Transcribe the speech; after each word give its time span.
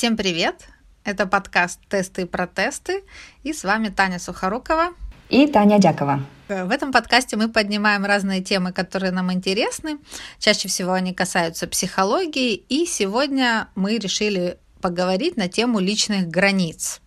Всем 0.00 0.16
привет! 0.16 0.66
Это 1.04 1.26
подкаст 1.26 1.78
«Тесты 1.90 2.22
и 2.22 2.24
протесты» 2.24 3.04
и 3.42 3.52
с 3.52 3.64
вами 3.64 3.90
Таня 3.90 4.18
Сухорукова 4.18 4.94
и 5.28 5.46
Таня 5.46 5.78
Дякова. 5.78 6.24
В 6.48 6.70
этом 6.70 6.90
подкасте 6.90 7.36
мы 7.36 7.50
поднимаем 7.50 8.06
разные 8.06 8.42
темы, 8.42 8.72
которые 8.72 9.10
нам 9.10 9.30
интересны. 9.30 9.98
Чаще 10.38 10.68
всего 10.68 10.94
они 10.94 11.12
касаются 11.12 11.66
психологии, 11.66 12.54
и 12.54 12.86
сегодня 12.86 13.68
мы 13.74 13.98
решили 13.98 14.56
поговорить 14.80 15.36
на 15.36 15.48
тему 15.48 15.80
личных 15.80 16.28
границ. 16.28 17.02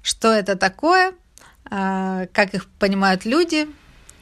Что 0.00 0.32
это 0.32 0.56
такое, 0.56 1.12
а, 1.70 2.24
как 2.32 2.54
их 2.54 2.70
понимают 2.78 3.26
люди, 3.26 3.68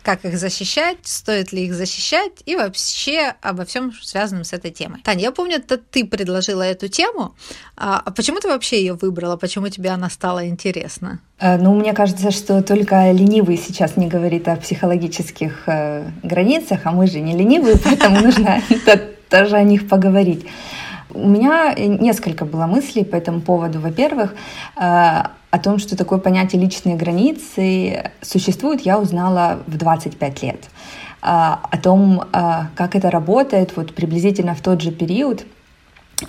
как 0.02 0.24
их 0.24 0.38
защищать, 0.38 0.98
стоит 1.02 1.52
ли 1.52 1.64
их 1.64 1.74
защищать 1.74 2.32
и 2.44 2.56
вообще 2.56 3.34
обо 3.40 3.64
всем 3.64 3.92
связанном 3.92 4.44
с 4.44 4.52
этой 4.52 4.70
темой. 4.70 5.00
Таня, 5.02 5.22
я 5.22 5.32
помню, 5.32 5.56
это 5.56 5.78
ты 5.78 6.04
предложила 6.04 6.62
эту 6.62 6.88
тему. 6.88 7.34
А, 7.76 8.02
а 8.04 8.10
почему 8.10 8.40
ты 8.40 8.48
вообще 8.48 8.80
ее 8.80 8.94
выбрала? 8.94 9.36
Почему 9.36 9.68
тебе 9.68 9.90
она 9.90 10.10
стала 10.10 10.46
интересна? 10.48 11.20
Э, 11.38 11.56
ну, 11.56 11.74
мне 11.74 11.92
кажется, 11.92 12.30
что 12.30 12.62
только 12.62 13.10
ленивый 13.12 13.56
сейчас 13.56 13.96
не 13.96 14.08
говорит 14.08 14.48
о 14.48 14.56
психологических 14.56 15.64
э, 15.66 16.10
границах, 16.22 16.80
а 16.84 16.92
мы 16.92 17.06
же 17.06 17.20
не 17.20 17.36
ленивые, 17.36 17.76
поэтому 17.84 18.20
нужно 18.20 18.62
тоже 19.28 19.56
о 19.56 19.62
них 19.62 19.88
поговорить. 19.88 20.46
У 21.14 21.28
меня 21.28 21.74
несколько 21.74 22.44
было 22.44 22.66
мыслей 22.66 23.04
по 23.04 23.16
этому 23.16 23.40
поводу. 23.40 23.80
Во-первых, 23.80 24.34
э, 24.76 24.80
о 24.80 25.58
том, 25.62 25.78
что 25.78 25.96
такое 25.96 26.18
понятие 26.18 26.60
личные 26.62 26.96
границы 26.96 28.10
существует, 28.20 28.80
я 28.82 28.98
узнала 28.98 29.60
в 29.66 29.76
25 29.76 30.42
лет. 30.42 30.64
Э, 31.22 31.56
о 31.70 31.78
том, 31.82 32.22
э, 32.32 32.50
как 32.74 32.96
это 32.96 33.10
работает, 33.10 33.76
вот 33.76 33.94
приблизительно 33.94 34.54
в 34.54 34.60
тот 34.60 34.80
же 34.80 34.90
период. 34.90 35.44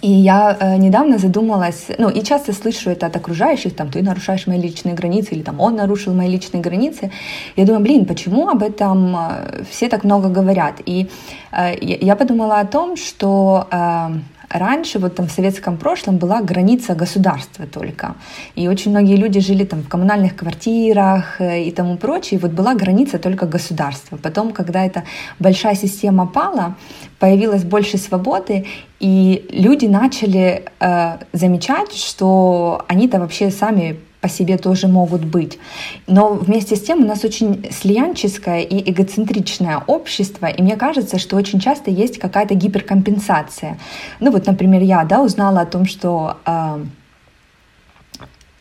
И 0.02 0.12
я 0.12 0.58
э, 0.60 0.78
недавно 0.78 1.18
задумалась, 1.18 1.88
ну 1.98 2.10
и 2.10 2.24
часто 2.24 2.54
слышу 2.54 2.90
это 2.90 3.06
от 3.08 3.16
окружающих, 3.16 3.76
там, 3.76 3.90
ты 3.90 4.02
нарушаешь 4.02 4.48
мои 4.48 4.60
личные 4.60 4.96
границы, 4.96 5.36
или 5.36 5.44
там, 5.44 5.60
он 5.60 5.76
нарушил 5.76 6.14
мои 6.14 6.30
личные 6.30 6.62
границы. 6.62 7.12
Я 7.56 7.66
думаю, 7.66 7.84
блин, 7.84 8.06
почему 8.06 8.50
об 8.50 8.64
этом 8.64 9.16
э, 9.16 9.64
все 9.70 9.90
так 9.90 10.04
много 10.04 10.30
говорят? 10.30 10.82
И 10.86 11.10
э, 11.52 11.76
я 11.82 12.16
подумала 12.16 12.60
о 12.60 12.66
том, 12.66 12.98
что 12.98 13.68
э, 13.72 14.10
раньше, 14.54 15.00
вот 15.00 15.16
там 15.16 15.28
в 15.28 15.32
советском 15.32 15.78
прошлом, 15.78 16.18
была 16.18 16.42
граница 16.42 16.96
государства 16.96 17.66
только. 17.66 18.16
И 18.56 18.68
очень 18.68 18.92
многие 18.92 19.16
люди 19.16 19.40
жили 19.40 19.66
там 19.66 19.82
в 19.82 19.88
коммунальных 19.88 20.36
квартирах 20.36 21.42
э, 21.42 21.64
и 21.64 21.72
тому 21.72 21.98
прочее. 21.98 22.40
И 22.40 22.42
вот 22.42 22.52
была 22.52 22.76
граница 22.76 23.18
только 23.20 23.46
государства. 23.46 24.18
Потом, 24.18 24.52
когда 24.52 24.86
эта 24.86 25.04
большая 25.40 25.76
система 25.76 26.28
пала, 26.28 26.76
появилось 27.20 27.64
больше 27.64 27.98
свободы, 27.98 28.66
и 29.00 29.46
люди 29.52 29.86
начали 29.88 30.66
э, 30.80 31.18
замечать, 31.34 31.94
что 31.94 32.86
они-то 32.88 33.20
вообще 33.20 33.52
сами 33.52 33.98
по 34.24 34.30
себе 34.30 34.58
тоже 34.58 34.88
могут 34.88 35.26
быть. 35.26 35.60
Но 36.08 36.30
вместе 36.30 36.78
с 36.78 36.82
тем 36.82 37.04
у 37.04 37.06
нас 37.06 37.26
очень 37.26 37.66
слиянческое 37.70 38.62
и 38.62 38.90
эгоцентричное 38.90 39.84
общество, 39.86 40.46
и 40.46 40.62
мне 40.62 40.78
кажется, 40.78 41.20
что 41.20 41.36
очень 41.36 41.60
часто 41.60 41.92
есть 41.92 42.20
какая-то 42.20 42.56
гиперкомпенсация. 42.56 43.78
Ну 44.22 44.32
вот, 44.32 44.48
например, 44.48 44.82
я 44.82 45.04
да, 45.04 45.22
узнала 45.22 45.60
о 45.60 45.66
том, 45.66 45.86
что 45.86 46.38
э, 46.46 46.86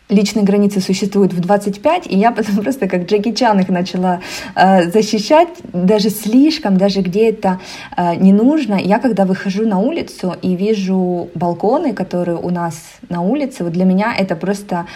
личные 0.09 0.45
границы 0.45 0.81
существуют 0.81 1.33
в 1.33 1.41
25, 1.41 2.09
и 2.09 2.17
я 2.17 2.33
потом 2.33 2.57
просто 2.63 2.89
как 2.89 3.07
Джеки 3.07 3.33
Чан 3.33 3.61
их 3.61 3.69
начала 3.69 4.21
э, 4.57 4.91
защищать, 4.91 5.49
даже 5.73 6.11
слишком, 6.11 6.77
даже 6.77 7.03
где 7.03 7.31
это 7.31 7.61
э, 7.97 8.17
не 8.17 8.33
нужно. 8.33 8.75
Я 8.75 8.99
когда 8.99 9.25
выхожу 9.25 9.65
на 9.65 9.79
улицу 9.79 10.35
и 10.43 10.57
вижу 10.57 11.31
балконы, 11.37 11.93
которые 11.93 12.37
у 12.37 12.51
нас 12.51 12.75
на 13.09 13.21
улице, 13.23 13.63
вот 13.63 13.73
для 13.73 13.85
меня 13.85 14.13
это 14.19 14.35
просто 14.35 14.87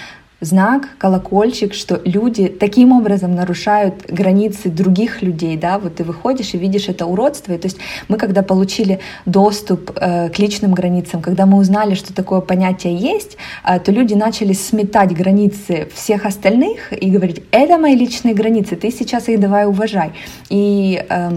знак, 0.40 0.88
колокольчик, 0.98 1.72
что 1.72 2.00
люди 2.04 2.48
таким 2.48 2.92
образом 2.92 3.34
нарушают 3.34 4.04
границы 4.08 4.68
других 4.68 5.22
людей, 5.22 5.56
да, 5.56 5.78
вот 5.78 5.96
ты 5.96 6.04
выходишь 6.04 6.52
и 6.52 6.58
видишь 6.58 6.88
это 6.88 7.06
уродство, 7.06 7.52
и 7.52 7.58
то 7.58 7.66
есть 7.66 7.78
мы 8.08 8.18
когда 8.18 8.42
получили 8.42 9.00
доступ 9.24 9.92
э, 9.96 10.28
к 10.28 10.38
личным 10.38 10.74
границам, 10.74 11.22
когда 11.22 11.46
мы 11.46 11.58
узнали, 11.58 11.94
что 11.94 12.12
такое 12.12 12.40
понятие 12.40 12.94
есть, 12.96 13.38
э, 13.64 13.80
то 13.80 13.90
люди 13.90 14.12
начали 14.12 14.52
сметать 14.52 15.16
границы 15.16 15.88
всех 15.94 16.26
остальных 16.26 16.92
и 16.92 17.10
говорить, 17.10 17.42
это 17.50 17.78
мои 17.78 17.96
личные 17.96 18.34
границы, 18.34 18.76
ты 18.76 18.90
сейчас 18.90 19.28
их 19.28 19.40
давай 19.40 19.66
уважай. 19.66 20.12
И 20.50 21.02
э, 21.08 21.30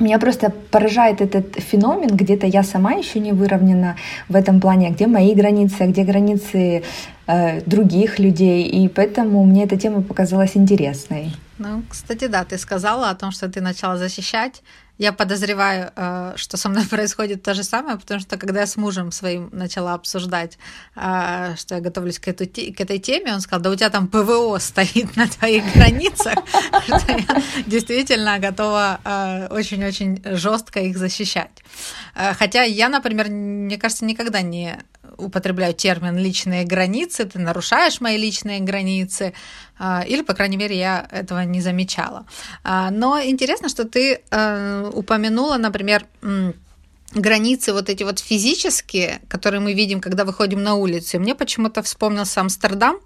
меня 0.00 0.18
просто 0.18 0.50
поражает 0.70 1.20
этот 1.20 1.56
феномен, 1.56 2.16
где-то 2.16 2.46
я 2.46 2.62
сама 2.62 2.92
еще 2.92 3.20
не 3.20 3.32
выровнена 3.32 3.96
в 4.28 4.36
этом 4.36 4.60
плане, 4.60 4.88
а 4.88 4.90
где 4.90 5.06
мои 5.06 5.34
границы, 5.34 5.82
а 5.82 5.86
где 5.86 6.04
границы 6.04 6.82
э, 7.26 7.60
других 7.62 8.18
людей, 8.18 8.64
и 8.64 8.88
поэтому 8.88 9.44
мне 9.44 9.64
эта 9.64 9.76
тема 9.76 10.02
показалась 10.02 10.56
интересной. 10.56 11.32
Ну, 11.58 11.82
кстати, 11.88 12.26
да, 12.26 12.44
ты 12.44 12.58
сказала 12.58 13.10
о 13.10 13.14
том, 13.14 13.30
что 13.30 13.48
ты 13.48 13.60
начала 13.60 13.96
защищать 13.96 14.62
я 14.98 15.12
подозреваю, 15.12 15.90
э, 15.96 16.34
что 16.36 16.56
со 16.56 16.68
мной 16.68 16.86
происходит 16.90 17.42
то 17.42 17.54
же 17.54 17.64
самое, 17.64 17.98
потому 17.98 18.20
что 18.20 18.36
когда 18.36 18.60
я 18.60 18.66
с 18.66 18.76
мужем 18.76 19.10
своим 19.12 19.48
начала 19.52 19.94
обсуждать, 19.94 20.58
э, 20.96 21.54
что 21.56 21.74
я 21.76 21.80
готовлюсь 21.80 22.18
к, 22.18 22.28
этой 22.28 22.98
теме, 22.98 23.34
он 23.34 23.40
сказал, 23.40 23.62
да 23.62 23.70
у 23.70 23.74
тебя 23.74 23.90
там 23.90 24.08
ПВО 24.08 24.58
стоит 24.60 25.16
на 25.16 25.26
твоих 25.26 25.64
границах, 25.74 26.34
что 26.84 27.12
я 27.12 27.42
действительно 27.66 28.38
готова 28.38 29.00
э, 29.04 29.48
очень-очень 29.50 30.22
жестко 30.36 30.80
их 30.80 30.96
защищать. 30.96 31.62
Хотя 32.14 32.62
я, 32.62 32.88
например, 32.88 33.28
мне 33.28 33.76
кажется, 33.76 34.04
никогда 34.04 34.40
не 34.40 34.78
употребляю 35.24 35.74
термин 35.74 36.16
личные 36.16 36.64
границы, 36.64 37.24
ты 37.24 37.38
нарушаешь 37.38 38.00
мои 38.00 38.16
личные 38.16 38.60
границы, 38.60 39.32
а, 39.78 40.04
или, 40.06 40.22
по 40.22 40.34
крайней 40.34 40.56
мере, 40.56 40.78
я 40.78 41.06
этого 41.10 41.44
не 41.44 41.60
замечала. 41.60 42.26
А, 42.62 42.90
но 42.90 43.20
интересно, 43.20 43.68
что 43.68 43.84
ты 43.84 44.20
э, 44.30 44.90
упомянула, 44.94 45.56
например, 45.56 46.06
границы 47.14 47.72
вот 47.72 47.88
эти 47.88 48.02
вот 48.02 48.18
физические, 48.18 49.20
которые 49.28 49.60
мы 49.60 49.72
видим, 49.72 50.00
когда 50.00 50.24
выходим 50.24 50.62
на 50.62 50.74
улицу. 50.74 51.16
И 51.16 51.20
мне 51.20 51.34
почему-то 51.34 51.82
вспомнился 51.82 52.40
Амстердам, 52.40 52.96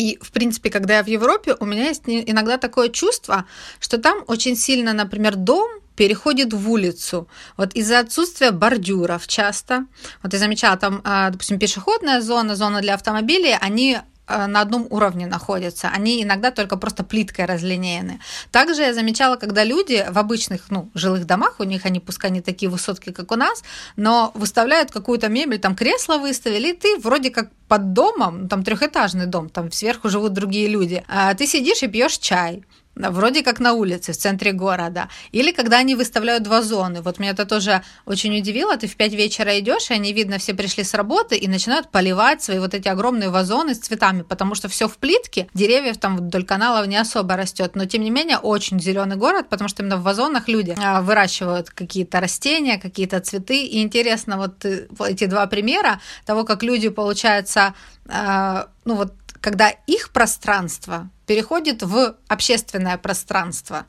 и, 0.00 0.18
в 0.22 0.30
принципе, 0.32 0.70
когда 0.70 0.96
я 0.96 1.02
в 1.02 1.08
Европе, 1.08 1.56
у 1.60 1.66
меня 1.66 1.88
есть 1.88 2.04
иногда 2.06 2.56
такое 2.56 2.88
чувство, 2.88 3.44
что 3.80 3.98
там 3.98 4.24
очень 4.28 4.56
сильно, 4.56 4.94
например, 4.94 5.36
дом 5.36 5.70
переходит 5.94 6.54
в 6.54 6.70
улицу. 6.70 7.28
Вот 7.58 7.74
из-за 7.74 7.98
отсутствия 7.98 8.50
бордюров 8.50 9.26
часто. 9.26 9.84
Вот 10.22 10.32
я 10.32 10.38
замечала, 10.38 10.78
там, 10.78 11.02
а, 11.04 11.28
допустим, 11.28 11.58
пешеходная 11.58 12.22
зона, 12.22 12.56
зона 12.56 12.80
для 12.80 12.94
автомобилей, 12.94 13.54
они 13.60 13.98
на 14.46 14.60
одном 14.60 14.86
уровне 14.90 15.26
находятся. 15.26 15.88
Они 15.88 16.22
иногда 16.22 16.50
только 16.50 16.76
просто 16.76 17.04
плиткой 17.04 17.46
разлинеены. 17.46 18.20
Также 18.50 18.82
я 18.82 18.94
замечала, 18.94 19.36
когда 19.36 19.64
люди 19.64 20.06
в 20.08 20.18
обычных 20.18 20.70
ну, 20.70 20.90
жилых 20.94 21.26
домах, 21.26 21.56
у 21.58 21.64
них 21.64 21.86
они 21.86 22.00
пускай 22.00 22.30
не 22.30 22.40
такие 22.40 22.70
высотки, 22.70 23.12
как 23.12 23.32
у 23.32 23.36
нас, 23.36 23.62
но 23.96 24.32
выставляют 24.34 24.90
какую-то 24.90 25.28
мебель, 25.28 25.58
там 25.58 25.74
кресло 25.74 26.18
выставили, 26.18 26.70
и 26.70 26.72
ты 26.72 26.98
вроде 26.98 27.30
как 27.30 27.50
под 27.68 27.92
домом, 27.92 28.48
там 28.48 28.64
трехэтажный 28.64 29.26
дом, 29.26 29.48
там 29.48 29.70
сверху 29.70 30.08
живут 30.08 30.32
другие 30.32 30.68
люди, 30.68 31.04
а 31.08 31.34
ты 31.34 31.46
сидишь 31.46 31.82
и 31.82 31.88
пьешь 31.88 32.18
чай 32.18 32.64
вроде 32.96 33.42
как 33.42 33.60
на 33.60 33.72
улице, 33.72 34.12
в 34.12 34.16
центре 34.16 34.52
города. 34.52 35.08
Или 35.32 35.52
когда 35.52 35.78
они 35.78 35.94
выставляют 35.94 36.46
вазоны. 36.46 37.02
Вот 37.02 37.18
меня 37.18 37.30
это 37.30 37.46
тоже 37.46 37.82
очень 38.04 38.36
удивило. 38.36 38.76
Ты 38.76 38.86
в 38.86 38.96
5 38.96 39.12
вечера 39.12 39.58
идешь, 39.58 39.90
и 39.90 39.94
они, 39.94 40.12
видно, 40.12 40.38
все 40.38 40.54
пришли 40.54 40.84
с 40.84 40.94
работы 40.94 41.36
и 41.36 41.48
начинают 41.48 41.90
поливать 41.90 42.42
свои 42.42 42.58
вот 42.58 42.74
эти 42.74 42.88
огромные 42.88 43.30
вазоны 43.30 43.74
с 43.74 43.78
цветами, 43.78 44.22
потому 44.22 44.54
что 44.54 44.68
все 44.68 44.88
в 44.88 44.98
плитке, 44.98 45.48
деревьев 45.54 45.98
там 45.98 46.16
вдоль 46.16 46.44
каналов 46.44 46.86
не 46.86 46.96
особо 46.96 47.36
растет. 47.36 47.72
Но, 47.74 47.86
тем 47.86 48.02
не 48.02 48.10
менее, 48.10 48.38
очень 48.38 48.80
зеленый 48.80 49.16
город, 49.16 49.48
потому 49.48 49.68
что 49.68 49.82
именно 49.82 49.96
в 49.96 50.02
вазонах 50.02 50.48
люди 50.48 50.74
а, 50.82 51.00
выращивают 51.00 51.70
какие-то 51.70 52.20
растения, 52.20 52.78
какие-то 52.78 53.20
цветы. 53.20 53.64
И 53.64 53.82
интересно 53.82 54.36
вот 54.36 54.64
э, 54.64 54.86
эти 55.06 55.26
два 55.26 55.46
примера 55.46 56.00
того, 56.26 56.44
как 56.44 56.62
люди, 56.62 56.88
получается, 56.88 57.74
а, 58.08 58.68
ну 58.84 58.94
вот 58.96 59.12
когда 59.40 59.70
их 59.70 60.10
пространство 60.10 61.10
переходит 61.26 61.82
в 61.82 62.16
общественное 62.28 62.98
пространство. 62.98 63.86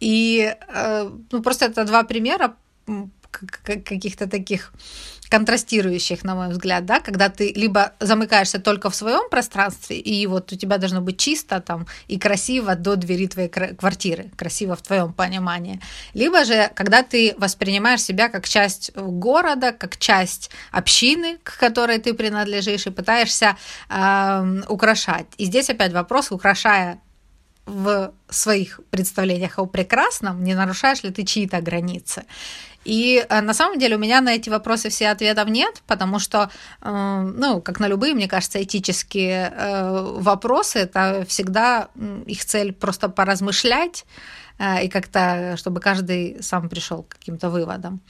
И 0.00 0.54
э, 0.68 1.10
ну, 1.30 1.42
просто 1.42 1.66
это 1.66 1.84
два 1.84 2.02
примера 2.04 2.56
каких-то 3.64 4.28
таких 4.28 4.72
контрастирующих, 5.28 6.24
на 6.24 6.34
мой 6.34 6.48
взгляд, 6.48 6.86
да, 6.86 7.00
когда 7.00 7.28
ты 7.28 7.52
либо 7.52 7.92
замыкаешься 8.00 8.60
только 8.60 8.90
в 8.90 8.94
своем 8.94 9.28
пространстве, 9.30 9.98
и 9.98 10.26
вот 10.26 10.52
у 10.52 10.56
тебя 10.56 10.78
должно 10.78 11.00
быть 11.00 11.18
чисто 11.18 11.60
там 11.60 11.86
и 12.08 12.18
красиво 12.18 12.74
до 12.74 12.96
двери 12.96 13.26
твоей 13.26 13.48
квартиры, 13.48 14.30
красиво 14.36 14.76
в 14.76 14.82
твоем 14.82 15.12
понимании, 15.12 15.80
либо 16.14 16.44
же, 16.44 16.70
когда 16.74 17.02
ты 17.02 17.34
воспринимаешь 17.38 18.02
себя 18.02 18.28
как 18.28 18.48
часть 18.48 18.92
города, 18.94 19.72
как 19.72 19.96
часть 19.96 20.50
общины, 20.70 21.38
к 21.42 21.58
которой 21.58 21.98
ты 21.98 22.14
принадлежишь, 22.14 22.86
и 22.86 22.90
пытаешься 22.90 23.56
э, 23.88 24.62
украшать. 24.68 25.26
И 25.38 25.46
здесь 25.46 25.70
опять 25.70 25.92
вопрос, 25.92 26.30
украшая 26.30 27.00
в 27.66 28.12
своих 28.28 28.80
представлениях 28.90 29.58
о 29.58 29.66
прекрасном, 29.66 30.44
не 30.44 30.54
нарушаешь 30.54 31.02
ли 31.02 31.10
ты 31.10 31.24
чьи-то 31.24 31.60
границы. 31.60 32.24
И 32.86 33.26
э, 33.28 33.40
на 33.40 33.52
самом 33.52 33.78
деле 33.78 33.96
у 33.96 33.98
меня 33.98 34.20
на 34.20 34.34
эти 34.34 34.48
вопросы 34.48 34.88
все 34.88 35.08
ответов 35.08 35.48
нет, 35.48 35.82
потому 35.86 36.20
что, 36.20 36.50
э, 36.80 37.30
ну, 37.36 37.60
как 37.60 37.80
на 37.80 37.88
любые, 37.88 38.14
мне 38.14 38.28
кажется, 38.28 38.62
этические 38.62 39.52
э, 39.52 40.02
вопросы, 40.18 40.78
это 40.78 41.24
всегда 41.26 41.88
их 42.26 42.44
цель 42.44 42.72
просто 42.72 43.08
поразмышлять 43.08 44.04
и 44.82 44.88
как-то, 44.88 45.56
чтобы 45.58 45.80
каждый 45.80 46.42
сам 46.42 46.70
пришел 46.70 47.02
к 47.02 47.18
каким-то 47.18 47.50
выводам. 47.50 48.00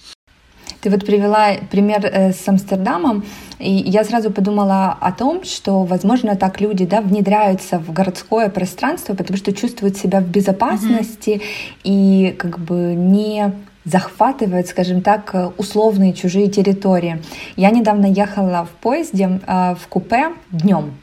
Ты 0.87 0.91
вот 0.91 1.05
привела 1.05 1.49
пример 1.69 2.07
с 2.07 2.47
Амстердамом, 2.47 3.25
и 3.59 3.73
я 3.73 4.05
сразу 4.05 4.31
подумала 4.31 4.97
о 5.01 5.11
том, 5.11 5.43
что, 5.43 5.83
возможно, 5.83 6.37
так 6.37 6.61
люди 6.61 6.87
да, 6.87 7.01
внедряются 7.01 7.81
в 7.81 7.93
городское 7.93 8.49
пространство, 8.51 9.15
потому 9.15 9.37
что 9.37 9.53
чувствуют 9.53 9.97
себя 9.97 10.21
в 10.21 10.29
безопасности 10.29 11.31
mm-hmm. 11.31 11.81
и 11.83 12.37
как 12.39 12.61
бы 12.61 12.95
не 12.95 13.53
захватывают, 13.85 14.69
скажем 14.69 15.03
так, 15.03 15.35
условные 15.59 16.13
чужие 16.13 16.47
территории. 16.47 17.21
Я 17.57 17.71
недавно 17.71 18.07
ехала 18.07 18.65
в 18.65 18.81
поезде 18.81 19.41
э, 19.45 19.75
в 19.75 19.89
купе 19.89 20.35
днем, 20.53 20.95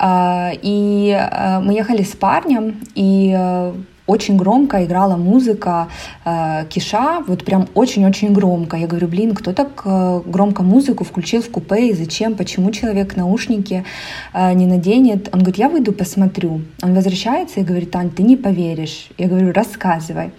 э, 0.00 0.50
и 0.62 1.16
э, 1.16 1.60
мы 1.60 1.74
ехали 1.74 2.02
с 2.02 2.16
парнем, 2.16 2.80
и 2.96 3.72
очень 4.06 4.36
громко 4.36 4.84
играла 4.84 5.16
музыка 5.16 5.88
э, 6.24 6.64
Киша, 6.68 7.22
вот 7.26 7.44
прям 7.44 7.68
очень-очень 7.74 8.32
громко. 8.32 8.76
Я 8.76 8.86
говорю, 8.86 9.08
блин, 9.08 9.34
кто 9.34 9.52
так 9.52 9.82
э, 9.84 10.20
громко 10.24 10.62
музыку 10.62 11.04
включил 11.04 11.42
в 11.42 11.50
купе 11.50 11.88
и 11.88 11.94
зачем, 11.94 12.34
почему 12.34 12.70
человек 12.70 13.16
наушники 13.16 13.84
э, 14.32 14.52
не 14.52 14.66
наденет? 14.66 15.28
Он 15.32 15.40
говорит, 15.40 15.58
я 15.58 15.68
выйду 15.68 15.92
посмотрю. 15.92 16.62
Он 16.82 16.94
возвращается 16.94 17.60
и 17.60 17.64
говорит, 17.64 17.94
Ань, 17.96 18.10
ты 18.10 18.22
не 18.22 18.36
поверишь. 18.36 19.08
Я 19.18 19.28
говорю, 19.28 19.52
рассказывай. 19.52 20.30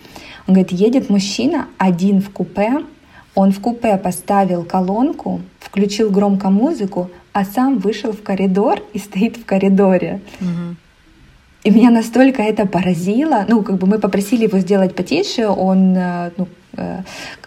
Он 0.47 0.53
говорит, 0.53 0.71
едет 0.71 1.09
мужчина 1.09 1.67
один 1.77 2.21
в 2.21 2.29
купе, 2.29 2.85
он 3.35 3.51
в 3.51 3.59
купе 3.59 3.97
поставил 3.97 4.63
колонку, 4.63 5.41
включил 5.59 6.09
громко 6.09 6.49
музыку, 6.49 7.11
а 7.33 7.45
сам 7.45 7.77
вышел 7.77 8.11
в 8.13 8.23
коридор 8.23 8.81
и 8.93 8.99
стоит 8.99 9.37
в 9.37 9.45
коридоре. 9.45 10.21
Угу. 10.41 10.75
И 11.67 11.71
меня 11.71 11.91
настолько 11.91 12.41
это 12.41 12.65
поразило. 12.65 13.45
Ну, 13.49 13.63
как 13.63 13.77
бы 13.77 13.87
мы 13.87 13.99
попросили 13.99 14.43
его 14.43 14.59
сделать 14.59 14.95
потише, 14.95 15.47
он 15.47 15.95
э, 15.97 16.31
ну, 16.37 16.47
Э, 16.77 17.01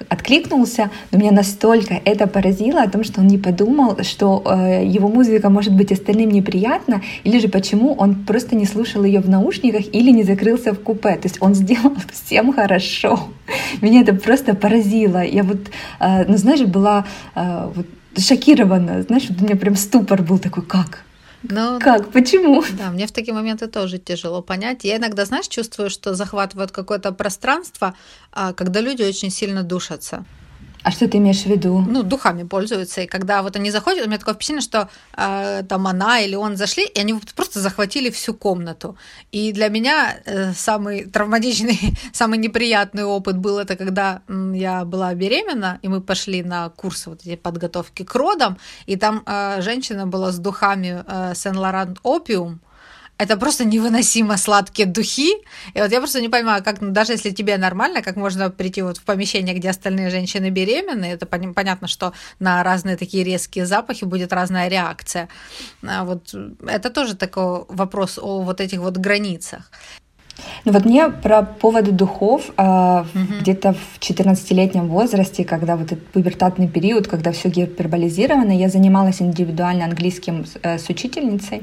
откликнулся, 0.09 0.91
но 1.13 1.19
меня 1.19 1.31
настолько 1.31 1.95
это 2.05 2.27
поразило 2.27 2.83
о 2.83 2.91
том, 2.91 3.05
что 3.05 3.21
он 3.21 3.29
не 3.29 3.39
подумал, 3.39 4.03
что 4.03 4.43
э, 4.45 4.85
его 4.85 5.09
музыка 5.09 5.51
может 5.51 5.73
быть 5.73 5.93
остальным 5.93 6.31
неприятна, 6.31 7.01
или 7.23 7.39
же 7.39 7.49
почему 7.49 7.93
он 7.93 8.25
просто 8.25 8.57
не 8.57 8.67
слушал 8.67 9.05
ее 9.05 9.21
в 9.21 9.29
наушниках 9.29 9.83
или 9.95 10.11
не 10.11 10.25
закрылся 10.25 10.73
в 10.73 10.81
купе. 10.81 11.15
То 11.15 11.29
есть 11.29 11.37
он 11.41 11.55
сделал 11.55 11.95
всем 12.13 12.53
хорошо. 12.53 13.21
Меня 13.81 14.01
это 14.01 14.15
просто 14.15 14.55
поразило. 14.55 15.23
Я 15.23 15.45
вот, 15.45 15.71
э, 16.01 16.25
ну 16.27 16.37
знаешь, 16.37 16.63
была 16.63 17.05
вот 17.35 17.87
шокирована, 18.19 19.03
знаешь, 19.03 19.29
у 19.31 19.45
меня 19.45 19.55
прям 19.55 19.77
ступор 19.77 20.23
был 20.23 20.39
такой, 20.39 20.65
как? 20.65 21.05
Но, 21.43 21.75
ну, 21.75 21.81
как? 21.81 22.11
Почему? 22.13 22.63
Да, 22.77 22.91
мне 22.91 23.07
в 23.07 23.13
такие 23.13 23.33
моменты 23.33 23.67
тоже 23.67 23.99
тяжело 23.99 24.43
понять. 24.43 24.85
Я 24.85 24.97
иногда, 24.97 25.25
знаешь, 25.25 25.49
чувствую, 25.49 25.89
что 25.89 26.15
захватывают 26.15 26.71
какое-то 26.71 27.13
пространство, 27.13 27.95
а, 28.33 28.53
когда 28.53 28.81
люди 28.81 29.03
очень 29.03 29.31
сильно 29.31 29.63
душатся. 29.63 30.25
А 30.83 30.91
что 30.91 31.07
ты 31.09 31.19
имеешь 31.19 31.43
в 31.43 31.47
виду? 31.47 31.85
Ну, 31.87 32.03
духами 32.03 32.45
пользуются. 32.45 33.03
И 33.03 33.07
когда 33.07 33.43
вот 33.43 33.57
они 33.57 33.71
заходят, 33.71 34.05
у 34.05 34.09
меня 34.09 34.19
такое 34.19 34.35
впечатление, 34.35 34.63
что 34.63 34.89
э, 35.17 35.63
там 35.69 35.87
она 35.87 36.21
или 36.21 36.35
он 36.37 36.57
зашли, 36.57 36.87
и 36.87 37.01
они 37.01 37.15
просто 37.37 37.61
захватили 37.61 38.09
всю 38.11 38.33
комнату. 38.35 38.97
И 39.31 39.53
для 39.53 39.69
меня 39.69 40.17
э, 40.25 40.53
самый 40.55 41.05
травматичный, 41.05 41.79
самый 42.13 42.39
неприятный 42.39 43.05
опыт 43.05 43.37
был 43.37 43.59
это, 43.59 43.77
когда 43.77 44.23
я 44.29 44.85
была 44.85 45.15
беременна, 45.15 45.79
и 45.83 45.89
мы 45.89 46.01
пошли 46.01 46.43
на 46.43 46.71
курсы 46.71 47.11
вот 47.11 47.21
эти 47.27 47.37
подготовки 47.37 48.03
к 48.05 48.15
родам, 48.15 48.57
и 48.87 48.97
там 48.97 49.23
э, 49.27 49.61
женщина 49.61 50.07
была 50.07 50.33
с 50.33 50.39
духами 50.39 51.05
э, 51.07 51.35
Сен-Лоран 51.35 51.99
Опиум, 52.03 52.61
это 53.21 53.37
просто 53.37 53.65
невыносимо 53.65 54.39
сладкие 54.39 54.87
духи. 54.87 55.35
И 55.75 55.81
вот 55.81 55.93
я 55.93 55.99
просто 55.99 56.21
не 56.23 56.31
понимаю, 56.31 56.65
как, 56.65 56.81
ну, 56.81 56.91
даже 56.91 57.13
если 57.13 57.31
тебе 57.31 57.59
нормально, 57.59 58.01
как 58.03 58.17
можно 58.17 58.51
прийти 58.51 58.83
вот 58.83 58.97
в 58.97 59.03
помещение, 59.03 59.55
где 59.55 59.71
остальные 59.71 60.11
женщины 60.11 60.49
беременны, 60.49 61.05
это 61.05 61.27
понятно, 61.27 61.87
что 61.87 62.13
на 62.39 62.63
разные 62.63 62.97
такие 62.97 63.23
резкие 63.23 63.67
запахи 63.67 64.07
будет 64.07 64.33
разная 64.33 64.69
реакция. 64.69 65.29
А 65.87 66.05
вот 66.05 66.35
это 66.67 66.91
тоже 66.91 67.15
такой 67.15 67.65
вопрос 67.69 68.19
о 68.19 68.41
вот 68.43 68.61
этих 68.61 68.79
вот 68.79 68.97
границах. 68.97 69.71
Ну 70.65 70.73
вот 70.73 70.85
мне 70.85 71.09
про 71.09 71.43
поводу 71.43 71.93
духов 71.93 72.51
э, 72.57 73.05
угу. 73.15 73.41
где-то 73.41 73.73
в 73.73 73.99
14-летнем 74.01 74.89
возрасте, 74.89 75.45
когда 75.45 75.77
вот 75.77 75.93
этот 75.93 76.07
пубертатный 76.09 76.69
период, 76.69 77.09
когда 77.09 77.33
все 77.33 77.49
гиперболизировано, 77.49 78.53
я 78.53 78.69
занималась 78.69 79.23
индивидуально 79.23 79.85
английским 79.85 80.45
э, 80.63 80.79
с 80.79 80.89
учительницей. 80.89 81.63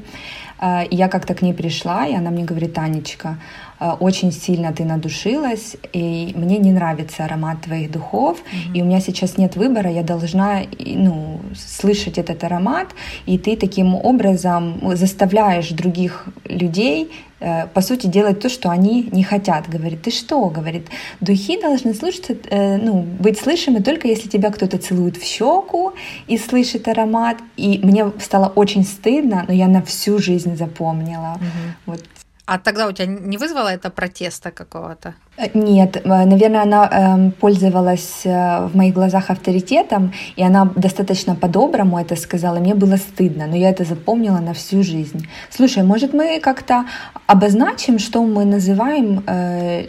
Э, 0.59 0.85
и 0.85 0.95
я 0.95 1.07
как-то 1.07 1.33
к 1.33 1.41
ней 1.41 1.53
пришла, 1.53 2.05
и 2.07 2.15
она 2.15 2.31
мне 2.31 2.43
говорит, 2.43 2.73
Танечка, 2.73 3.29
э, 3.29 3.66
очень 3.79 4.31
сильно 4.31 4.73
ты 4.73 4.85
надушилась, 4.85 5.75
и 5.93 6.33
мне 6.35 6.57
не 6.57 6.71
нравится 6.71 7.25
аромат 7.25 7.61
твоих 7.61 7.91
духов, 7.91 8.39
mm-hmm. 8.39 8.77
и 8.77 8.81
у 8.81 8.85
меня 8.85 8.99
сейчас 9.01 9.37
нет 9.37 9.55
выбора, 9.55 9.91
я 9.91 10.03
должна 10.03 10.61
ну, 10.79 11.39
слышать 11.55 12.17
этот 12.17 12.43
аромат, 12.43 12.87
и 13.25 13.37
ты 13.37 13.55
таким 13.55 13.95
образом 13.95 14.79
заставляешь 14.95 15.69
других 15.69 16.25
людей 16.45 17.11
Э, 17.39 17.67
по 17.67 17.81
сути, 17.81 18.07
делать 18.07 18.39
то, 18.39 18.49
что 18.49 18.69
они 18.69 19.09
не 19.11 19.23
хотят. 19.23 19.69
Говорит, 19.69 20.01
ты 20.01 20.11
что? 20.11 20.45
Говорит, 20.49 20.87
духи 21.21 21.61
должны 21.61 21.93
слушаться, 21.93 22.35
э, 22.49 22.77
ну, 22.77 23.01
быть 23.01 23.39
слышимы 23.39 23.81
только 23.81 24.07
если 24.07 24.27
тебя 24.27 24.49
кто-то 24.49 24.77
целует 24.77 25.17
в 25.17 25.23
щеку 25.23 25.93
и 26.27 26.37
слышит 26.37 26.87
аромат. 26.87 27.37
И 27.55 27.79
мне 27.83 28.11
стало 28.19 28.47
очень 28.55 28.83
стыдно, 28.83 29.45
но 29.47 29.53
я 29.53 29.67
на 29.67 29.81
всю 29.81 30.17
жизнь 30.17 30.57
запомнила. 30.57 31.35
Угу. 31.35 31.93
Вот 31.93 32.03
а 32.47 32.57
тогда 32.57 32.87
у 32.87 32.91
тебя 32.91 33.07
не 33.07 33.37
вызвало 33.37 33.67
это 33.67 33.89
протеста 33.89 34.51
какого-то? 34.51 35.13
Э, 35.37 35.49
нет, 35.53 35.97
э, 35.97 36.25
наверное, 36.25 36.61
она 36.61 36.89
э, 36.91 37.31
пользовалась 37.41 38.25
э, 38.25 38.67
в 38.67 38.75
моих 38.75 38.93
глазах 38.93 39.29
авторитетом, 39.29 40.13
и 40.37 40.43
она 40.43 40.65
достаточно 40.75 41.35
по-доброму 41.35 41.99
это 41.99 42.15
сказала. 42.15 42.59
Мне 42.59 42.73
было 42.73 42.95
стыдно, 42.95 43.47
но 43.47 43.55
я 43.57 43.69
это 43.69 43.83
запомнила 43.83 44.39
на 44.39 44.53
всю 44.53 44.81
жизнь. 44.81 45.27
Слушай, 45.49 45.83
может 45.83 46.13
мы 46.13 46.39
как-то 46.39 46.85
обозначим, 47.27 47.99
что 47.99 48.23
мы 48.23 48.45
называем 48.45 49.23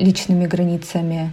личными 0.00 0.46
границами? 0.46 1.30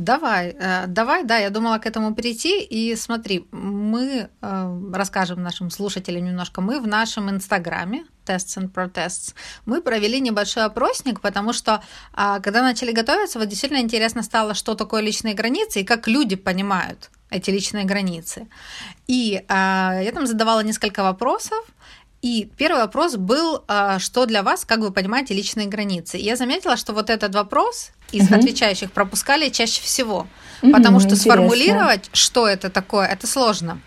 Давай, 0.00 0.56
давай, 0.86 1.24
да, 1.24 1.36
я 1.36 1.50
думала 1.50 1.76
к 1.76 1.84
этому 1.84 2.14
перейти. 2.14 2.62
И 2.62 2.96
смотри, 2.96 3.46
мы 3.50 4.30
расскажем 4.40 5.42
нашим 5.42 5.70
слушателям 5.70 6.24
немножко. 6.24 6.62
Мы 6.62 6.80
в 6.80 6.86
нашем 6.86 7.28
инстаграме 7.28 8.06
Tests 8.30 8.56
and 8.56 8.72
Protests, 8.72 9.34
мы 9.66 9.82
провели 9.82 10.20
небольшой 10.20 10.64
опросник, 10.64 11.20
потому 11.20 11.52
что 11.52 11.82
а, 12.12 12.40
когда 12.40 12.62
начали 12.62 12.92
готовиться, 12.92 13.38
вот 13.38 13.48
действительно 13.48 13.80
интересно 13.80 14.22
стало, 14.22 14.54
что 14.54 14.74
такое 14.74 15.02
личные 15.02 15.34
границы 15.34 15.80
и 15.80 15.84
как 15.84 16.08
люди 16.08 16.36
понимают 16.36 17.10
эти 17.30 17.50
личные 17.50 17.84
границы. 17.84 18.48
И 19.06 19.44
а, 19.48 20.00
я 20.02 20.12
там 20.12 20.26
задавала 20.26 20.60
несколько 20.60 21.02
вопросов, 21.02 21.64
и 22.22 22.48
первый 22.56 22.82
вопрос 22.82 23.16
был, 23.16 23.64
а, 23.66 23.98
что 23.98 24.26
для 24.26 24.42
вас, 24.42 24.64
как 24.64 24.80
вы 24.80 24.90
понимаете, 24.90 25.34
личные 25.34 25.66
границы. 25.66 26.18
И 26.18 26.24
я 26.24 26.36
заметила, 26.36 26.76
что 26.76 26.92
вот 26.92 27.08
этот 27.10 27.34
вопрос 27.34 27.90
из 28.12 28.26
угу. 28.26 28.34
отвечающих 28.36 28.92
пропускали 28.92 29.48
чаще 29.48 29.80
всего, 29.80 30.26
угу, 30.62 30.72
потому 30.72 31.00
что 31.00 31.10
интересно. 31.10 31.32
сформулировать, 31.32 32.10
что 32.12 32.46
это 32.46 32.68
такое, 32.70 33.06
это 33.06 33.26
сложно 33.26 33.80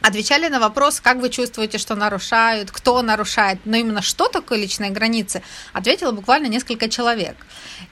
отвечали 0.00 0.48
на 0.48 0.60
вопрос, 0.60 1.00
как 1.00 1.18
вы 1.18 1.28
чувствуете, 1.28 1.78
что 1.78 1.94
нарушают, 1.94 2.70
кто 2.70 3.02
нарушает, 3.02 3.58
но 3.64 3.76
именно 3.76 4.02
что 4.02 4.28
такое 4.28 4.58
личные 4.58 4.90
границы, 4.90 5.42
ответило 5.72 6.12
буквально 6.12 6.46
несколько 6.46 6.88
человек. 6.88 7.36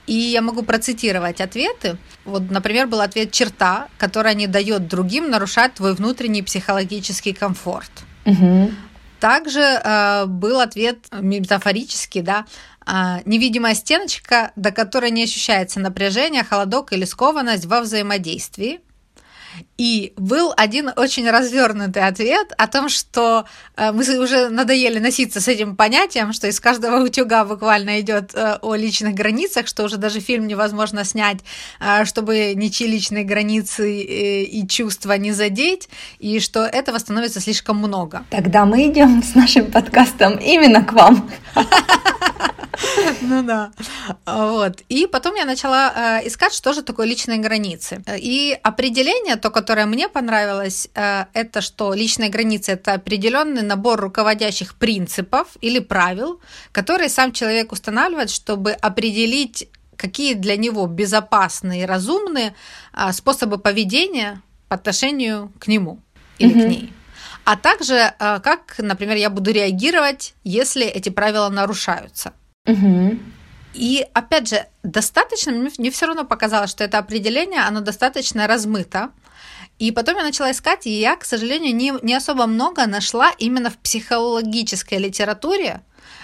И 0.06 0.14
я 0.14 0.40
могу 0.40 0.62
процитировать 0.62 1.40
ответы. 1.40 1.98
Вот, 2.24 2.50
например, 2.50 2.86
был 2.86 3.00
ответ 3.00 3.32
«черта, 3.32 3.88
которая 3.98 4.34
не 4.34 4.46
дает 4.46 4.88
другим 4.88 5.30
нарушать 5.30 5.74
твой 5.74 5.94
внутренний 5.94 6.42
психологический 6.42 7.32
комфорт». 7.32 7.90
Угу. 8.24 8.70
Также 9.26 9.60
э, 9.60 10.26
был 10.26 10.60
ответ 10.60 10.98
метафорический, 11.10 12.22
да, 12.22 12.46
э, 12.86 13.22
невидимая 13.24 13.74
стеночка, 13.74 14.52
до 14.54 14.70
которой 14.70 15.10
не 15.10 15.24
ощущается 15.24 15.80
напряжение, 15.80 16.44
холодок 16.44 16.92
или 16.92 17.04
скованность 17.04 17.66
во 17.66 17.80
взаимодействии. 17.80 18.78
И 19.78 20.12
был 20.16 20.52
один 20.56 20.90
очень 20.96 21.28
развернутый 21.30 22.02
ответ 22.02 22.52
о 22.56 22.66
том, 22.66 22.88
что 22.88 23.44
э, 23.76 23.92
мы 23.92 24.02
уже 24.18 24.48
надоели 24.48 24.98
носиться 24.98 25.40
с 25.40 25.48
этим 25.48 25.76
понятием, 25.76 26.32
что 26.32 26.46
из 26.46 26.60
каждого 26.60 27.04
утюга 27.04 27.44
буквально 27.44 28.00
идет 28.00 28.34
э, 28.34 28.58
о 28.62 28.74
личных 28.74 29.14
границах, 29.14 29.66
что 29.66 29.84
уже 29.84 29.98
даже 29.98 30.20
фильм 30.20 30.46
невозможно 30.46 31.04
снять, 31.04 31.38
э, 31.80 32.04
чтобы 32.04 32.54
ничьи 32.54 32.86
личные 32.86 33.24
границы 33.24 34.00
и 34.02 34.66
чувства 34.68 35.12
не 35.18 35.32
задеть, 35.32 35.88
и 36.18 36.40
что 36.40 36.64
этого 36.64 36.98
становится 36.98 37.40
слишком 37.40 37.76
много. 37.76 38.24
Тогда 38.30 38.64
мы 38.64 38.88
идем 38.88 39.22
с 39.22 39.34
нашим 39.34 39.70
подкастом 39.70 40.36
именно 40.36 40.82
к 40.82 40.92
вам. 40.92 41.30
Ну 43.22 43.42
да. 43.42 43.70
Вот. 44.26 44.82
И 44.88 45.06
потом 45.06 45.34
я 45.34 45.44
начала 45.44 45.92
э, 46.20 46.26
искать, 46.26 46.52
что 46.52 46.72
же 46.72 46.82
такое 46.82 47.06
личные 47.06 47.38
границы. 47.38 48.02
И 48.18 48.58
определение, 48.62 49.36
то, 49.36 49.50
которое 49.50 49.86
мне 49.86 50.08
понравилось, 50.08 50.88
э, 50.94 51.24
это 51.32 51.60
что 51.60 51.94
личные 51.94 52.30
границы 52.30 52.72
это 52.72 52.94
определенный 52.94 53.62
набор 53.62 54.00
руководящих 54.00 54.74
принципов 54.74 55.48
или 55.60 55.78
правил, 55.80 56.40
которые 56.72 57.08
сам 57.08 57.32
человек 57.32 57.72
устанавливает, 57.72 58.30
чтобы 58.30 58.72
определить 58.72 59.68
какие 59.96 60.34
для 60.34 60.56
него 60.56 60.86
безопасные 60.86 61.82
и 61.82 61.86
разумные 61.86 62.54
а, 62.92 63.14
способы 63.14 63.56
поведения 63.56 64.42
по 64.68 64.74
отношению 64.74 65.52
к 65.58 65.68
нему 65.68 66.00
или 66.38 66.54
mm-hmm. 66.54 66.62
к 66.62 66.68
ней. 66.68 66.92
А 67.44 67.56
также, 67.56 68.12
как, 68.18 68.74
например, 68.78 69.16
я 69.16 69.30
буду 69.30 69.52
реагировать, 69.52 70.34
если 70.42 70.84
эти 70.84 71.08
правила 71.08 71.48
нарушаются. 71.48 72.32
Mm-hmm. 72.66 73.18
И 73.74 74.06
опять 74.14 74.48
же, 74.48 74.66
достаточно, 74.82 75.52
мне 75.52 75.90
все 75.90 76.06
равно 76.06 76.24
показалось, 76.24 76.70
что 76.70 76.84
это 76.84 76.98
определение, 76.98 77.60
оно 77.60 77.80
достаточно 77.80 78.46
размыто. 78.46 79.10
И 79.78 79.92
потом 79.92 80.16
я 80.16 80.22
начала 80.22 80.50
искать, 80.50 80.86
и 80.86 80.90
я, 80.90 81.16
к 81.16 81.24
сожалению, 81.24 81.74
не, 81.74 81.92
не 82.02 82.14
особо 82.14 82.46
много 82.46 82.86
нашла 82.86 83.32
именно 83.38 83.68
в 83.68 83.76
психологической 83.76 84.98
литературе, 84.98 85.82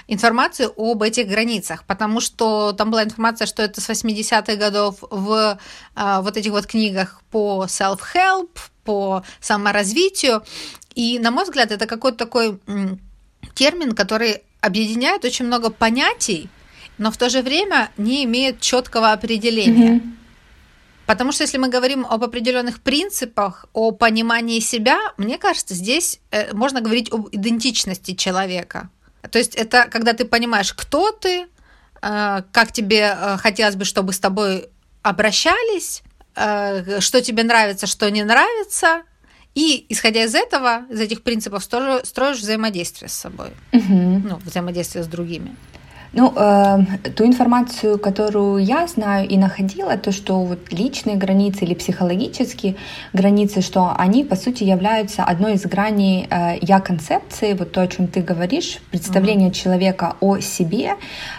информацию 0.09 0.73
об 0.77 1.03
этих 1.03 1.29
границах, 1.29 1.85
потому 1.85 2.21
что 2.21 2.73
там 2.73 2.91
была 2.91 3.05
информация, 3.05 3.47
что 3.47 3.63
это 3.63 3.81
с 3.81 3.89
80-х 3.89 4.57
годов 4.57 4.97
в 5.01 5.59
а, 5.95 6.23
вот 6.23 6.37
этих 6.37 6.51
вот 6.51 6.67
книгах 6.67 7.21
по 7.31 7.67
self-help, 7.69 8.51
по 8.85 9.23
саморазвитию. 9.41 10.43
И, 10.95 11.19
на 11.19 11.31
мой 11.31 11.45
взгляд, 11.45 11.71
это 11.71 11.87
какой-то 11.87 12.19
такой 12.19 12.59
термин, 13.55 13.93
который 13.95 14.43
объединяет 14.61 15.25
очень 15.25 15.47
много 15.47 15.71
понятий, 15.71 16.49
но 16.99 17.11
в 17.11 17.17
то 17.17 17.29
же 17.29 17.43
время 17.43 17.91
не 17.97 18.25
имеет 18.25 18.61
четкого 18.61 19.13
определения. 19.13 19.97
Mm-hmm. 19.97 20.13
Потому 21.07 21.33
что 21.33 21.43
если 21.43 21.59
мы 21.59 21.69
говорим 21.69 22.07
об 22.07 22.23
определенных 22.23 22.81
принципах, 22.81 23.67
о 23.73 23.91
понимании 23.91 24.61
себя, 24.61 24.99
мне 25.17 25.37
кажется, 25.37 25.75
здесь 25.75 26.21
э, 26.31 26.55
можно 26.55 26.81
говорить 26.81 27.13
об 27.13 27.29
идентичности 27.33 28.15
человека. 28.15 28.89
То 29.31 29.39
есть 29.39 29.55
это 29.57 29.89
когда 29.91 30.13
ты 30.13 30.25
понимаешь, 30.25 30.73
кто 30.73 31.11
ты, 31.11 31.49
э, 32.01 32.43
как 32.53 32.73
тебе 32.73 33.17
э, 33.17 33.37
хотелось 33.39 33.75
бы, 33.75 33.85
чтобы 33.85 34.13
с 34.13 34.21
тобой 34.21 34.69
обращались, 35.03 36.03
что 36.35 37.21
тебе 37.21 37.43
нравится, 37.43 37.87
что 37.87 38.11
не 38.11 38.23
нравится, 38.23 39.03
и 39.55 39.87
исходя 39.89 40.25
из 40.25 40.35
этого, 40.35 40.83
из 40.91 41.01
этих 41.01 41.23
принципов, 41.23 41.63
строишь 41.63 42.39
взаимодействие 42.39 43.09
с 43.09 43.13
собой, 43.13 43.51
угу. 43.73 44.23
ну, 44.25 44.37
взаимодействие 44.45 45.05
с 45.05 45.07
другими. 45.07 45.57
Ну, 46.15 46.31
э, 46.37 46.79
ту 47.17 47.25
информацию, 47.25 47.99
которую 47.99 48.59
я 48.59 48.87
знаю 48.87 49.27
и 49.27 49.39
находила, 49.39 49.97
то, 49.97 50.13
что 50.13 50.43
вот 50.43 50.71
личные 50.71 51.17
границы 51.17 51.65
или 51.65 51.73
психологические 51.73 52.77
границы, 53.15 53.63
что 53.63 53.95
они, 53.97 54.23
по 54.23 54.37
сути, 54.37 54.63
являются 54.65 55.25
одной 55.25 55.55
из 55.55 55.63
граней 55.63 56.27
э, 56.29 56.59
я-концепции, 56.61 57.55
вот 57.55 57.73
то, 57.73 57.81
о 57.81 57.89
чем 57.89 58.09
ты 58.09 58.21
говоришь, 58.21 58.79
представление 58.91 59.49
mm-hmm. 59.49 59.55
человека 59.55 60.17
о 60.21 60.39
себе 60.41 60.97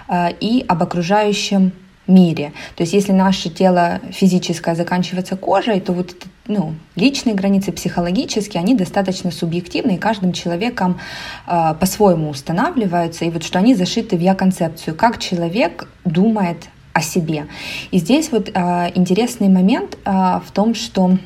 э, 0.08 0.32
и 0.40 0.66
об 0.68 0.82
окружающем 0.82 1.72
мире. 2.08 2.54
То 2.76 2.84
есть 2.84 2.94
если 2.94 3.12
наше 3.12 3.50
тело 3.50 4.02
физическое 4.12 4.76
заканчивается 4.76 5.38
кожей, 5.38 5.80
то 5.80 5.94
вот 5.94 6.16
ну, 6.48 6.76
личные 6.96 7.36
границы 7.36 7.72
психологические, 7.72 8.62
они 8.62 8.76
достаточно 8.76 9.32
субъективны, 9.32 9.96
и 9.96 9.98
каждым 9.98 10.34
человеком 10.34 11.00
э, 11.48 11.74
по-своему 11.80 12.30
устанавливаются, 12.30 13.26
и 13.26 13.30
вот 13.30 13.44
что 13.44 13.60
они 13.60 13.76
зашиты 13.76 14.18
в 14.18 14.20
я-концепцию, 14.20 14.96
как 14.96 15.20
человек 15.20 15.88
думает 16.04 16.68
о 16.92 17.02
себе. 17.02 17.48
И 17.92 18.00
здесь 18.00 18.32
вот 18.32 18.50
э, 18.50 18.92
интересный 18.96 19.48
момент 19.48 19.98
э, 20.04 20.12
в 20.46 20.52
том, 20.52 20.76
что 20.76 21.18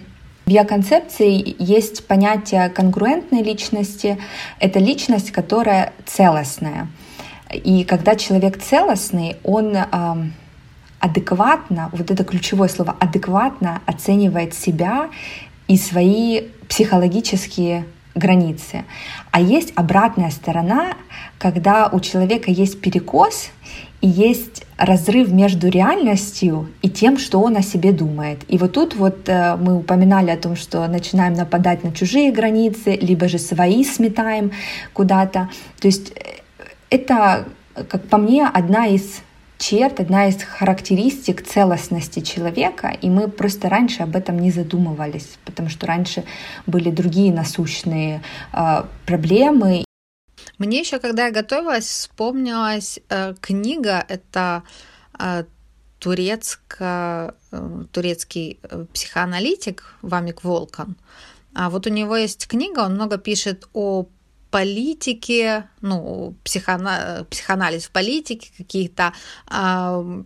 в 0.46 0.50
я-концепции 0.50 1.56
есть 1.60 2.08
понятие 2.08 2.70
конгруентной 2.70 3.44
личности. 3.44 4.18
Это 4.60 4.80
личность, 4.80 5.32
которая 5.32 5.92
целостная. 6.06 6.88
И 7.52 7.84
когда 7.84 8.16
человек 8.16 8.62
целостный, 8.62 9.36
он 9.44 9.76
адекватно, 11.00 11.90
вот 11.92 12.12
это 12.12 12.24
ключевое 12.24 12.70
слово, 12.70 12.96
адекватно 13.00 13.82
оценивает 13.86 14.54
себя 14.54 15.10
и 15.68 15.78
свои 15.78 16.44
психологические 16.68 17.86
границы. 18.16 18.84
А 19.32 19.40
есть 19.40 19.72
обратная 19.76 20.32
сторона, 20.32 20.94
когда 21.38 21.88
у 21.88 22.00
человека 22.00 22.52
есть 22.52 22.82
перекос 22.82 23.50
и 24.02 24.08
есть 24.08 24.66
разрыв 24.78 25.32
между 25.32 25.70
реальностью 25.70 26.70
и 26.82 26.90
тем, 26.90 27.18
что 27.18 27.40
он 27.40 27.58
о 27.58 27.62
себе 27.62 27.92
думает. 27.92 28.40
И 28.48 28.58
вот 28.58 28.74
тут 28.74 28.96
вот 28.96 29.28
э, 29.28 29.56
мы 29.56 29.76
упоминали 29.78 30.30
о 30.32 30.38
том, 30.38 30.56
что 30.56 30.88
начинаем 30.88 31.34
нападать 31.34 31.84
на 31.84 31.92
чужие 31.92 32.32
границы, 32.32 32.96
либо 32.96 33.28
же 33.28 33.40
свои 33.40 33.84
сметаем 33.84 34.52
куда-то. 34.94 35.50
То 35.80 35.88
есть 35.88 36.12
э, 36.12 36.42
это, 36.90 37.46
как 37.74 38.04
по 38.08 38.18
мне, 38.18 38.48
одна 38.48 38.88
из 38.88 39.22
черт, 39.58 40.00
одна 40.00 40.28
из 40.28 40.42
характеристик 40.42 41.46
целостности 41.46 42.22
человека, 42.22 42.90
и 42.90 43.10
мы 43.10 43.28
просто 43.28 43.70
раньше 43.70 44.04
об 44.04 44.16
этом 44.16 44.40
не 44.40 44.52
задумывались, 44.52 45.38
потому 45.46 45.70
что 45.70 45.88
раньше 45.88 46.24
были 46.66 46.92
другие 46.92 47.34
насущные 47.34 48.22
э, 48.54 48.84
проблемы. 49.06 49.84
Мне 50.58 50.80
еще, 50.80 51.00
когда 51.00 51.26
я 51.26 51.32
готовилась, 51.32 51.86
вспомнилась 51.86 53.00
э, 53.10 53.34
книга, 53.42 54.04
это 54.08 54.64
э, 55.20 55.44
турецко, 56.00 57.36
э, 57.52 57.84
турецкий 57.92 58.60
э, 58.64 58.86
психоаналитик 58.94 59.96
Вамик 60.02 60.44
Волкан. 60.44 60.96
А 61.54 61.70
вот 61.70 61.88
у 61.88 61.90
него 61.90 62.16
есть 62.16 62.48
книга, 62.48 62.82
он 62.82 62.94
много 62.94 63.18
пишет 63.18 63.68
о 63.74 64.06
политике, 64.50 65.70
ну, 65.82 66.36
психоана, 66.44 67.26
психоанализ 67.30 67.86
в 67.86 67.92
политике, 67.92 68.50
какие-то 68.58 69.14
э, 69.50 70.24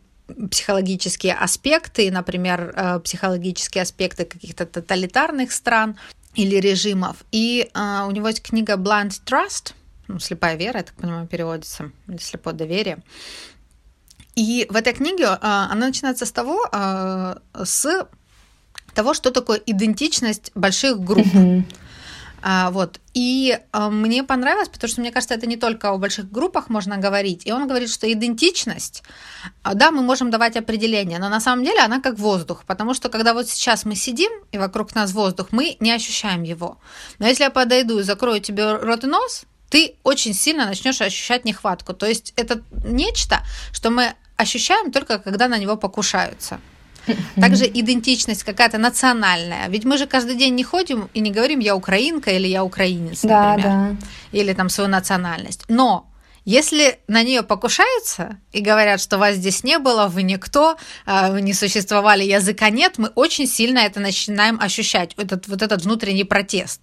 психологические 0.49 1.33
аспекты, 1.33 2.11
например, 2.11 2.73
э, 2.75 2.99
психологические 2.99 3.83
аспекты 3.83 4.25
каких-то 4.25 4.65
тоталитарных 4.65 5.51
стран 5.51 5.97
или 6.35 6.55
режимов. 6.55 7.17
И 7.31 7.69
э, 7.73 8.05
у 8.07 8.11
него 8.11 8.27
есть 8.27 8.41
книга 8.41 8.73
Blind 8.73 9.21
Trust, 9.25 9.73
ну, 10.07 10.19
слепая 10.19 10.55
вера, 10.55 10.77
я 10.77 10.83
так 10.83 10.95
понимаю, 10.95 11.27
переводится, 11.27 11.91
или 12.07 12.17
слепое 12.17 12.55
доверие. 12.55 13.03
И 14.35 14.65
в 14.69 14.75
этой 14.75 14.93
книге 14.93 15.25
э, 15.25 15.37
она 15.41 15.87
начинается 15.87 16.25
с 16.25 16.31
того, 16.31 16.67
э, 16.71 17.35
с 17.63 18.07
того, 18.93 19.13
что 19.13 19.31
такое 19.31 19.61
идентичность 19.65 20.51
больших 20.55 20.99
групп. 20.99 21.27
Mm-hmm. 21.27 21.63
А, 22.41 22.71
вот. 22.71 22.99
И 23.13 23.57
а, 23.71 23.89
мне 23.89 24.23
понравилось, 24.23 24.69
потому 24.69 24.89
что, 24.89 25.01
мне 25.01 25.11
кажется, 25.11 25.35
это 25.35 25.47
не 25.47 25.57
только 25.57 25.89
о 25.89 25.97
больших 25.97 26.31
группах 26.31 26.69
можно 26.69 26.97
говорить. 26.97 27.45
И 27.45 27.51
он 27.51 27.67
говорит, 27.67 27.89
что 27.89 28.11
идентичность, 28.11 29.03
а, 29.63 29.73
да, 29.73 29.91
мы 29.91 30.01
можем 30.01 30.31
давать 30.31 30.57
определение, 30.57 31.19
но 31.19 31.29
на 31.29 31.39
самом 31.39 31.63
деле 31.63 31.79
она 31.81 32.01
как 32.01 32.17
воздух, 32.17 32.63
потому 32.65 32.93
что 32.93 33.09
когда 33.09 33.33
вот 33.33 33.47
сейчас 33.47 33.85
мы 33.85 33.95
сидим, 33.95 34.31
и 34.51 34.57
вокруг 34.57 34.95
нас 34.95 35.11
воздух, 35.11 35.47
мы 35.51 35.77
не 35.79 35.91
ощущаем 35.91 36.43
его. 36.43 36.77
Но 37.19 37.27
если 37.27 37.43
я 37.43 37.49
подойду 37.49 37.99
и 37.99 38.03
закрою 38.03 38.41
тебе 38.41 38.75
рот 38.75 39.03
и 39.03 39.07
нос, 39.07 39.43
ты 39.69 39.95
очень 40.03 40.33
сильно 40.33 40.65
начнешь 40.65 41.01
ощущать 41.01 41.45
нехватку. 41.45 41.93
То 41.93 42.05
есть 42.05 42.33
это 42.35 42.61
нечто, 42.83 43.39
что 43.71 43.89
мы 43.89 44.13
ощущаем 44.35 44.91
только 44.91 45.19
когда 45.19 45.47
на 45.47 45.57
него 45.57 45.77
покушаются. 45.77 46.59
Также 47.35 47.65
идентичность 47.65 48.43
какая-то 48.43 48.77
национальная. 48.77 49.67
Ведь 49.69 49.85
мы 49.85 49.97
же 49.97 50.05
каждый 50.05 50.35
день 50.35 50.55
не 50.55 50.63
ходим 50.63 51.09
и 51.13 51.19
не 51.19 51.31
говорим 51.31 51.59
«я 51.59 51.75
украинка» 51.75 52.31
или 52.31 52.47
«я 52.47 52.63
украинец», 52.63 53.23
например. 53.23 53.63
Да, 53.63 53.89
да. 53.91 53.95
Или 54.31 54.53
там 54.53 54.69
свою 54.69 54.89
национальность. 54.89 55.63
Но 55.67 56.11
если 56.45 56.99
на 57.07 57.23
нее 57.23 57.43
покушаются 57.43 58.37
и 58.51 58.61
говорят, 58.61 58.99
что 58.99 59.17
вас 59.17 59.35
здесь 59.35 59.63
не 59.63 59.77
было, 59.77 60.07
вы 60.07 60.23
никто, 60.23 60.77
а, 61.05 61.31
вы 61.31 61.41
не 61.41 61.53
существовали, 61.53 62.23
языка 62.23 62.69
нет, 62.69 62.97
мы 62.97 63.09
очень 63.09 63.47
сильно 63.47 63.79
это 63.79 63.99
начинаем 63.99 64.59
ощущать, 64.59 65.13
этот, 65.17 65.47
вот 65.47 65.61
этот 65.61 65.83
внутренний 65.83 66.23
протест. 66.23 66.81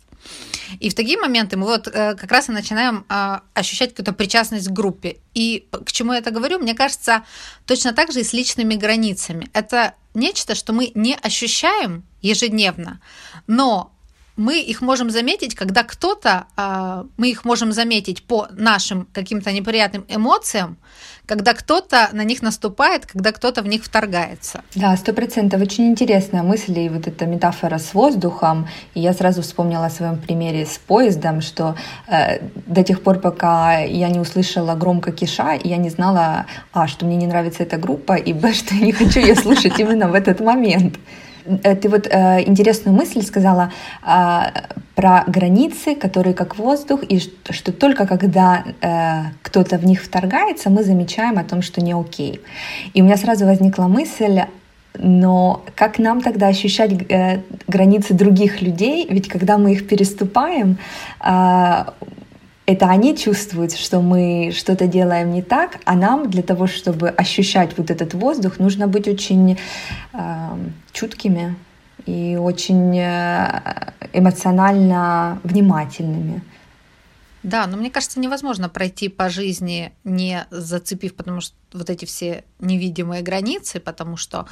И 0.80 0.90
в 0.90 0.94
такие 0.94 1.18
моменты 1.18 1.56
мы 1.56 1.66
вот 1.66 1.88
э, 1.88 2.14
как 2.14 2.30
раз 2.30 2.48
и 2.48 2.52
начинаем 2.52 3.06
э, 3.08 3.38
ощущать 3.54 3.90
какую-то 3.90 4.12
причастность 4.12 4.68
к 4.68 4.72
группе. 4.72 5.16
И 5.32 5.66
к 5.86 5.90
чему 5.92 6.12
я 6.12 6.18
это 6.18 6.30
говорю? 6.30 6.58
Мне 6.58 6.74
кажется, 6.74 7.24
точно 7.66 7.92
так 7.92 8.12
же 8.12 8.20
и 8.20 8.24
с 8.24 8.32
личными 8.32 8.74
границами. 8.74 9.48
Это 9.54 9.94
нечто, 10.18 10.54
что 10.54 10.72
мы 10.72 10.92
не 10.94 11.14
ощущаем 11.14 12.04
ежедневно, 12.20 13.00
но 13.46 13.97
мы 14.38 14.60
их 14.60 14.80
можем 14.80 15.10
заметить, 15.10 15.54
когда 15.54 15.82
кто-то, 15.82 16.46
а, 16.56 17.04
мы 17.16 17.28
их 17.28 17.44
можем 17.44 17.72
заметить 17.72 18.22
по 18.22 18.46
нашим 18.52 19.08
каким-то 19.12 19.52
неприятным 19.52 20.04
эмоциям, 20.08 20.78
когда 21.26 21.52
кто-то 21.52 22.08
на 22.12 22.24
них 22.24 22.40
наступает, 22.40 23.04
когда 23.04 23.32
кто-то 23.32 23.62
в 23.62 23.66
них 23.66 23.84
вторгается. 23.84 24.62
Да, 24.74 24.96
сто 24.96 25.12
процентов. 25.12 25.60
Очень 25.60 25.88
интересная 25.88 26.42
мысль 26.42 26.78
и 26.78 26.88
вот 26.88 27.06
эта 27.06 27.26
метафора 27.26 27.78
с 27.78 27.92
воздухом. 27.92 28.68
И 28.94 29.00
я 29.00 29.12
сразу 29.12 29.42
вспомнила 29.42 29.86
о 29.86 29.90
своем 29.90 30.18
примере 30.18 30.64
с 30.64 30.78
поездом, 30.78 31.42
что 31.42 31.74
э, 32.06 32.38
до 32.66 32.82
тех 32.84 33.02
пор, 33.02 33.18
пока 33.18 33.80
я 33.80 34.08
не 34.08 34.20
услышала 34.20 34.74
громко 34.76 35.12
киша, 35.12 35.58
я 35.64 35.76
не 35.76 35.90
знала, 35.90 36.46
а, 36.72 36.86
что 36.86 37.04
мне 37.04 37.16
не 37.16 37.26
нравится 37.26 37.64
эта 37.64 37.76
группа, 37.76 38.14
и 38.14 38.32
б, 38.32 38.52
что 38.54 38.74
я 38.74 38.86
не 38.86 38.92
хочу 38.92 39.20
ее 39.20 39.34
слушать 39.34 39.78
именно 39.80 40.08
в 40.08 40.14
этот 40.14 40.40
момент. 40.40 40.94
Э, 41.62 41.74
ты 41.74 41.88
вот 41.88 42.06
э, 42.06 42.42
интересную 42.46 42.96
мысль 42.96 43.22
сказала 43.22 43.70
э, 44.02 44.40
про 44.94 45.24
границы, 45.26 45.94
которые 45.94 46.34
как 46.34 46.56
воздух, 46.58 47.02
и 47.08 47.18
что, 47.18 47.52
что 47.52 47.72
только 47.72 48.06
когда 48.06 48.64
э, 48.80 49.32
кто-то 49.42 49.78
в 49.78 49.84
них 49.84 50.02
вторгается, 50.02 50.70
мы 50.70 50.82
замечаем 50.82 51.38
о 51.38 51.44
том, 51.44 51.62
что 51.62 51.80
не 51.80 51.92
окей. 51.92 52.40
И 52.94 53.02
у 53.02 53.04
меня 53.04 53.16
сразу 53.16 53.46
возникла 53.46 53.84
мысль, 53.84 54.42
но 54.98 55.62
как 55.76 55.98
нам 55.98 56.20
тогда 56.20 56.48
ощущать 56.48 56.90
э, 57.08 57.40
границы 57.68 58.14
других 58.14 58.62
людей? 58.62 59.06
Ведь 59.08 59.28
когда 59.28 59.56
мы 59.58 59.72
их 59.72 59.86
переступаем, 59.86 60.78
э, 61.24 61.84
это 62.68 62.84
они 62.90 63.16
чувствуют, 63.16 63.72
что 63.72 64.02
мы 64.02 64.52
что-то 64.54 64.86
делаем 64.86 65.32
не 65.32 65.40
так, 65.40 65.78
а 65.86 65.94
нам 65.94 66.28
для 66.28 66.42
того, 66.42 66.66
чтобы 66.66 67.08
ощущать 67.08 67.78
вот 67.78 67.90
этот 67.90 68.12
воздух, 68.12 68.58
нужно 68.58 68.86
быть 68.86 69.08
очень 69.08 69.58
э, 70.12 70.18
чуткими 70.92 71.56
и 72.04 72.36
очень 72.36 72.98
э, 72.98 73.62
эмоционально 74.12 75.40
внимательными. 75.44 76.42
Да, 77.42 77.66
но 77.66 77.78
мне 77.78 77.90
кажется, 77.90 78.20
невозможно 78.20 78.68
пройти 78.68 79.08
по 79.08 79.30
жизни, 79.30 79.92
не 80.04 80.46
зацепив, 80.50 81.14
потому 81.14 81.40
что 81.40 81.56
вот 81.72 81.88
эти 81.88 82.04
все 82.04 82.44
невидимые 82.60 83.22
границы, 83.22 83.80
потому 83.80 84.18
что 84.18 84.46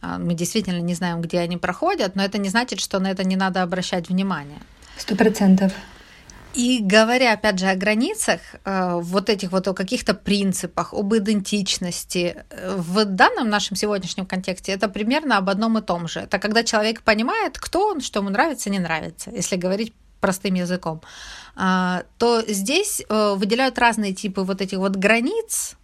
а, 0.00 0.16
мы 0.16 0.32
действительно 0.32 0.80
не 0.80 0.94
знаем, 0.94 1.20
где 1.20 1.40
они 1.40 1.58
проходят, 1.58 2.16
но 2.16 2.24
это 2.24 2.38
не 2.38 2.48
значит, 2.48 2.80
что 2.80 2.98
на 2.98 3.10
это 3.10 3.24
не 3.24 3.36
надо 3.36 3.62
обращать 3.62 4.08
внимание. 4.08 4.60
Сто 4.96 5.16
процентов. 5.16 5.74
И 6.54 6.80
говоря, 6.82 7.34
опять 7.34 7.58
же, 7.58 7.66
о 7.66 7.76
границах, 7.76 8.40
э, 8.64 8.98
вот 9.00 9.28
этих 9.28 9.52
вот 9.52 9.68
о 9.68 9.74
каких-то 9.74 10.14
принципах, 10.14 10.92
об 10.92 11.14
идентичности, 11.14 12.44
э, 12.50 12.74
в 12.76 13.04
данном 13.04 13.48
нашем 13.48 13.76
сегодняшнем 13.76 14.26
контексте 14.26 14.72
это 14.72 14.88
примерно 14.88 15.36
об 15.36 15.48
одном 15.50 15.78
и 15.78 15.82
том 15.82 16.08
же. 16.08 16.20
Это 16.20 16.38
когда 16.38 16.64
человек 16.64 17.02
понимает, 17.02 17.58
кто 17.58 17.88
он, 17.88 18.00
что 18.00 18.20
ему 18.20 18.30
нравится, 18.30 18.70
не 18.70 18.78
нравится, 18.78 19.30
если 19.30 19.56
говорить 19.56 19.92
простым 20.20 20.54
языком, 20.54 21.00
а, 21.54 22.02
то 22.18 22.42
здесь 22.46 23.02
э, 23.08 23.34
выделяют 23.36 23.78
разные 23.78 24.12
типы 24.12 24.42
вот 24.42 24.60
этих 24.60 24.78
вот 24.78 24.96
границ, 24.96 25.77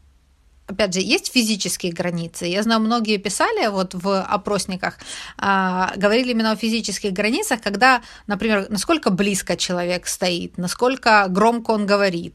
опять 0.66 0.94
же, 0.94 1.00
есть 1.00 1.33
физические 1.33 1.92
границы. 1.92 2.47
Я 2.47 2.62
знаю, 2.62 2.80
многие 2.80 3.18
писали 3.18 3.68
вот 3.68 3.94
в 3.94 4.23
опросниках, 4.23 4.99
а, 5.38 5.92
говорили 5.97 6.30
именно 6.30 6.52
о 6.52 6.56
физических 6.56 7.12
границах, 7.12 7.61
когда, 7.61 8.02
например, 8.26 8.66
насколько 8.71 9.11
близко 9.11 9.56
человек 9.56 10.06
стоит, 10.06 10.59
насколько 10.59 11.26
громко 11.28 11.73
он 11.73 11.87
говорит. 11.87 12.35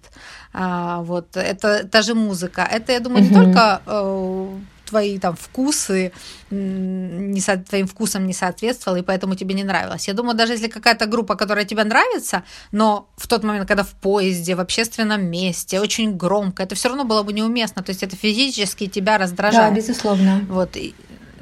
А, 0.53 1.01
вот 1.01 1.38
это 1.38 1.88
та 1.88 2.01
же 2.01 2.13
музыка. 2.13 2.67
Это, 2.69 2.91
я 2.91 3.00
думаю, 3.00 3.25
угу. 3.25 3.29
не 3.29 3.36
только 3.36 3.81
э, 3.86 4.59
твои 4.89 5.19
там 5.19 5.36
вкусы 5.36 6.12
не 6.50 7.39
со, 7.41 7.58
твоим 7.58 7.88
вкусам 7.88 8.25
не 8.25 8.34
соответствовала, 8.34 8.98
и 8.98 9.03
поэтому 9.03 9.36
тебе 9.36 9.53
не 9.53 9.63
нравилось. 9.63 10.08
Я 10.08 10.13
думаю, 10.13 10.36
даже 10.36 10.53
если 10.53 10.67
какая-то 10.67 11.05
группа, 11.05 11.36
которая 11.36 11.65
тебе 11.65 11.84
нравится, 11.84 12.43
но 12.72 13.08
в 13.17 13.27
тот 13.27 13.43
момент, 13.43 13.67
когда 13.67 13.84
в 13.84 13.93
поезде, 13.93 14.55
в 14.55 14.60
общественном 14.60 15.25
месте, 15.25 15.79
очень 15.79 16.17
громко, 16.17 16.63
это 16.63 16.75
все 16.75 16.89
равно 16.89 17.03
было 17.03 17.24
бы 17.24 17.34
неуместно. 17.34 17.84
То 17.84 17.91
есть 17.91 18.03
это 18.03 18.15
физически 18.15 18.88
тебя 18.88 19.17
раздражает. 19.17 19.74
Да, 19.74 19.79
безусловно. 19.79 20.46
Вот. 20.50 20.75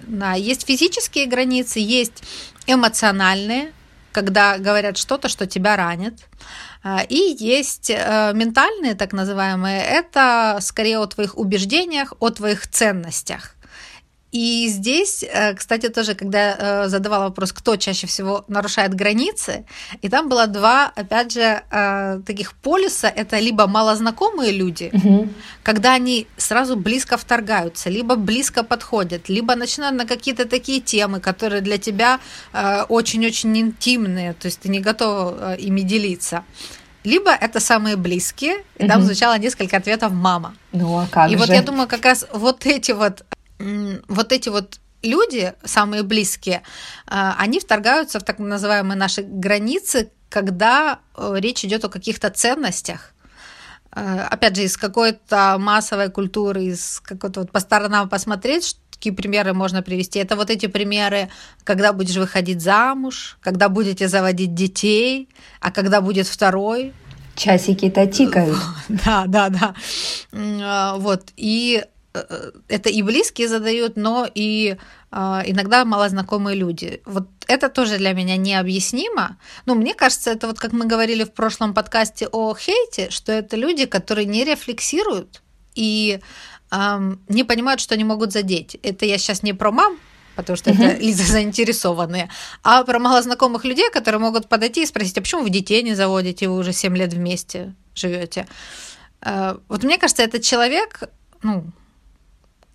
Да, 0.08 0.34
есть 0.34 0.66
физические 0.68 1.26
границы, 1.26 1.80
есть 1.80 2.24
эмоциональные, 2.66 3.72
когда 4.12 4.58
говорят 4.58 4.98
что-то, 4.98 5.30
что 5.30 5.46
тебя 5.48 5.76
ранит. 5.76 6.14
А, 6.84 7.04
и 7.08 7.36
есть 7.40 7.90
э, 7.90 8.32
ментальные, 8.34 8.96
так 8.96 9.14
называемые, 9.14 9.84
это 9.84 10.58
скорее 10.62 11.00
о 11.00 11.08
твоих 11.08 11.38
убеждениях, 11.38 12.14
о 12.20 12.30
твоих 12.30 12.68
ценностях. 12.68 13.57
И 14.32 14.68
здесь, 14.68 15.24
э, 15.24 15.54
кстати, 15.54 15.90
тоже, 15.90 16.14
когда 16.14 16.38
я 16.38 16.58
э, 16.60 16.88
задавала 16.90 17.26
вопрос, 17.26 17.54
кто 17.54 17.78
чаще 17.78 18.08
всего 18.08 18.44
нарушает 18.48 18.94
границы, 18.94 19.66
и 20.02 20.10
там 20.10 20.28
было 20.28 20.48
два, 20.48 20.92
опять 20.96 21.32
же, 21.32 21.62
таких 22.26 22.54
полюса. 22.54 23.08
Это 23.08 23.40
либо 23.40 23.68
малознакомые 23.68 24.52
люди, 24.52 24.90
угу. 24.94 25.30
когда 25.64 25.94
они 25.94 26.28
сразу 26.38 26.76
близко 26.76 27.18
вторгаются, 27.18 27.90
либо 27.90 28.16
близко 28.16 28.64
подходят, 28.64 29.30
либо 29.30 29.56
начинают 29.56 29.96
на 29.98 30.06
какие-то 30.06 30.46
такие 30.46 30.82
темы, 30.82 31.20
которые 31.20 31.62
для 31.62 31.78
тебя 31.78 32.20
очень-очень 32.90 33.58
интимные, 33.58 34.34
то 34.34 34.48
есть 34.48 34.60
ты 34.60 34.70
не 34.70 34.80
готов 34.80 35.36
ими 35.60 35.82
делиться 35.82 36.44
либо 37.08 37.32
это 37.32 37.62
самые 37.62 37.96
близкие, 37.96 38.58
и 38.78 38.84
угу. 38.84 38.88
там 38.90 39.02
звучало 39.02 39.38
несколько 39.38 39.78
ответов 39.78 40.12
мама. 40.12 40.54
Ну 40.74 40.98
а 40.98 41.08
как 41.10 41.30
И 41.30 41.34
же? 41.34 41.38
вот 41.38 41.50
я 41.50 41.62
думаю, 41.62 41.88
как 41.88 42.04
раз 42.04 42.26
вот 42.34 42.66
эти 42.66 42.92
вот, 42.92 43.24
вот 43.60 44.32
эти 44.32 44.50
вот 44.50 44.80
люди, 45.02 45.54
самые 45.64 46.04
близкие, 46.04 46.64
а, 47.06 47.36
они 47.40 47.60
вторгаются 47.60 48.20
в 48.20 48.24
так 48.24 48.40
называемые 48.40 48.98
наши 48.98 49.22
границы, 49.22 50.12
когда 50.30 51.00
э, 51.16 51.36
речь 51.38 51.64
идет 51.64 51.86
о 51.86 51.90
каких-то 51.90 52.30
ценностях, 52.30 53.14
э, 53.96 54.20
опять 54.30 54.56
же, 54.56 54.64
из 54.64 54.76
какой-то 54.76 55.58
массовой 55.58 56.10
культуры, 56.10 56.66
из 56.66 57.00
какой-то 57.00 57.42
вот 57.42 57.52
по 57.52 57.60
сторонам 57.60 58.10
посмотреть, 58.10 58.78
какие 58.92 59.14
примеры 59.14 59.54
можно 59.54 59.82
привести. 59.82 60.20
Это 60.20 60.36
вот 60.36 60.50
эти 60.50 60.66
примеры, 60.66 61.30
когда 61.64 61.94
будешь 61.94 62.18
выходить 62.18 62.62
замуж, 62.62 63.38
когда 63.42 63.70
будете 63.70 64.08
заводить 64.08 64.54
детей, 64.54 65.30
а 65.62 65.72
когда 65.72 66.02
будет 66.02 66.28
второй. 66.28 66.94
Часики-то 67.36 68.08
тикают. 68.08 68.58
Да, 68.90 69.26
да, 69.28 69.50
да. 69.50 70.96
Вот. 70.98 71.32
И 71.38 71.84
э, 71.84 71.88
это 72.68 72.90
и 72.90 73.02
близкие 73.02 73.48
задают, 73.48 73.96
но 73.96 74.28
и 74.34 74.78
а, 75.12 75.44
иногда 75.46 75.86
малознакомые 75.86 76.56
люди. 76.56 77.02
Вот 77.06 77.28
это 77.48 77.70
тоже 77.70 77.98
для 77.98 78.14
меня 78.14 78.38
необъяснимо. 78.38 79.38
Ну, 79.66 79.76
мне 79.76 79.94
кажется, 79.94 80.32
это 80.32 80.48
вот 80.48 80.60
как 80.60 80.74
мы 80.74 80.86
говорили 80.86 81.24
в 81.24 81.32
прошлом 81.32 81.74
подкасте 81.74 82.28
о 82.28 82.54
хейте, 82.56 83.10
что 83.10 83.32
это 83.32 83.56
люди, 83.56 83.86
которые 83.86 84.26
не 84.26 84.44
рефлексируют 84.44 85.42
и 85.76 86.20
эм, 86.72 87.22
не 87.30 87.44
понимают, 87.44 87.80
что 87.80 87.96
они 87.96 88.04
могут 88.04 88.34
задеть. 88.34 88.78
Это 88.84 89.06
я 89.06 89.18
сейчас 89.18 89.44
не 89.44 89.54
про 89.54 89.72
мам, 89.72 89.98
потому 90.36 90.58
что 90.58 90.72
это 90.72 90.98
лица 91.02 91.24
заинтересованные, 91.24 92.30
а 92.64 92.84
про 92.84 93.00
малознакомых 93.00 93.66
людей, 93.66 93.90
которые 93.92 94.20
могут 94.20 94.50
подойти 94.50 94.84
и 94.84 94.86
спросить, 94.86 95.18
а 95.18 95.22
почему 95.22 95.44
вы 95.44 95.50
детей 95.50 95.82
не 95.84 95.96
заводите, 95.96 96.50
вы 96.50 96.58
уже 96.58 96.74
7 96.74 96.96
лет 96.98 97.14
вместе 97.14 97.76
живете. 97.96 98.48
Э, 99.22 99.58
вот 99.68 99.84
мне 99.84 99.98
кажется, 99.98 100.24
этот 100.24 100.44
человек, 100.44 101.04
ну, 101.44 101.66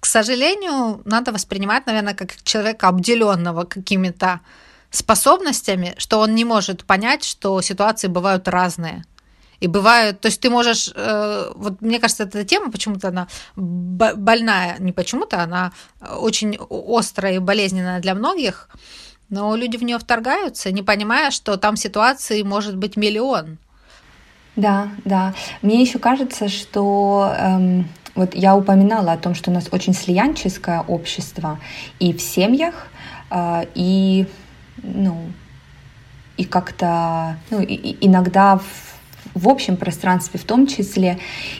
к 0.02 0.06
сожалению, 0.06 1.00
надо 1.04 1.30
воспринимать, 1.30 1.86
наверное, 1.86 2.14
как 2.14 2.42
человека, 2.42 2.88
обделенного 2.88 3.62
какими-то 3.62 4.40
способностями, 4.90 5.94
что 5.96 6.18
он 6.18 6.34
не 6.34 6.44
может 6.44 6.84
понять, 6.84 7.22
что 7.22 7.60
ситуации 7.62 8.08
бывают 8.08 8.48
разные. 8.48 9.04
И 9.60 9.68
бывают, 9.68 10.20
то 10.20 10.26
есть 10.26 10.40
ты 10.40 10.50
можешь, 10.50 10.90
э, 10.92 11.52
вот 11.54 11.80
мне 11.82 12.00
кажется, 12.00 12.24
эта 12.24 12.44
тема 12.44 12.72
почему-то 12.72 13.08
она 13.08 13.28
больная, 13.54 14.74
не 14.80 14.90
почему-то, 14.90 15.40
она 15.40 15.70
очень 16.00 16.58
острая 16.68 17.34
и 17.34 17.38
болезненная 17.38 18.00
для 18.00 18.16
многих, 18.16 18.70
но 19.28 19.54
люди 19.54 19.76
в 19.76 19.84
нее 19.84 20.00
вторгаются, 20.00 20.72
не 20.72 20.82
понимая, 20.82 21.30
что 21.30 21.56
там 21.56 21.76
ситуаций 21.76 22.42
может 22.42 22.76
быть 22.76 22.96
миллион. 22.96 23.58
Да, 24.56 24.88
да. 25.04 25.32
Мне 25.62 25.80
еще 25.80 26.00
кажется, 26.00 26.48
что 26.48 27.32
эм, 27.38 27.88
вот 28.14 28.34
я 28.34 28.56
упоминала 28.56 29.12
о 29.12 29.16
том, 29.16 29.34
что 29.34 29.50
у 29.50 29.54
нас 29.54 29.68
очень 29.72 29.94
слиянческое 29.94 30.80
общество 30.80 31.58
и 31.98 32.12
в 32.12 32.20
семьях, 32.20 32.88
э, 33.30 33.64
и 33.74 34.26
ну 34.82 35.16
и 36.36 36.44
как-то 36.44 37.36
ну, 37.50 37.60
и, 37.60 37.96
иногда 38.00 38.58
в 38.58 38.92
в 39.34 39.48
общем 39.48 39.76
пространстве 39.76 40.38
в 40.38 40.44
том 40.44 40.66
числе. 40.66 41.18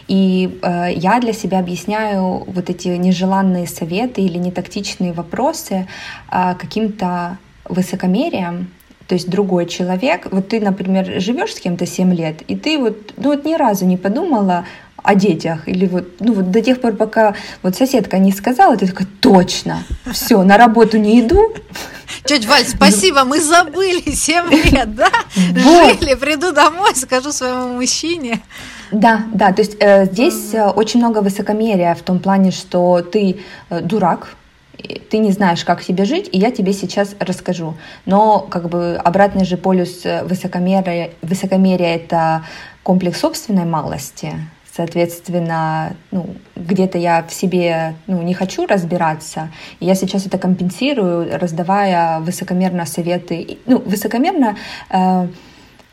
И 0.09 0.59
э, 0.63 0.93
я 0.95 1.19
для 1.21 1.33
себя 1.33 1.59
объясняю 1.59 2.45
вот 2.47 2.69
эти 2.69 2.89
нежеланные 2.89 3.67
советы 3.67 4.21
или 4.21 4.37
нетактичные 4.37 5.13
вопросы 5.13 5.87
э, 6.31 6.55
каким-то 6.59 7.39
высокомерием, 7.65 8.71
то 9.07 9.15
есть 9.15 9.29
другой 9.29 9.67
человек, 9.67 10.29
вот 10.31 10.49
ты, 10.49 10.61
например, 10.61 11.21
живешь 11.21 11.55
с 11.55 11.61
кем-то 11.61 11.87
7 11.87 12.15
лет, 12.15 12.43
и 12.43 12.57
ты 12.57 12.79
вот, 12.79 13.15
ну 13.17 13.31
вот 13.31 13.45
ни 13.45 13.55
разу 13.55 13.85
не 13.85 13.97
подумала, 13.97 14.65
о 15.03 15.15
детях. 15.15 15.69
Или 15.69 15.87
вот, 15.87 16.21
ну 16.21 16.35
вот 16.35 16.51
до 16.51 16.61
тех 16.63 16.81
пор, 16.81 16.93
пока 16.95 17.35
вот 17.63 17.77
соседка 17.77 18.19
не 18.19 18.33
сказала, 18.33 18.77
ты 18.77 18.87
такая, 18.87 19.09
точно, 19.21 19.85
все, 20.13 20.43
на 20.43 20.57
работу 20.57 20.99
не 20.99 21.21
иду. 21.21 21.55
Тетя 22.25 22.49
Валь, 22.49 22.65
спасибо, 22.65 23.25
мы 23.25 23.41
забыли 23.41 24.11
7 24.11 24.51
лет, 24.51 24.95
да? 24.95 25.09
Жили, 25.35 26.15
приду 26.15 26.53
домой, 26.53 26.95
скажу 26.95 27.33
своему 27.33 27.75
мужчине. 27.75 28.41
Да, 28.93 29.25
да, 29.33 29.53
то 29.53 29.63
есть 29.63 29.77
э, 29.81 30.05
здесь 30.05 30.53
э, 30.53 30.69
очень 30.69 31.01
много 31.01 31.19
высокомерия 31.19 31.95
в 31.95 32.03
том 32.03 32.19
плане, 32.19 32.51
что 32.51 33.01
ты 33.01 33.41
э, 33.71 33.81
дурак, 33.81 34.37
ты 35.11 35.19
не 35.19 35.31
знаешь, 35.33 35.65
как 35.65 35.83
себе 35.83 36.05
жить, 36.05 36.29
и 36.33 36.39
я 36.39 36.51
тебе 36.51 36.73
сейчас 36.73 37.15
расскажу. 37.19 37.75
Но 38.05 38.41
как 38.41 38.69
бы 38.69 39.01
обратный 39.03 39.45
же 39.45 39.57
полюс 39.57 40.05
э, 40.05 40.25
высокомерия, 40.25 41.11
высокомерия 41.23 41.97
это 41.97 42.45
комплекс 42.83 43.21
собственной 43.21 43.65
малости, 43.65 44.33
Соответственно, 44.75 45.97
ну, 46.11 46.35
где-то 46.57 46.97
я 46.97 47.23
в 47.23 47.33
себе 47.33 47.95
ну, 48.07 48.23
не 48.23 48.33
хочу 48.33 48.67
разбираться, 48.67 49.51
и 49.81 49.87
я 49.87 49.95
сейчас 49.95 50.25
это 50.27 50.39
компенсирую, 50.39 51.39
раздавая 51.39 52.21
высокомерно 52.21 52.87
советы. 52.87 53.59
Ну, 53.67 53.79
высокомерно 53.85 54.57
э, 54.89 55.27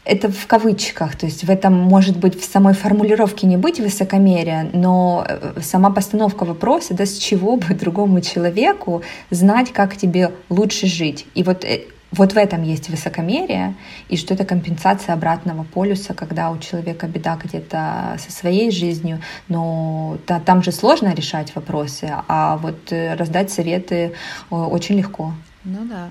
это 0.06 0.32
в 0.32 0.48
кавычках, 0.48 1.18
то 1.18 1.26
есть 1.26 1.44
в 1.44 1.50
этом 1.50 1.74
может 1.74 2.18
быть 2.18 2.40
в 2.40 2.50
самой 2.50 2.74
формулировке 2.74 3.48
не 3.48 3.58
быть 3.58 3.82
высокомерия, 3.82 4.70
но 4.72 5.26
э, 5.28 5.60
сама 5.62 5.90
постановка 5.90 6.46
вопроса, 6.46 6.94
да, 6.94 7.06
с 7.06 7.18
чего 7.18 7.58
бы 7.58 7.74
другому 7.80 8.22
человеку 8.22 9.04
знать, 9.30 9.74
как 9.74 9.98
тебе 9.98 10.32
лучше 10.48 10.88
жить. 10.88 11.26
И 11.36 11.44
вот 11.44 11.66
э, 11.66 11.82
вот 12.12 12.34
в 12.34 12.38
этом 12.38 12.64
есть 12.64 12.90
высокомерие, 12.90 13.76
и 14.08 14.18
что 14.18 14.34
это 14.34 14.46
компенсация 14.46 15.14
обратного 15.14 15.64
полюса, 15.64 16.14
когда 16.14 16.50
у 16.50 16.58
человека 16.58 17.08
беда 17.08 17.38
где-то 17.44 18.18
со 18.18 18.32
своей 18.32 18.72
жизнью, 18.72 19.22
но 19.48 20.18
да, 20.28 20.40
там 20.40 20.64
же 20.64 20.72
сложно 20.72 21.14
решать 21.14 21.54
вопросы, 21.56 22.12
а 22.28 22.58
вот 22.58 22.92
э, 22.92 23.16
раздать 23.16 23.52
советы 23.52 24.14
очень 24.50 24.98
легко. 24.98 25.34
Ну 25.64 25.86
да. 25.86 26.10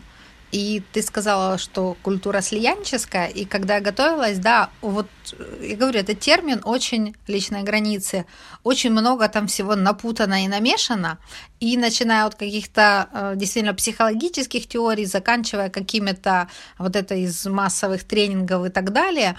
И 0.51 0.83
ты 0.93 1.03
сказала, 1.03 1.59
что 1.59 1.97
культура 2.03 2.41
слиянческая, 2.41 3.27
и 3.27 3.45
когда 3.45 3.77
я 3.77 3.81
готовилась, 3.81 4.39
да, 4.39 4.71
вот 4.81 5.07
я 5.61 5.77
говорю, 5.77 6.01
это 6.01 6.15
термин 6.15 6.63
очень 6.65 7.15
личной 7.27 7.63
границы, 7.63 8.25
очень 8.65 8.91
много 8.91 9.29
там 9.29 9.47
всего 9.47 9.77
напутано 9.77 10.45
и 10.45 10.49
намешано, 10.49 11.19
и 11.61 11.77
начиная 11.77 12.25
от 12.25 12.35
каких-то 12.35 13.09
э, 13.13 13.33
действительно 13.37 13.75
психологических 13.75 14.67
теорий, 14.67 15.05
заканчивая 15.05 15.69
какими-то 15.69 16.49
вот 16.79 16.97
это 16.97 17.15
из 17.15 17.45
массовых 17.45 18.05
тренингов 18.05 18.67
и 18.67 18.71
так 18.71 18.93
далее, 18.93 19.37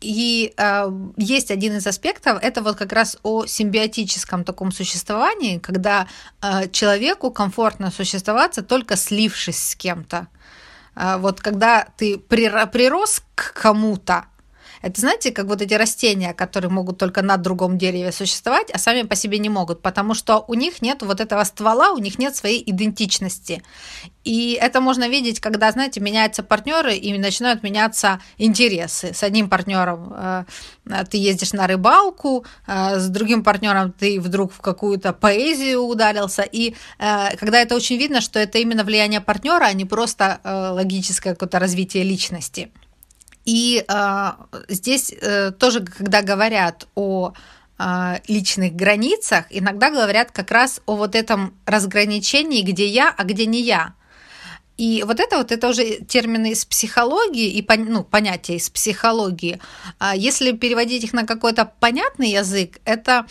и 0.00 0.52
э, 0.56 0.90
есть 1.16 1.50
один 1.50 1.76
из 1.76 1.86
аспектов, 1.86 2.38
это 2.42 2.62
вот 2.62 2.76
как 2.76 2.92
раз 2.92 3.16
о 3.22 3.46
симбиотическом 3.46 4.44
таком 4.44 4.72
существовании, 4.72 5.58
когда 5.58 6.06
э, 6.40 6.68
человеку 6.70 7.30
комфортно 7.30 7.90
существоваться 7.90 8.62
только 8.62 8.96
слившись 8.96 9.70
с 9.70 9.74
кем-то. 9.74 10.28
А, 10.94 11.18
вот 11.18 11.40
когда 11.40 11.88
ты 11.96 12.18
прирос 12.18 13.22
к 13.34 13.52
кому-то, 13.54 14.24
это, 14.82 15.00
знаете, 15.00 15.32
как 15.32 15.46
вот 15.46 15.62
эти 15.62 15.74
растения, 15.74 16.32
которые 16.34 16.70
могут 16.70 16.98
только 16.98 17.22
на 17.22 17.36
другом 17.36 17.78
дереве 17.78 18.12
существовать, 18.12 18.70
а 18.72 18.78
сами 18.78 19.02
по 19.02 19.14
себе 19.14 19.38
не 19.38 19.48
могут, 19.48 19.82
потому 19.82 20.14
что 20.14 20.44
у 20.48 20.54
них 20.54 20.82
нет 20.82 21.02
вот 21.02 21.20
этого 21.20 21.44
ствола, 21.44 21.92
у 21.92 21.98
них 21.98 22.18
нет 22.18 22.36
своей 22.36 22.62
идентичности. 22.64 23.62
И 24.24 24.58
это 24.60 24.80
можно 24.80 25.08
видеть, 25.08 25.40
когда, 25.40 25.72
знаете, 25.72 26.00
меняются 26.00 26.42
партнеры 26.42 26.94
и 26.94 27.16
начинают 27.18 27.62
меняться 27.62 28.20
интересы. 28.36 29.14
С 29.14 29.22
одним 29.22 29.48
партнером 29.48 30.12
э, 30.14 30.44
ты 31.10 31.16
ездишь 31.16 31.54
на 31.54 31.66
рыбалку, 31.66 32.44
э, 32.66 32.98
с 32.98 33.08
другим 33.08 33.42
партнером 33.42 33.90
ты 33.90 34.20
вдруг 34.20 34.52
в 34.52 34.60
какую-то 34.60 35.14
поэзию 35.14 35.80
ударился. 35.80 36.42
И 36.42 36.74
э, 36.98 37.36
когда 37.36 37.58
это 37.60 37.74
очень 37.74 37.96
видно, 37.96 38.20
что 38.20 38.38
это 38.38 38.58
именно 38.58 38.84
влияние 38.84 39.20
партнера, 39.22 39.64
а 39.64 39.72
не 39.72 39.86
просто 39.86 40.40
логическое 40.44 41.32
какое-то 41.32 41.58
развитие 41.58 42.04
личности. 42.04 42.70
И 43.48 43.82
э, 43.88 44.30
здесь 44.68 45.10
э, 45.10 45.52
тоже, 45.52 45.80
когда 45.80 46.20
говорят 46.20 46.86
о 46.94 47.32
э, 47.78 48.16
личных 48.28 48.74
границах, 48.74 49.46
иногда 49.48 49.88
говорят 49.88 50.32
как 50.32 50.50
раз 50.50 50.82
о 50.84 50.96
вот 50.96 51.14
этом 51.14 51.54
разграничении, 51.64 52.60
где 52.60 52.86
я, 52.86 53.08
а 53.16 53.24
где 53.24 53.46
не 53.46 53.62
я. 53.62 53.94
И 54.76 55.02
вот 55.06 55.18
это 55.18 55.38
вот 55.38 55.50
это 55.50 55.66
уже 55.68 55.96
термины 56.04 56.50
из 56.50 56.66
психологии 56.66 57.48
и 57.48 57.66
ну, 57.78 58.04
понятия 58.04 58.56
из 58.56 58.68
психологии. 58.68 59.58
А 59.98 60.14
если 60.14 60.52
переводить 60.52 61.04
их 61.04 61.14
на 61.14 61.24
какой-то 61.24 61.64
понятный 61.64 62.28
язык, 62.28 62.78
это 62.84 63.26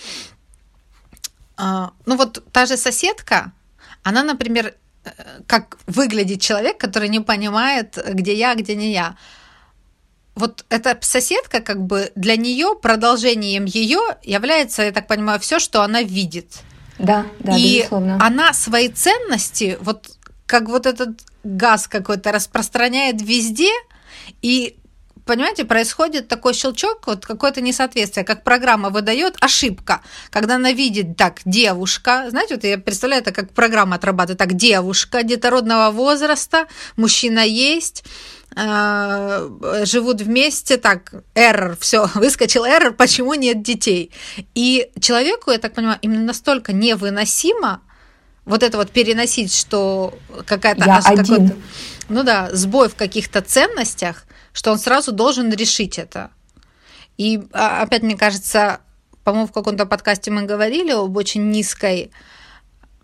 ну 1.58 2.16
вот 2.16 2.44
та 2.52 2.66
же 2.66 2.76
соседка, 2.76 3.52
она, 4.02 4.24
например, 4.24 4.74
э, 5.06 5.12
как 5.46 5.78
выглядит 5.86 6.42
человек, 6.42 6.80
который 6.80 7.10
не 7.10 7.20
понимает, 7.20 8.00
где 8.14 8.34
я, 8.34 8.56
где 8.56 8.76
не 8.76 8.92
я 8.94 9.16
вот 10.38 10.66
эта 10.70 10.98
соседка, 11.02 11.60
как 11.60 11.82
бы 11.86 12.12
для 12.16 12.38
нее 12.38 12.76
продолжением 12.82 13.66
ее 13.66 14.00
является, 14.24 14.84
я 14.84 14.92
так 14.92 15.08
понимаю, 15.08 15.40
все, 15.40 15.60
что 15.60 15.82
она 15.82 16.02
видит. 16.04 16.60
Да, 17.00 17.26
да, 17.40 17.56
и 17.56 17.80
безусловно. 17.80 18.18
она 18.22 18.54
свои 18.54 18.90
ценности, 18.90 19.78
вот 19.82 20.10
как 20.46 20.68
вот 20.70 20.86
этот 20.86 21.20
газ 21.44 21.88
какой-то 21.88 22.32
распространяет 22.32 23.22
везде, 23.22 23.72
и 24.42 24.78
понимаете, 25.28 25.66
происходит 25.66 26.28
такой 26.28 26.54
щелчок, 26.54 27.06
вот 27.08 27.26
какое-то 27.26 27.62
несоответствие, 27.62 28.26
как 28.26 28.44
программа 28.44 28.90
выдает 28.90 29.36
ошибка, 29.40 30.02
когда 30.30 30.56
она 30.56 30.72
видит, 30.72 31.18
так, 31.18 31.42
девушка, 31.46 32.26
знаете, 32.30 32.56
вот 32.56 32.64
я 32.64 32.78
представляю 32.78 33.22
это 33.22 33.32
как 33.32 33.52
программа 33.52 33.98
отрабатывает, 33.98 34.40
так, 34.40 34.54
девушка 34.54 35.24
детородного 35.24 35.92
возраста, 35.92 36.68
мужчина 36.96 37.46
есть, 37.46 38.04
Э, 38.56 39.50
живут 39.86 40.22
вместе, 40.22 40.78
так, 40.78 41.14
error, 41.36 41.78
все, 41.80 42.10
выскочил 42.16 42.66
error, 42.66 42.92
почему 42.92 43.34
нет 43.36 43.62
детей. 43.62 44.12
И 44.56 44.90
человеку, 45.00 45.52
я 45.52 45.60
так 45.60 45.74
понимаю, 45.74 46.00
именно 46.02 46.24
настолько 46.24 46.74
невыносимо 46.74 47.82
вот 48.46 48.64
это 48.64 48.78
вот 48.78 48.90
переносить, 48.92 49.54
что 49.54 50.18
какая-то... 50.46 50.86
Я 50.86 50.98
один. 51.06 51.62
Ну 52.10 52.24
да, 52.24 52.50
сбой 52.54 52.88
в 52.88 52.96
каких-то 52.96 53.42
ценностях, 53.42 54.24
что 54.58 54.72
он 54.72 54.80
сразу 54.80 55.12
должен 55.12 55.52
решить 55.52 56.00
это. 56.00 56.32
И 57.18 57.48
а, 57.54 57.84
опять, 57.84 58.02
мне 58.02 58.18
кажется, 58.18 58.80
по-моему, 59.24 59.48
в 59.48 59.52
каком-то 59.52 59.86
подкасте 59.86 60.32
мы 60.32 60.44
говорили 60.44 60.92
об 60.92 61.16
очень 61.16 61.52
низкой 61.52 62.10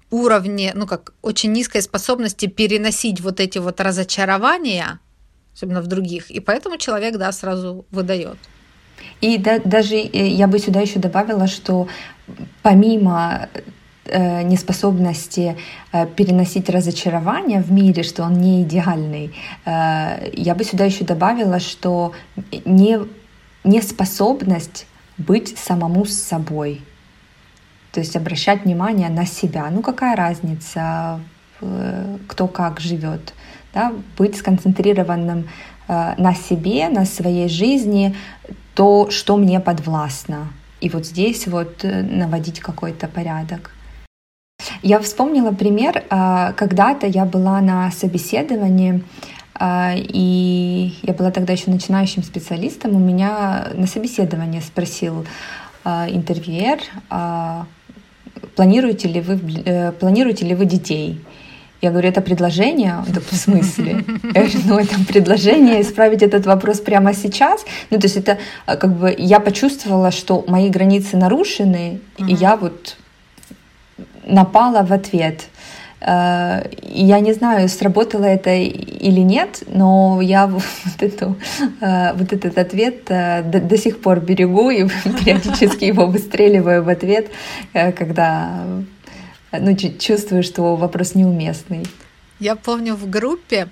уровне, 0.10 0.72
ну 0.76 0.88
как, 0.88 1.14
очень 1.22 1.52
низкой 1.52 1.82
способности 1.82 2.48
переносить 2.48 3.22
вот 3.22 3.40
эти 3.40 3.60
вот 3.60 3.80
разочарования– 3.80 5.00
особенно 5.54 5.82
в 5.82 5.88
других. 5.88 6.32
И 6.32 6.40
поэтому 6.40 6.78
человек, 6.78 7.18
да, 7.18 7.32
сразу 7.32 7.86
выдает. 7.92 8.38
И 9.22 9.38
да, 9.38 9.60
даже 9.60 9.96
э, 9.96 10.28
я 10.28 10.48
бы 10.48 10.60
сюда 10.60 10.82
еще 10.82 11.00
добавила, 11.00 11.48
что 11.48 11.88
помимо 12.62 13.50
неспособности 14.44 15.56
э, 15.92 16.06
переносить 16.08 16.70
разочарование 16.70 17.62
в 17.62 17.72
мире, 17.72 18.04
что 18.04 18.24
он 18.24 18.34
не 18.34 18.64
идеальный, 18.64 19.34
э, 19.66 20.32
я 20.34 20.56
бы 20.56 20.64
сюда 20.64 20.86
еще 20.86 21.06
добавила, 21.06 21.60
что 21.60 22.14
не, 22.66 23.00
неспособность 23.64 24.88
быть 25.18 25.58
самому 25.58 26.06
с 26.06 26.14
собой. 26.14 26.82
То 27.92 28.00
есть 28.00 28.16
обращать 28.16 28.66
внимание 28.66 29.10
на 29.10 29.26
себя. 29.26 29.70
Ну 29.70 29.82
какая 29.82 30.16
разница, 30.16 31.22
э, 31.62 32.18
кто 32.28 32.48
как 32.48 32.80
живет 32.80 33.34
да, 33.74 33.94
быть 34.18 34.36
сконцентрированным 34.38 35.48
э, 35.88 36.14
на 36.18 36.36
себе, 36.36 36.90
на 36.90 37.06
своей 37.06 37.50
жизни, 37.50 38.16
то, 38.76 39.10
что 39.12 39.38
мне 39.38 39.60
подвластно. 39.60 40.50
И 40.82 40.90
вот 40.90 41.06
здесь 41.06 41.48
вот 41.48 41.86
э, 41.86 42.02
наводить 42.02 42.60
какой-то 42.60 43.08
порядок. 43.08 43.72
Я 44.82 45.00
вспомнила 45.00 45.52
пример, 45.52 46.04
э, 46.10 46.54
когда-то 46.56 47.08
я 47.08 47.26
была 47.26 47.62
на 47.62 47.92
собеседовании, 47.92 49.04
и 49.62 50.94
я 51.04 51.14
была 51.14 51.30
тогда 51.30 51.54
еще 51.54 51.70
начинающим 51.70 52.24
специалистом. 52.24 52.96
У 52.96 53.00
меня 53.00 53.68
на 53.76 53.86
собеседовании 53.86 54.62
спросил 54.62 55.28
интервьюер, 55.86 56.80
планируете 58.56 59.08
ли 59.10 59.22
вы, 59.22 59.92
планируете 60.00 60.46
ли 60.48 60.56
вы 60.56 60.66
детей? 60.66 61.22
Я 61.84 61.92
говорю, 61.92 62.08
это 62.08 62.22
предложение? 62.22 62.96
Он 62.98 63.06
такой, 63.06 63.24
в 63.30 63.36
смысле? 63.36 64.06
Я 64.24 64.42
говорю, 64.42 64.60
ну, 64.66 64.80
это 64.80 64.96
предложение 65.06 65.82
исправить 65.82 66.24
этот 66.24 66.46
вопрос 66.46 66.80
прямо 66.80 67.14
сейчас. 67.14 67.66
Ну, 67.90 68.00
то 68.00 68.06
есть 68.06 68.16
это 68.16 68.38
э, 68.66 68.78
как 68.78 68.98
бы 68.98 69.14
я 69.18 69.42
почувствовала, 69.42 70.12
что 70.12 70.46
мои 70.48 70.70
границы 70.70 71.18
нарушены, 71.18 72.00
uh-huh. 72.18 72.28
и 72.30 72.34
я 72.36 72.56
вот 72.56 72.96
напала 74.26 74.84
в 74.84 74.92
ответ. 74.94 75.48
Э, 76.06 76.64
я 76.82 77.20
не 77.20 77.34
знаю, 77.34 77.70
сработало 77.70 78.26
это 78.26 78.54
или 78.54 79.22
нет, 79.22 79.64
но 79.68 80.20
я 80.22 80.48
вот, 80.48 80.64
эту, 81.00 81.38
э, 81.82 82.14
вот 82.14 82.34
этот 82.34 82.58
ответ 82.58 83.10
э, 83.10 83.42
до, 83.44 83.60
до 83.60 83.78
сих 83.78 84.02
пор 84.02 84.20
берегу 84.20 84.70
и 84.70 84.88
периодически 85.04 85.86
его 85.86 86.06
выстреливаю 86.08 86.84
в 86.84 86.90
ответ, 86.90 87.32
когда 87.74 88.64
ну, 89.52 89.76
чувствую, 89.76 90.44
что 90.44 90.76
вопрос 90.76 91.16
неуместный. 91.16 91.86
Я 92.40 92.56
помню 92.56 92.96
в 92.96 93.10
группе 93.10 93.68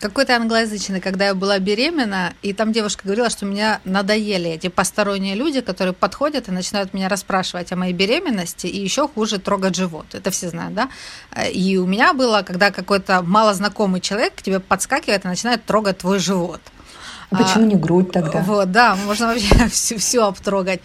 какой-то 0.00 0.36
англоязычный, 0.36 1.00
когда 1.00 1.26
я 1.26 1.34
была 1.34 1.58
беременна, 1.58 2.34
и 2.42 2.52
там 2.52 2.72
девушка 2.72 3.02
говорила, 3.04 3.28
что 3.30 3.46
меня 3.46 3.80
надоели 3.84 4.50
эти 4.50 4.68
посторонние 4.68 5.34
люди, 5.34 5.60
которые 5.60 5.92
подходят 5.92 6.48
и 6.48 6.52
начинают 6.52 6.94
меня 6.94 7.08
расспрашивать 7.08 7.72
о 7.72 7.76
моей 7.76 7.92
беременности, 7.92 8.68
и 8.68 8.80
еще 8.80 9.08
хуже 9.08 9.38
трогать 9.38 9.74
живот. 9.74 10.06
Это 10.12 10.30
все 10.30 10.48
знают, 10.50 10.74
да? 10.74 10.88
И 11.50 11.76
у 11.78 11.86
меня 11.86 12.12
было, 12.12 12.42
когда 12.42 12.70
какой-то 12.70 13.22
малознакомый 13.22 14.00
человек 14.00 14.34
к 14.36 14.42
тебе 14.42 14.60
подскакивает 14.60 15.24
и 15.24 15.28
начинает 15.28 15.64
трогать 15.64 15.98
твой 15.98 16.20
живот. 16.20 16.60
А 17.30 17.36
почему 17.36 17.66
не 17.66 17.74
грудь 17.74 18.12
тогда? 18.12 18.40
Вот, 18.40 18.70
да, 18.70 18.96
можно 18.96 19.26
вообще 19.28 19.68
всю, 19.70 19.98
всю 19.98 20.22
обтрогать. 20.22 20.80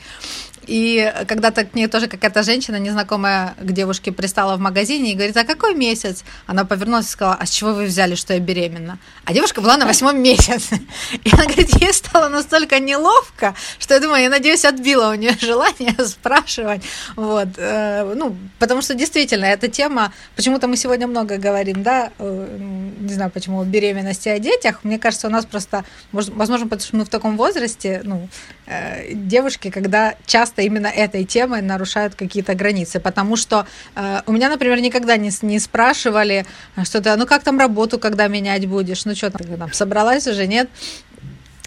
И 0.69 1.11
когда-то 1.27 1.65
к 1.65 1.73
ней 1.73 1.87
тоже 1.87 2.07
какая-то 2.07 2.43
женщина, 2.43 2.75
незнакомая 2.75 3.55
к 3.59 3.71
девушке, 3.71 4.11
пристала 4.11 4.55
в 4.55 4.59
магазине 4.59 5.11
и 5.11 5.15
говорит, 5.15 5.35
а 5.35 5.43
какой 5.43 5.73
месяц? 5.73 6.23
Она 6.45 6.63
повернулась 6.63 7.07
и 7.07 7.09
сказала, 7.09 7.37
а 7.39 7.45
с 7.47 7.49
чего 7.49 7.73
вы 7.73 7.85
взяли, 7.85 8.13
что 8.13 8.33
я 8.35 8.39
беременна? 8.39 8.99
А 9.25 9.33
девушка 9.33 9.61
была 9.61 9.77
на 9.77 9.87
восьмом 9.87 10.21
месяце. 10.21 10.79
И 11.23 11.29
она 11.33 11.45
говорит, 11.45 11.69
ей 11.81 11.91
стало 11.91 12.29
настолько 12.29 12.79
неловко, 12.79 13.55
что 13.79 13.95
я 13.95 13.99
думаю, 13.99 14.21
я 14.21 14.29
надеюсь, 14.29 14.63
отбила 14.63 15.09
у 15.09 15.15
нее 15.15 15.35
желание 15.41 15.95
спрашивать. 16.05 16.83
Вот. 17.15 17.47
Э, 17.57 18.13
ну, 18.15 18.35
потому 18.59 18.83
что 18.83 18.93
действительно, 18.93 19.45
эта 19.45 19.69
тема, 19.69 20.13
почему-то 20.35 20.67
мы 20.67 20.77
сегодня 20.77 21.07
много 21.07 21.37
говорим, 21.37 21.81
да, 21.81 22.11
э, 22.19 22.57
не 22.99 23.13
знаю, 23.13 23.31
почему, 23.31 23.61
о 23.61 23.65
беременности, 23.65 24.29
о 24.29 24.37
детях. 24.37 24.81
Мне 24.83 24.99
кажется, 24.99 25.27
у 25.27 25.31
нас 25.31 25.45
просто, 25.45 25.83
возможно, 26.11 26.67
потому 26.67 26.81
что 26.81 26.95
мы 26.95 27.05
в 27.05 27.09
таком 27.09 27.37
возрасте, 27.37 28.01
ну, 28.03 28.29
э, 28.67 29.13
девушки, 29.13 29.71
когда 29.71 30.13
часто 30.27 30.58
часто 30.59 30.61
именно 30.61 30.87
этой 30.87 31.25
темой 31.25 31.61
нарушают 31.61 32.15
какие-то 32.15 32.55
границы, 32.55 32.99
потому 32.99 33.37
что 33.37 33.65
э, 33.95 34.21
у 34.27 34.31
меня, 34.31 34.49
например, 34.49 34.81
никогда 34.81 35.17
не, 35.17 35.31
не 35.41 35.59
спрашивали 35.59 36.45
что-то, 36.83 37.15
ну 37.17 37.25
как 37.25 37.43
там 37.43 37.59
работу, 37.59 37.99
когда 37.99 38.27
менять 38.27 38.65
будешь, 38.65 39.05
ну 39.05 39.15
что 39.15 39.29
там, 39.29 39.57
там 39.57 39.73
собралась 39.73 40.27
уже, 40.27 40.47
нет? 40.47 40.69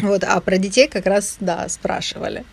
Вот, 0.00 0.24
а 0.24 0.40
про 0.40 0.58
детей 0.58 0.88
как 0.88 1.06
раз, 1.06 1.36
да, 1.40 1.68
спрашивали. 1.68 2.44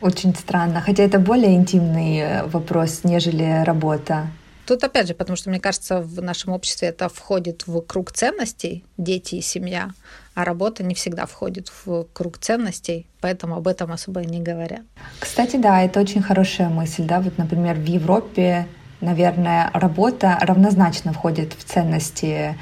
Очень 0.00 0.34
странно, 0.34 0.80
хотя 0.80 1.02
это 1.04 1.18
более 1.18 1.54
интимный 1.54 2.18
э, 2.18 2.46
вопрос, 2.46 3.04
нежели 3.04 3.64
работа. 3.64 4.26
Тут 4.66 4.84
опять 4.84 5.08
же, 5.08 5.14
потому 5.14 5.36
что, 5.36 5.50
мне 5.50 5.60
кажется, 5.60 6.00
в 6.00 6.22
нашем 6.22 6.52
обществе 6.52 6.88
это 6.88 7.08
входит 7.08 7.66
в 7.66 7.80
круг 7.82 8.12
ценностей, 8.12 8.84
дети 8.96 9.36
и 9.36 9.42
семья, 9.42 9.90
а 10.34 10.44
работа 10.44 10.82
не 10.82 10.94
всегда 10.94 11.26
входит 11.26 11.70
в 11.84 12.06
круг 12.12 12.38
ценностей, 12.38 13.06
поэтому 13.20 13.56
об 13.56 13.68
этом 13.68 13.92
особо 13.92 14.20
не 14.24 14.40
говорят. 14.40 14.82
Кстати, 15.20 15.56
да, 15.56 15.82
это 15.82 16.00
очень 16.00 16.22
хорошая 16.22 16.68
мысль, 16.68 17.04
да, 17.04 17.20
вот, 17.20 17.38
например, 17.38 17.76
в 17.76 17.84
Европе, 17.84 18.66
наверное, 19.00 19.70
работа 19.74 20.38
равнозначно 20.40 21.12
входит 21.12 21.52
в 21.52 21.64
ценности 21.64 22.56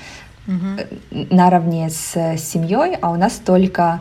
угу. 0.47 1.27
наравне 1.31 1.91
с 1.91 2.37
семьей, 2.39 2.97
а 3.01 3.11
у 3.11 3.17
нас 3.17 3.35
только 3.45 4.01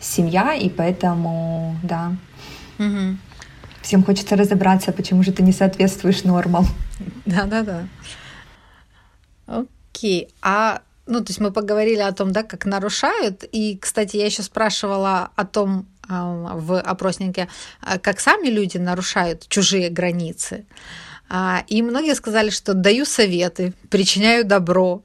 семья, 0.00 0.54
и 0.54 0.68
поэтому, 0.68 1.76
да. 1.82 2.12
Угу. 2.78 3.16
Всем 3.82 4.04
хочется 4.04 4.36
разобраться, 4.36 4.92
почему 4.92 5.24
же 5.24 5.32
ты 5.32 5.42
не 5.42 5.52
соответствуешь 5.52 6.22
нормам. 6.22 6.66
Да-да-да. 7.26 7.88
Окей. 9.46 10.28
А 10.40 10.82
ну, 11.06 11.20
то 11.20 11.30
есть 11.30 11.40
мы 11.40 11.52
поговорили 11.52 12.00
о 12.00 12.12
том, 12.12 12.32
да, 12.32 12.42
как 12.42 12.64
нарушают. 12.64 13.44
И, 13.50 13.76
кстати, 13.78 14.16
я 14.16 14.26
еще 14.26 14.42
спрашивала 14.42 15.30
о 15.34 15.44
том 15.44 15.86
а, 16.08 16.56
в 16.56 16.80
опроснике, 16.80 17.48
а, 17.80 17.98
как 17.98 18.20
сами 18.20 18.48
люди 18.48 18.78
нарушают 18.78 19.48
чужие 19.48 19.88
границы. 19.88 20.64
А, 21.28 21.64
и 21.66 21.82
многие 21.82 22.14
сказали, 22.14 22.50
что 22.50 22.74
даю 22.74 23.04
советы, 23.04 23.72
причиняю 23.90 24.44
добро. 24.44 25.02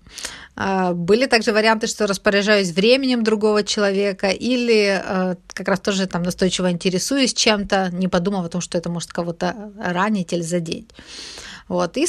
Были 0.94 1.28
также 1.28 1.54
варианты, 1.54 1.86
что 1.86 2.08
распоряжаюсь 2.08 2.72
временем 2.72 3.24
другого 3.24 3.64
человека 3.64 4.30
или 4.30 5.36
как 5.54 5.68
раз 5.68 5.80
тоже 5.80 6.08
там 6.08 6.24
настойчиво 6.24 6.72
интересуюсь 6.72 7.36
чем-то, 7.36 7.92
не 7.92 8.08
подумав 8.08 8.44
о 8.44 8.50
том, 8.50 8.62
что 8.62 8.76
это 8.76 8.90
может 8.90 9.14
кого-то 9.14 9.72
ранить 9.80 10.34
или 10.34 10.42
задеть. 10.42 10.90
Вот. 11.68 11.96
И 11.98 12.08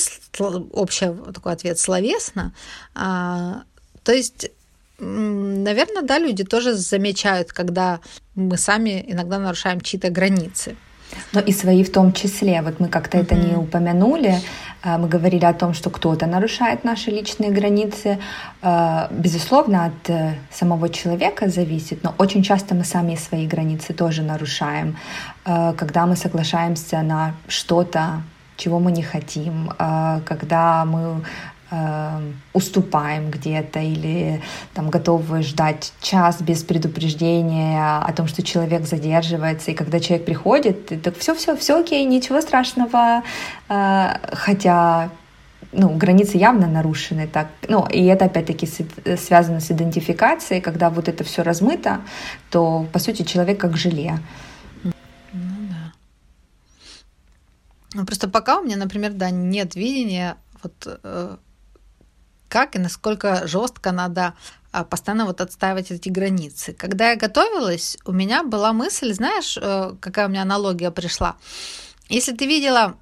общий 0.72 1.12
такой 1.34 1.52
ответ 1.52 1.78
словесно. 1.78 2.54
То 4.08 4.14
есть 4.14 4.50
Наверное, 5.00 6.02
да, 6.02 6.18
люди 6.18 6.42
тоже 6.42 6.74
замечают, 6.74 7.52
когда 7.52 8.00
мы 8.34 8.56
сами 8.56 9.04
иногда 9.06 9.38
нарушаем 9.38 9.80
чьи-то 9.80 10.10
границы. 10.10 10.74
Но 11.32 11.40
и 11.40 11.52
свои 11.52 11.84
в 11.84 11.92
том 11.92 12.12
числе. 12.12 12.62
Вот 12.62 12.80
мы 12.80 12.88
как-то 12.88 13.18
mm-hmm. 13.18 13.22
это 13.22 13.34
не 13.36 13.54
упомянули. 13.54 14.40
А, 14.82 14.98
мы 14.98 15.08
говорили 15.08 15.44
о 15.44 15.52
том, 15.52 15.72
что 15.72 15.90
кто-то 15.90 16.26
нарушает 16.26 16.84
наши 16.84 17.12
личные 17.12 17.50
границы. 17.50 18.18
А, 18.60 19.08
безусловно, 19.12 19.84
от 19.84 20.10
э, 20.10 20.34
самого 20.50 20.88
человека 20.88 21.48
зависит, 21.48 22.02
но 22.02 22.14
очень 22.18 22.42
часто 22.42 22.74
мы 22.74 22.84
сами 22.84 23.14
свои 23.14 23.46
границы 23.46 23.92
тоже 23.94 24.22
нарушаем. 24.22 24.96
А, 25.44 25.74
когда 25.74 26.06
мы 26.06 26.16
соглашаемся 26.16 27.02
на 27.02 27.34
что-то, 27.46 28.22
чего 28.56 28.80
мы 28.80 28.90
не 28.90 29.04
хотим, 29.04 29.70
когда 30.24 30.84
мы 30.84 31.22
уступаем 32.54 33.30
где-то 33.30 33.80
или 33.80 34.40
там 34.72 34.88
готовы 34.88 35.42
ждать 35.42 35.92
час 36.00 36.40
без 36.40 36.62
предупреждения 36.62 37.98
о 37.98 38.12
том, 38.12 38.26
что 38.26 38.42
человек 38.42 38.86
задерживается, 38.86 39.70
и 39.70 39.74
когда 39.74 40.00
человек 40.00 40.24
приходит, 40.24 41.02
так 41.02 41.18
все, 41.18 41.34
все, 41.34 41.54
все 41.56 41.78
окей, 41.80 42.04
ничего 42.06 42.40
страшного, 42.40 43.22
э, 43.68 44.08
хотя 44.32 45.10
ну, 45.72 45.90
границы 45.90 46.38
явно 46.38 46.66
нарушены. 46.66 47.26
Так, 47.26 47.48
ну, 47.68 47.86
и 47.86 48.04
это 48.04 48.24
опять-таки 48.24 48.66
связано 49.16 49.60
с 49.60 49.70
идентификацией, 49.70 50.62
когда 50.62 50.88
вот 50.88 51.08
это 51.08 51.24
все 51.24 51.42
размыто, 51.42 52.00
то 52.50 52.86
по 52.92 52.98
сути 52.98 53.22
человек 53.22 53.60
как 53.60 53.76
желе. 53.76 54.18
Ну 54.82 54.92
да. 55.32 55.92
Ну, 57.92 58.06
просто 58.06 58.28
пока 58.28 58.58
у 58.58 58.64
меня, 58.64 58.76
например, 58.76 59.12
да, 59.12 59.30
нет 59.30 59.74
видения 59.74 60.36
вот 60.62 60.98
э, 61.02 61.36
как 62.48 62.76
и 62.76 62.78
насколько 62.78 63.46
жестко 63.46 63.92
надо 63.92 64.34
а, 64.72 64.84
постоянно 64.84 65.24
вот 65.24 65.40
отстаивать 65.40 65.90
эти 65.90 66.08
границы. 66.08 66.72
Когда 66.72 67.10
я 67.10 67.16
готовилась, 67.16 67.96
у 68.04 68.12
меня 68.12 68.42
была 68.42 68.72
мысль, 68.72 69.12
знаешь, 69.14 69.58
э, 69.60 69.94
какая 70.00 70.26
у 70.26 70.30
меня 70.30 70.42
аналогия 70.42 70.90
пришла. 70.90 71.36
Если 72.08 72.32
ты 72.32 72.46
видела 72.46 72.96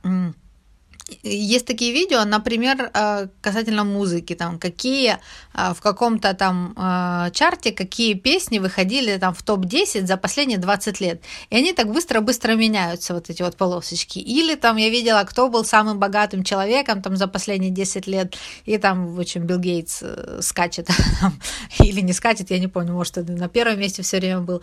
есть 1.23 1.67
такие 1.67 1.93
видео, 1.93 2.25
например, 2.25 2.91
э, 2.93 3.29
касательно 3.41 3.85
музыки, 3.85 4.35
там, 4.35 4.59
какие 4.59 5.19
э, 5.55 5.73
в 5.75 5.81
каком-то 5.81 6.35
там 6.35 6.75
э, 6.77 7.31
чарте, 7.33 7.71
какие 7.71 8.15
песни 8.15 8.59
выходили 8.59 9.17
там 9.19 9.33
в 9.33 9.43
топ-10 9.43 10.07
за 10.07 10.17
последние 10.17 10.59
20 10.59 11.01
лет. 11.01 11.23
И 11.51 11.57
они 11.57 11.73
так 11.73 11.93
быстро-быстро 11.93 12.55
меняются, 12.55 13.15
вот 13.15 13.31
эти 13.31 13.43
вот 13.43 13.57
полосочки. 13.57 14.19
Или 14.19 14.57
там 14.57 14.77
я 14.77 14.91
видела, 14.91 15.23
кто 15.25 15.49
был 15.49 15.65
самым 15.65 16.01
богатым 16.01 16.43
человеком 16.43 17.03
там 17.03 17.17
за 17.17 17.29
последние 17.29 17.71
10 17.71 18.09
лет, 18.09 18.37
и 18.65 18.77
там, 18.79 19.15
в 19.15 19.21
общем, 19.21 19.47
Билл 19.47 19.59
Гейтс 19.59 20.03
скачет, 20.41 20.89
или 21.79 22.01
не 22.01 22.13
скачет, 22.13 22.51
я 22.51 22.59
не 22.59 22.69
помню, 22.69 22.93
может, 22.93 23.17
на 23.17 23.49
первом 23.49 23.79
месте 23.79 24.03
все 24.03 24.19
время 24.19 24.41
был. 24.41 24.61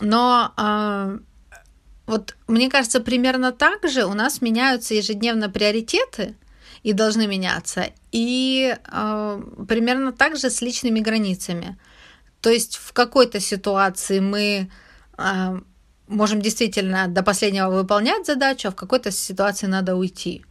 Но 0.00 0.52
вот 2.06 2.36
мне 2.48 2.68
кажется, 2.68 3.00
примерно 3.00 3.52
так 3.52 3.88
же 3.88 4.04
у 4.04 4.14
нас 4.14 4.40
меняются 4.40 4.94
ежедневно 4.94 5.48
приоритеты 5.48 6.34
и 6.82 6.92
должны 6.92 7.26
меняться, 7.26 7.90
и 8.10 8.74
э, 8.76 9.42
примерно 9.68 10.12
так 10.12 10.36
же 10.36 10.50
с 10.50 10.60
личными 10.60 11.00
границами. 11.00 11.78
То 12.40 12.50
есть 12.50 12.76
в 12.76 12.92
какой-то 12.92 13.38
ситуации 13.38 14.18
мы 14.18 14.68
э, 15.16 15.60
можем 16.08 16.42
действительно 16.42 17.06
до 17.06 17.22
последнего 17.22 17.70
выполнять 17.70 18.26
задачу, 18.26 18.68
а 18.68 18.70
в 18.72 18.74
какой-то 18.74 19.12
ситуации 19.12 19.66
надо 19.66 19.94
уйти. 19.94 20.44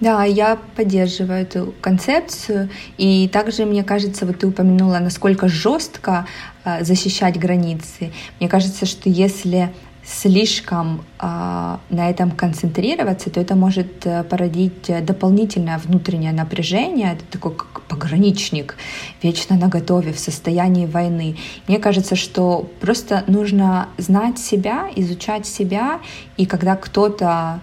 Да, 0.00 0.24
я 0.24 0.56
поддерживаю 0.76 1.42
эту 1.42 1.74
концепцию. 1.80 2.68
И 2.98 3.28
также, 3.28 3.64
мне 3.64 3.82
кажется, 3.82 4.26
вот 4.26 4.38
ты 4.38 4.46
упомянула, 4.46 4.98
насколько 4.98 5.48
жестко 5.48 6.26
э, 6.64 6.84
защищать 6.84 7.38
границы. 7.38 8.12
Мне 8.38 8.48
кажется, 8.48 8.84
что 8.84 9.08
если 9.08 9.72
слишком 10.06 11.04
э, 11.18 11.76
на 11.90 12.10
этом 12.10 12.30
концентрироваться, 12.30 13.28
то 13.28 13.40
это 13.40 13.56
может 13.56 14.06
э, 14.06 14.22
породить 14.22 14.90
дополнительное 15.04 15.78
внутреннее 15.78 16.32
напряжение. 16.32 17.14
Это 17.14 17.24
такой 17.24 17.56
как 17.56 17.82
пограничник, 17.82 18.76
вечно 19.22 19.56
на 19.56 19.68
готове, 19.68 20.12
в 20.12 20.18
состоянии 20.18 20.86
войны. 20.86 21.36
Мне 21.66 21.78
кажется, 21.78 22.14
что 22.14 22.70
просто 22.80 23.24
нужно 23.26 23.88
знать 23.98 24.38
себя, 24.38 24.88
изучать 24.94 25.46
себя, 25.46 26.00
и 26.36 26.46
когда 26.46 26.76
кто-то 26.76 27.60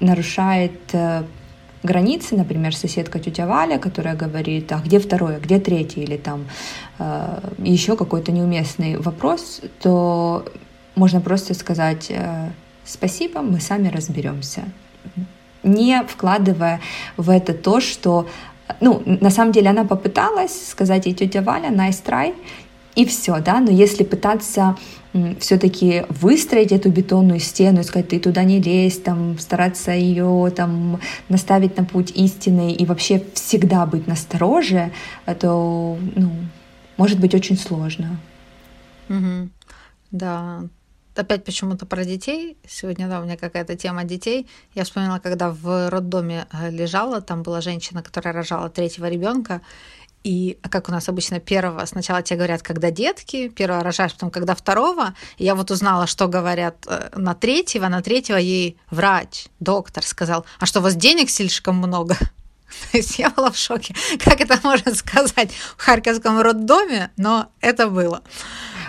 нарушает 0.00 0.78
э, 0.92 1.22
границы, 1.82 2.36
например, 2.36 2.76
соседка 2.76 3.18
тетя 3.18 3.46
Валя, 3.46 3.78
которая 3.78 4.16
говорит, 4.16 4.70
а 4.72 4.80
где 4.84 4.98
второй, 4.98 5.36
а 5.36 5.40
где 5.40 5.58
третий, 5.58 6.02
или 6.02 6.18
там 6.18 6.44
э, 6.98 7.38
еще 7.58 7.96
какой-то 7.96 8.32
неуместный 8.32 8.98
вопрос, 8.98 9.62
то 9.80 10.44
можно 10.94 11.20
просто 11.20 11.54
сказать 11.54 12.06
э, 12.10 12.50
спасибо, 12.84 13.42
мы 13.42 13.60
сами 13.60 13.88
разберемся, 13.88 14.62
не 15.62 16.02
вкладывая 16.04 16.80
в 17.16 17.30
это 17.30 17.54
то, 17.54 17.80
что 17.80 18.26
ну, 18.80 19.02
на 19.04 19.30
самом 19.30 19.52
деле 19.52 19.70
она 19.70 19.84
попыталась 19.84 20.68
сказать 20.68 21.06
ей 21.06 21.14
тетя 21.14 21.42
Валя, 21.42 21.70
nice 21.70 22.02
try, 22.04 22.34
и 22.94 23.04
все, 23.04 23.40
да, 23.40 23.60
но 23.60 23.70
если 23.70 24.04
пытаться 24.04 24.76
все-таки 25.40 26.04
выстроить 26.08 26.72
эту 26.72 26.90
бетонную 26.90 27.40
стену 27.40 27.80
и 27.80 27.84
сказать, 27.84 28.08
ты 28.08 28.20
туда 28.20 28.44
не 28.44 28.60
лезь, 28.60 28.98
там, 28.98 29.38
стараться 29.38 29.90
ее 29.92 30.52
там 30.54 31.00
наставить 31.28 31.76
на 31.76 31.84
путь 31.84 32.12
истины 32.12 32.72
и 32.72 32.86
вообще 32.86 33.22
всегда 33.34 33.86
быть 33.86 34.06
настороже, 34.06 34.92
то, 35.40 35.98
ну, 36.14 36.30
может 36.96 37.18
быть 37.18 37.34
очень 37.34 37.56
сложно. 37.56 38.18
Угу. 39.08 39.48
Да, 40.12 40.62
опять 41.14 41.44
почему-то 41.44 41.86
про 41.86 42.04
детей. 42.04 42.56
Сегодня, 42.68 43.08
да, 43.08 43.20
у 43.20 43.24
меня 43.24 43.36
какая-то 43.36 43.76
тема 43.76 44.04
детей. 44.04 44.46
Я 44.74 44.84
вспомнила, 44.84 45.18
когда 45.18 45.50
в 45.50 45.90
роддоме 45.90 46.46
э, 46.52 46.70
лежала, 46.70 47.20
там 47.20 47.42
была 47.42 47.60
женщина, 47.60 48.02
которая 48.02 48.34
рожала 48.34 48.68
третьего 48.68 49.08
ребенка, 49.08 49.60
и 50.22 50.58
как 50.68 50.88
у 50.88 50.92
нас 50.92 51.08
обычно 51.08 51.40
первого, 51.40 51.84
сначала 51.86 52.22
тебе 52.22 52.36
говорят, 52.36 52.62
когда 52.62 52.90
детки, 52.90 53.48
первого 53.48 53.82
рожаешь, 53.82 54.12
потом 54.12 54.30
когда 54.30 54.54
второго. 54.54 55.14
И 55.38 55.44
я 55.44 55.54
вот 55.54 55.70
узнала, 55.70 56.06
что 56.06 56.28
говорят 56.28 56.86
э, 56.86 57.10
на 57.16 57.34
третьего, 57.34 57.88
на 57.88 58.02
третьего 58.02 58.36
ей 58.36 58.76
врач, 58.90 59.46
доктор 59.60 60.04
сказал, 60.04 60.44
а 60.58 60.66
что 60.66 60.80
у 60.80 60.82
вас 60.82 60.94
денег 60.94 61.30
слишком 61.30 61.76
много? 61.76 62.16
То 62.92 62.98
есть 62.98 63.18
я 63.18 63.30
была 63.30 63.50
в 63.50 63.56
шоке, 63.56 63.94
как 64.22 64.40
это 64.40 64.58
можно 64.62 64.94
сказать 64.94 65.52
в 65.76 65.82
Харьковском 65.82 66.40
роддоме, 66.40 67.10
но 67.16 67.50
это 67.60 67.88
было. 67.88 68.22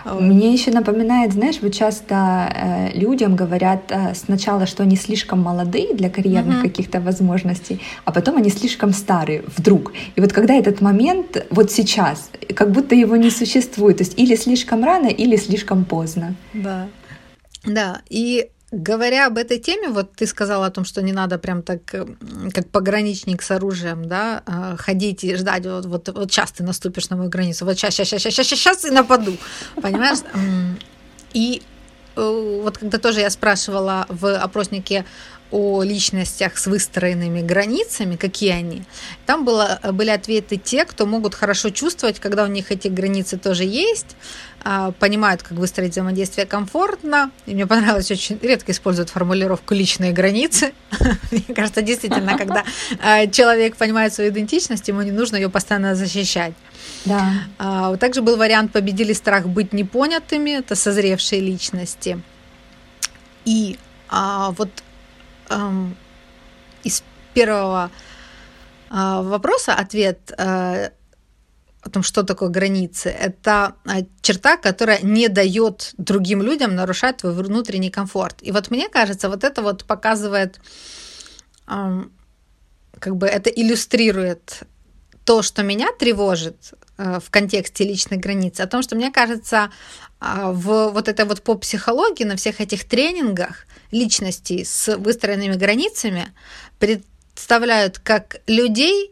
Мне 0.06 0.54
еще 0.54 0.72
напоминает, 0.72 1.34
знаешь, 1.34 1.60
вот 1.62 1.74
часто 1.74 2.52
э, 2.54 2.98
людям 2.98 3.36
говорят 3.36 3.84
э, 3.90 4.14
сначала, 4.16 4.66
что 4.66 4.84
они 4.84 4.96
слишком 4.96 5.40
молодые 5.42 5.94
для 5.94 6.10
карьерных 6.10 6.58
mm-hmm. 6.58 6.70
каких-то 6.70 7.00
возможностей, 7.00 7.82
а 8.06 8.12
потом 8.12 8.38
они 8.38 8.50
слишком 8.50 8.94
старые 8.94 9.44
вдруг. 9.58 9.94
И 10.16 10.22
вот 10.22 10.34
когда 10.34 10.54
этот 10.56 10.82
момент, 10.82 11.46
вот 11.50 11.72
сейчас, 11.72 12.30
как 12.56 12.72
будто 12.72 12.96
его 12.96 13.16
не 13.16 13.30
существует, 13.30 13.98
то 13.98 14.04
есть 14.04 14.20
или 14.20 14.36
слишком 14.36 14.84
рано, 14.84 15.08
или 15.08 15.36
слишком 15.36 15.86
поздно. 15.86 16.36
Да. 16.54 16.88
Да, 17.64 18.02
и 18.10 18.50
Говоря 18.72 19.28
об 19.28 19.38
этой 19.38 19.60
теме, 19.60 19.90
вот 19.90 20.14
ты 20.16 20.26
сказала 20.26 20.66
о 20.66 20.72
том, 20.72 20.86
что 20.86 21.02
не 21.02 21.12
надо 21.12 21.38
прям 21.38 21.62
так, 21.62 21.84
как 21.86 22.70
пограничник 22.70 23.42
с 23.42 23.52
оружием, 23.52 24.08
да, 24.08 24.44
а, 24.46 24.78
ходить 24.78 25.26
и 25.26 25.36
ждать, 25.36 25.66
вот, 25.66 25.86
вот, 25.86 26.08
вот 26.08 26.32
сейчас 26.32 26.54
ты 26.54 26.64
наступишь 26.64 27.10
на 27.10 27.18
мою 27.18 27.30
границу, 27.30 27.66
вот 27.66 27.78
сейчас, 27.78 27.96
сейчас, 27.96 28.08
сейчас, 28.08 28.34
сейчас, 28.34 28.48
сейчас 28.48 28.86
и 28.86 28.90
нападу, 28.90 29.36
понимаешь? 29.82 30.20
И 31.34 31.62
э, 32.16 32.60
вот 32.64 32.78
когда 32.78 32.98
тоже 32.98 33.20
я 33.20 33.30
спрашивала 33.30 34.06
в 34.08 34.38
опроснике 34.38 35.06
о 35.52 35.84
личностях 35.84 36.58
с 36.58 36.68
выстроенными 36.68 37.42
границами, 37.42 38.16
какие 38.16 38.52
они, 38.52 38.84
там 39.26 39.46
было, 39.46 39.80
были 39.92 40.10
ответы 40.10 40.58
те, 40.58 40.86
кто 40.86 41.06
могут 41.06 41.36
хорошо 41.36 41.70
чувствовать, 41.70 42.20
когда 42.20 42.44
у 42.44 42.48
них 42.48 42.72
эти 42.72 42.88
границы 42.88 43.38
тоже 43.38 43.64
есть, 43.64 44.16
а, 44.64 44.92
понимают, 44.92 45.42
как 45.42 45.58
выстроить 45.58 45.92
взаимодействие 45.92 46.46
комфортно. 46.46 47.32
И 47.48 47.54
мне 47.54 47.66
понравилось, 47.66 48.12
очень 48.12 48.38
редко 48.42 48.72
используют 48.72 49.10
формулировку 49.10 49.74
«личные 49.74 50.12
границы». 50.12 50.74
Мне 51.32 51.56
кажется, 51.56 51.82
действительно, 51.82 52.38
когда 52.38 52.64
а, 53.02 53.26
человек 53.28 53.76
понимает 53.76 54.14
свою 54.14 54.30
идентичность, 54.30 54.88
ему 54.88 55.02
не 55.02 55.12
нужно 55.12 55.36
ее 55.38 55.50
постоянно 55.50 55.96
защищать. 55.96 56.54
Да. 57.06 57.34
А, 57.58 57.98
также 57.98 58.22
был 58.22 58.38
вариант 58.38 58.72
«победили 58.72 59.14
страх 59.14 59.48
быть 59.48 59.74
непонятыми», 59.74 60.52
это 60.52 60.76
созревшие 60.76 61.42
личности. 61.42 62.22
И 63.46 63.78
вот 64.12 64.70
из 66.84 67.04
первого 67.34 67.92
вопроса 68.90 69.74
ответ 69.74 70.32
о 71.84 71.90
том, 71.90 72.04
что 72.04 72.24
такое 72.24 72.50
границы, 72.50 73.10
это 73.10 73.74
а, 73.86 74.02
черта, 74.22 74.58
которая 74.58 75.00
не 75.02 75.30
дает 75.30 75.94
другим 75.98 76.42
людям 76.42 76.76
нарушать 76.76 77.18
твой 77.18 77.34
внутренний 77.34 77.90
комфорт. 77.90 78.38
И 78.42 78.52
вот 78.52 78.70
мне 78.70 78.88
кажется, 78.88 79.30
вот 79.30 79.44
это 79.44 79.64
вот 79.64 79.86
показывает, 79.86 80.60
как 81.66 83.16
бы 83.16 83.26
это 83.26 83.50
иллюстрирует 83.50 84.64
то, 85.26 85.42
что 85.42 85.64
меня 85.64 85.90
тревожит 85.98 86.74
э, 86.74 86.76
в 87.20 87.30
контексте 87.30 87.84
личной 87.84 88.18
границы, 88.18 88.62
о 88.62 88.68
том, 88.68 88.82
что 88.82 88.96
мне 88.96 89.12
кажется, 89.12 89.72
а, 90.20 90.52
в 90.52 90.90
вот 90.90 91.08
этой 91.08 91.26
вот 91.26 91.42
по 91.42 91.56
психологии, 91.56 92.24
на 92.24 92.36
всех 92.36 92.62
этих 92.62 92.84
тренингах 92.86 93.66
личностей 93.92 94.64
с 94.64 94.96
выстроенными 94.98 95.56
границами 95.56 96.32
представляют 96.80 98.00
как 98.00 98.38
людей 98.48 99.12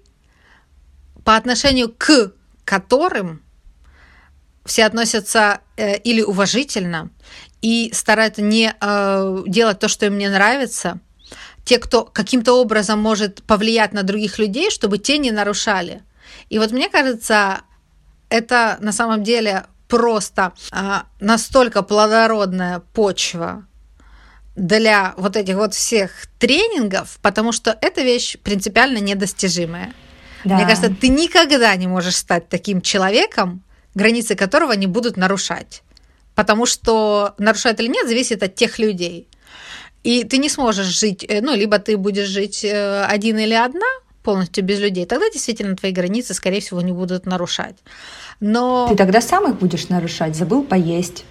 по 1.23 1.36
отношению 1.36 1.93
к 1.97 2.34
которым 2.63 3.41
все 4.65 4.86
относятся 4.86 5.62
э, 5.75 5.97
или 5.97 6.21
уважительно 6.21 7.10
и 7.62 7.91
стараются 7.93 8.41
не 8.41 8.73
э, 8.80 9.43
делать 9.47 9.80
то, 9.80 9.88
что 9.88 10.06
им 10.06 10.17
не 10.17 10.30
нравится, 10.30 10.99
те, 11.65 11.80
кто 11.80 12.06
каким-то 12.06 12.54
образом 12.54 12.99
может 12.99 13.43
повлиять 13.43 13.93
на 13.93 14.04
других 14.04 14.39
людей, 14.39 14.69
чтобы 14.69 14.97
те 14.99 15.17
не 15.17 15.32
нарушали. 15.32 16.04
И 16.49 16.60
вот 16.60 16.71
мне 16.71 16.89
кажется, 16.89 17.62
это 18.30 18.78
на 18.80 18.92
самом 18.92 19.24
деле 19.24 19.65
просто 19.88 20.54
э, 20.72 21.00
настолько 21.20 21.82
плодородная 21.82 22.82
почва 22.94 23.65
для 24.56 25.13
вот 25.18 25.36
этих 25.36 25.56
вот 25.56 25.74
всех 25.74 26.12
тренингов, 26.38 27.18
потому 27.22 27.52
что 27.52 27.78
эта 27.82 28.02
вещь 28.02 28.38
принципиально 28.38 29.00
недостижимая. 29.00 29.94
Да. 30.46 30.56
Мне 30.56 30.65
кажется, 30.65 30.94
ты 30.94 31.10
никогда 31.10 31.76
не 31.76 31.88
можешь 31.88 32.15
стать 32.15 32.50
таким 32.50 32.82
человеком, 32.82 33.63
границы 33.96 34.36
которого 34.36 34.74
не 34.74 34.88
будут 34.88 35.18
нарушать. 35.18 35.84
Потому 36.36 36.65
что 36.65 37.34
нарушать 37.38 37.80
или 37.80 37.88
нет, 37.88 38.08
зависит 38.08 38.44
от 38.44 38.56
тех 38.56 38.80
людей. 38.80 39.28
И 40.04 40.24
ты 40.24 40.38
не 40.38 40.50
сможешь 40.50 40.86
жить, 40.86 41.26
э, 41.28 41.42
ну, 41.42 41.56
либо 41.56 41.80
ты 41.80 41.98
будешь 41.98 42.28
жить 42.28 42.63
э, 42.63 43.04
один 43.04 43.38
или 43.38 43.54
одна, 43.54 43.88
полностью 44.24 44.63
без 44.63 44.80
людей, 44.80 45.06
тогда 45.06 45.30
действительно 45.30 45.76
твои 45.76 45.92
границы, 45.92 46.34
скорее 46.34 46.60
всего, 46.60 46.82
не 46.82 46.92
будут 46.92 47.26
нарушать. 47.26 47.76
Но... 48.39 48.88
Ты 48.89 48.95
тогда 48.95 49.21
сам 49.21 49.49
их 49.52 49.60
будешь 49.60 49.89
нарушать, 49.89 50.36
забыл 50.36 50.63
поесть, 50.63 51.25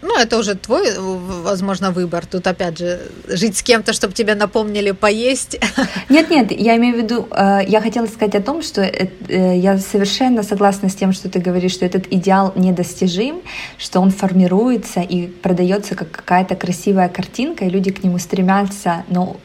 ну, 0.00 0.16
это 0.16 0.38
уже 0.38 0.54
твой, 0.54 0.96
возможно, 0.98 1.90
выбор. 1.90 2.24
Тут, 2.24 2.46
опять 2.46 2.78
же, 2.78 3.00
жить 3.26 3.56
с 3.56 3.62
кем-то, 3.62 3.92
чтобы 3.92 4.14
тебя 4.14 4.36
напомнили 4.36 4.92
поесть. 4.92 5.58
Нет, 6.08 6.30
нет, 6.30 6.52
я 6.52 6.76
имею 6.76 6.94
в 6.94 6.98
виду, 6.98 7.28
э, 7.30 7.60
я 7.66 7.80
хотела 7.80 8.06
сказать 8.06 8.34
о 8.34 8.40
том, 8.40 8.62
что 8.62 8.82
э, 8.82 9.08
я 9.28 9.78
совершенно 9.78 10.42
согласна 10.42 10.88
с 10.88 10.94
тем, 10.94 11.12
что 11.12 11.28
ты 11.28 11.40
говоришь, 11.40 11.72
что 11.72 11.84
этот 11.84 12.06
идеал 12.12 12.52
недостижим, 12.54 13.40
что 13.76 14.00
он 14.00 14.10
формируется 14.10 15.00
и 15.00 15.26
продается 15.26 15.94
как 15.94 16.10
какая-то 16.10 16.54
красивая 16.54 17.08
картинка, 17.08 17.64
и 17.64 17.70
люди 17.70 17.90
к 17.90 18.04
нему 18.04 18.18
стремятся, 18.18 19.04
но 19.08 19.36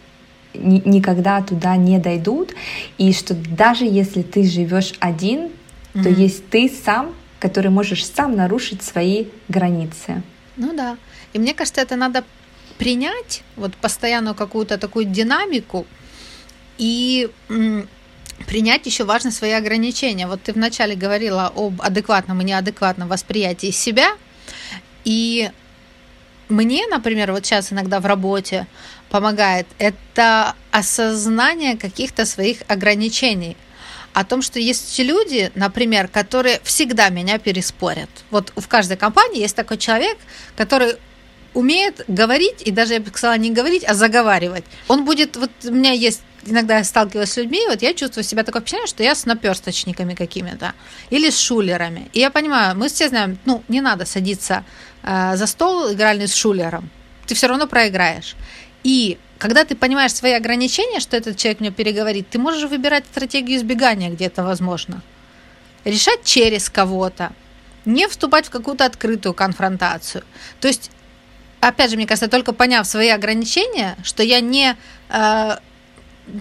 никогда 0.54 1.42
туда 1.42 1.76
не 1.76 1.98
дойдут, 1.98 2.54
и 2.98 3.12
что 3.12 3.34
даже 3.34 3.86
если 3.86 4.22
ты 4.22 4.44
живешь 4.44 4.94
один, 5.00 5.50
то 5.94 6.00
mm-hmm. 6.00 6.22
есть 6.22 6.50
ты 6.50 6.70
сам, 6.70 7.14
который 7.40 7.70
можешь 7.70 8.06
сам 8.06 8.36
нарушить 8.36 8.82
свои 8.82 9.26
границы. 9.48 10.24
Ну 10.58 10.74
да. 10.76 10.98
И 11.34 11.40
мне 11.40 11.54
кажется, 11.54 11.82
это 11.82 11.96
надо 11.96 12.24
принять, 12.78 13.44
вот 13.56 13.76
постоянную 13.76 14.36
какую-то 14.36 14.78
такую 14.78 15.06
динамику 15.06 15.86
и 16.78 17.30
принять 18.48 18.86
еще 18.86 19.04
важно 19.04 19.32
свои 19.32 19.52
ограничения. 19.52 20.28
Вот 20.28 20.42
ты 20.42 20.54
вначале 20.54 20.96
говорила 20.96 21.52
об 21.56 21.82
адекватном 21.82 22.42
и 22.42 22.46
неадекватном 22.46 23.08
восприятии 23.08 23.72
себя, 23.72 24.14
и 25.06 25.52
мне, 26.50 26.88
например, 26.88 27.32
вот 27.32 27.46
сейчас 27.46 27.72
иногда 27.72 28.00
в 28.00 28.06
работе 28.06 28.68
помогает 29.10 29.68
это 29.78 30.56
осознание 30.72 31.78
каких-то 31.78 32.26
своих 32.26 32.64
ограничений– 32.68 33.56
о 34.14 34.24
том, 34.24 34.42
что 34.42 34.60
есть 34.60 34.98
люди, 35.00 35.52
например, 35.56 36.08
которые 36.08 36.60
всегда 36.64 37.10
меня 37.10 37.40
переспорят. 37.40 38.10
Вот 38.32 38.54
в 38.56 38.68
каждой 38.68 38.98
компании 38.98 39.42
есть 39.42 39.56
такой 39.56 39.78
человек, 39.78 40.18
который 40.56 40.96
умеет 41.54 42.04
говорить, 42.08 42.62
и 42.64 42.72
даже, 42.72 42.94
я 42.94 43.00
бы 43.00 43.10
сказала, 43.10 43.38
не 43.38 43.52
говорить, 43.52 43.84
а 43.88 43.94
заговаривать. 43.94 44.64
Он 44.88 45.06
будет, 45.06 45.36
вот 45.36 45.52
у 45.66 45.72
меня 45.72 45.92
есть 45.92 46.22
иногда 46.46 46.78
я 46.78 46.84
сталкиваюсь 46.84 47.30
с 47.30 47.38
людьми, 47.38 47.62
вот 47.68 47.82
я 47.82 47.94
чувствую 47.94 48.24
себя 48.24 48.44
такое 48.44 48.62
впечатление, 48.62 48.88
что 48.88 49.04
я 49.04 49.16
с 49.16 49.26
наперсточниками 49.26 50.14
какими-то 50.14 50.74
или 51.10 51.30
с 51.30 51.40
шулерами. 51.40 52.10
И 52.14 52.20
я 52.20 52.30
понимаю, 52.30 52.76
мы 52.76 52.90
все 52.90 53.10
знаем, 53.10 53.38
ну, 53.46 53.64
не 53.68 53.82
надо 53.82 54.06
садиться 54.06 54.64
э, 55.04 55.36
за 55.36 55.48
стол 55.48 55.94
игральный 55.94 56.28
с 56.28 56.36
шулером. 56.36 56.90
Ты 57.28 57.36
все 57.36 57.48
равно 57.48 57.68
проиграешь. 57.68 58.36
И 58.84 59.18
когда 59.44 59.66
ты 59.66 59.76
понимаешь 59.76 60.14
свои 60.14 60.32
ограничения, 60.32 61.02
что 61.02 61.18
этот 61.18 61.36
человек 61.36 61.60
мне 61.60 61.70
переговорит, 61.70 62.30
ты 62.30 62.40
можешь 62.40 62.70
выбирать 62.70 63.04
стратегию 63.12 63.58
избегания, 63.58 64.10
где 64.10 64.28
это 64.28 64.42
возможно. 64.42 65.02
Решать 65.84 66.24
через 66.24 66.70
кого-то, 66.70 67.34
не 67.84 68.08
вступать 68.08 68.46
в 68.46 68.50
какую-то 68.50 68.86
открытую 68.86 69.34
конфронтацию. 69.34 70.24
То 70.62 70.70
есть, 70.70 70.92
опять 71.60 71.90
же, 71.90 71.98
мне 71.98 72.08
кажется, 72.08 72.30
только 72.30 72.54
поняв 72.54 72.88
свои 72.88 73.10
ограничения, 73.10 73.98
что 74.02 74.24
я 74.24 74.40
не 74.40 74.78
э, 75.10 75.58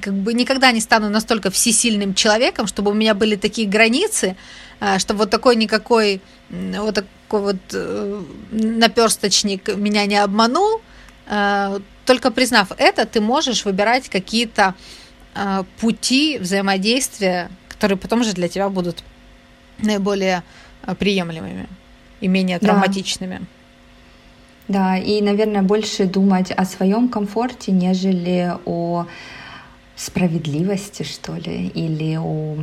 как 0.01 0.15
бы 0.15 0.33
никогда 0.33 0.71
не 0.71 0.81
стану 0.81 1.09
настолько 1.09 1.51
всесильным 1.51 2.15
человеком, 2.15 2.69
чтобы 2.69 2.93
у 2.93 2.95
меня 2.95 3.15
были 3.15 3.35
такие 3.35 3.67
границы, 3.67 4.37
э, 4.79 5.01
чтобы 5.01 5.19
вот 5.19 5.31
такой 5.31 5.57
никакой 5.57 6.21
вот 6.51 6.95
такой 6.95 7.41
вот 7.41 7.57
э, 7.73 8.23
наперсточник 8.53 9.75
меня 9.75 10.07
не 10.07 10.19
обманул. 10.19 10.83
Э, 11.33 11.81
только 12.05 12.31
признав 12.31 12.73
это, 12.77 13.07
ты 13.07 13.21
можешь 13.21 13.65
выбирать 13.65 14.09
какие-то 14.09 14.75
пути 15.81 16.39
взаимодействия, 16.39 17.51
которые 17.69 17.97
потом 17.97 18.23
же 18.23 18.35
для 18.35 18.49
тебя 18.49 18.69
будут 18.69 19.03
наиболее 19.79 20.43
Э, 20.85 20.95
приемлемыми 20.95 21.69
и 22.21 22.29
менее 22.29 22.59
травматичными. 22.59 23.47
Да. 24.69 24.97
да, 24.97 24.99
и, 24.99 25.21
наверное, 25.21 25.63
больше 25.63 26.07
думать 26.07 26.51
о 26.51 26.65
своем 26.65 27.09
комфорте, 27.09 27.73
нежели 27.73 28.53
о 28.65 29.07
справедливости, 29.97 31.05
что 31.05 31.35
ли, 31.35 31.69
или 31.69 32.17
о 32.17 32.57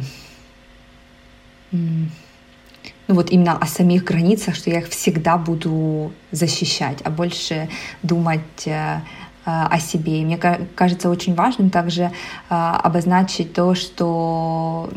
ну 3.10 3.16
вот 3.16 3.32
именно 3.32 3.58
о 3.58 3.66
самих 3.66 4.04
границах, 4.04 4.56
что 4.56 4.70
я 4.70 4.80
их 4.80 4.88
всегда 4.90 5.38
буду 5.38 6.14
защищать, 6.32 7.00
а 7.04 7.10
больше 7.10 7.68
думать 8.04 8.68
э, 8.68 9.02
о 9.46 9.80
себе. 9.80 10.22
И 10.22 10.26
мне 10.26 10.38
кажется 10.38 11.10
очень 11.10 11.34
важным 11.34 11.72
также 11.72 12.04
э, 12.04 12.12
обозначить 12.50 13.54
то, 13.54 13.74
что 13.74 14.92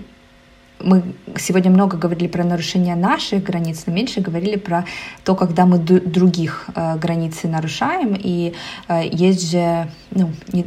мы 0.78 1.14
сегодня 1.38 1.70
много 1.70 1.96
говорили 1.96 2.28
про 2.28 2.44
нарушение 2.44 2.96
наших 2.96 3.44
границ, 3.44 3.84
но 3.86 3.94
меньше 3.94 4.20
говорили 4.20 4.56
про 4.56 4.84
то, 5.24 5.34
когда 5.34 5.64
мы 5.64 5.78
других 5.78 6.66
э, 6.74 6.98
границы 6.98 7.48
нарушаем. 7.48 8.14
И 8.18 8.52
э, 8.88 9.08
есть 9.10 9.50
же, 9.50 9.88
ну, 10.10 10.30
не, 10.52 10.66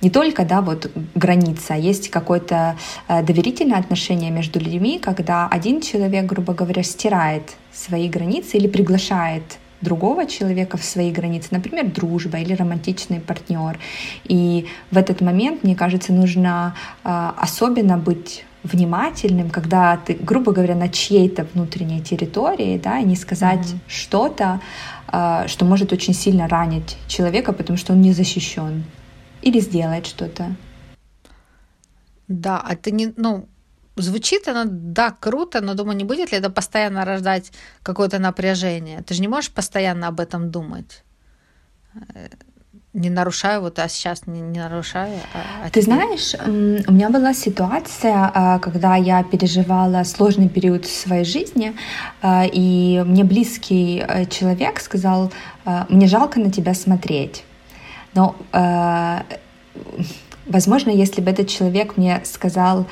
не 0.00 0.10
только 0.10 0.44
да, 0.44 0.60
вот 0.60 0.90
граница, 1.14 1.74
а 1.74 1.76
есть 1.76 2.10
какое-то 2.10 2.76
э, 3.08 3.22
доверительное 3.22 3.78
отношение 3.78 4.30
между 4.30 4.58
людьми, 4.58 4.98
когда 4.98 5.48
один 5.48 5.80
человек, 5.80 6.26
грубо 6.26 6.54
говоря, 6.54 6.82
стирает 6.82 7.56
свои 7.72 8.08
границы 8.08 8.56
или 8.56 8.68
приглашает 8.68 9.42
другого 9.80 10.26
человека 10.26 10.76
в 10.76 10.84
свои 10.84 11.10
границы, 11.10 11.48
например, 11.50 11.86
дружба 11.86 12.38
или 12.38 12.54
романтичный 12.54 13.20
партнер. 13.20 13.78
И 14.24 14.66
в 14.90 14.96
этот 14.96 15.20
момент, 15.20 15.64
мне 15.64 15.74
кажется, 15.74 16.12
нужно 16.12 16.74
э, 17.04 17.30
особенно 17.36 17.96
быть 17.96 18.44
внимательным, 18.62 19.50
когда 19.50 19.96
ты, 19.96 20.14
грубо 20.14 20.52
говоря, 20.52 20.74
на 20.74 20.88
чьей-то 20.88 21.46
внутренней 21.54 22.02
территории, 22.02 22.78
да, 22.78 22.98
и 22.98 23.04
не 23.04 23.16
сказать 23.16 23.60
mm-hmm. 23.60 23.78
что-то, 23.88 24.60
э, 25.12 25.44
что 25.46 25.64
может 25.64 25.92
очень 25.92 26.14
сильно 26.14 26.46
ранить 26.46 26.98
человека, 27.06 27.52
потому 27.52 27.78
что 27.78 27.94
он 27.94 28.02
не 28.02 28.12
защищен, 28.12 28.84
или 29.42 29.60
сделать 29.60 30.06
что-то. 30.06 30.56
Да, 32.28 32.60
а 32.60 32.76
ты 32.76 32.92
не, 32.92 33.12
ну, 33.16 33.48
звучит 33.96 34.48
оно, 34.48 34.64
да, 34.66 35.10
круто, 35.10 35.60
но 35.60 35.74
думаю, 35.74 35.96
не 35.96 36.04
будет 36.04 36.32
ли 36.32 36.38
это 36.38 36.50
постоянно 36.50 37.04
рождать 37.04 37.52
какое-то 37.82 38.18
напряжение? 38.18 39.02
Ты 39.02 39.14
же 39.14 39.20
не 39.20 39.28
можешь 39.28 39.50
постоянно 39.50 40.08
об 40.08 40.20
этом 40.20 40.50
думать 40.50 41.02
не 42.92 43.08
нарушаю, 43.08 43.60
вот, 43.60 43.78
а 43.78 43.88
сейчас 43.88 44.26
не, 44.26 44.40
не 44.40 44.58
нарушаю. 44.58 45.18
А, 45.32 45.66
а 45.66 45.70
Ты 45.70 45.82
знаешь, 45.82 46.34
у 46.44 46.92
меня 46.92 47.08
была 47.08 47.34
ситуация, 47.34 48.30
а, 48.34 48.58
когда 48.58 48.96
я 48.96 49.22
переживала 49.22 50.02
сложный 50.04 50.48
период 50.48 50.86
в 50.86 50.92
своей 50.92 51.24
жизни, 51.24 51.74
а, 52.20 52.44
и 52.44 53.02
мне 53.06 53.22
близкий 53.22 54.04
э, 54.06 54.26
человек 54.26 54.80
сказал, 54.80 55.32
мне 55.88 56.06
жалко 56.06 56.40
на 56.40 56.50
тебя 56.50 56.74
смотреть. 56.74 57.44
Но, 58.14 58.34
возможно, 60.46 60.90
если 60.90 61.20
бы 61.20 61.30
этот 61.30 61.48
человек 61.48 61.96
мне 61.96 62.20
сказал, 62.24 62.86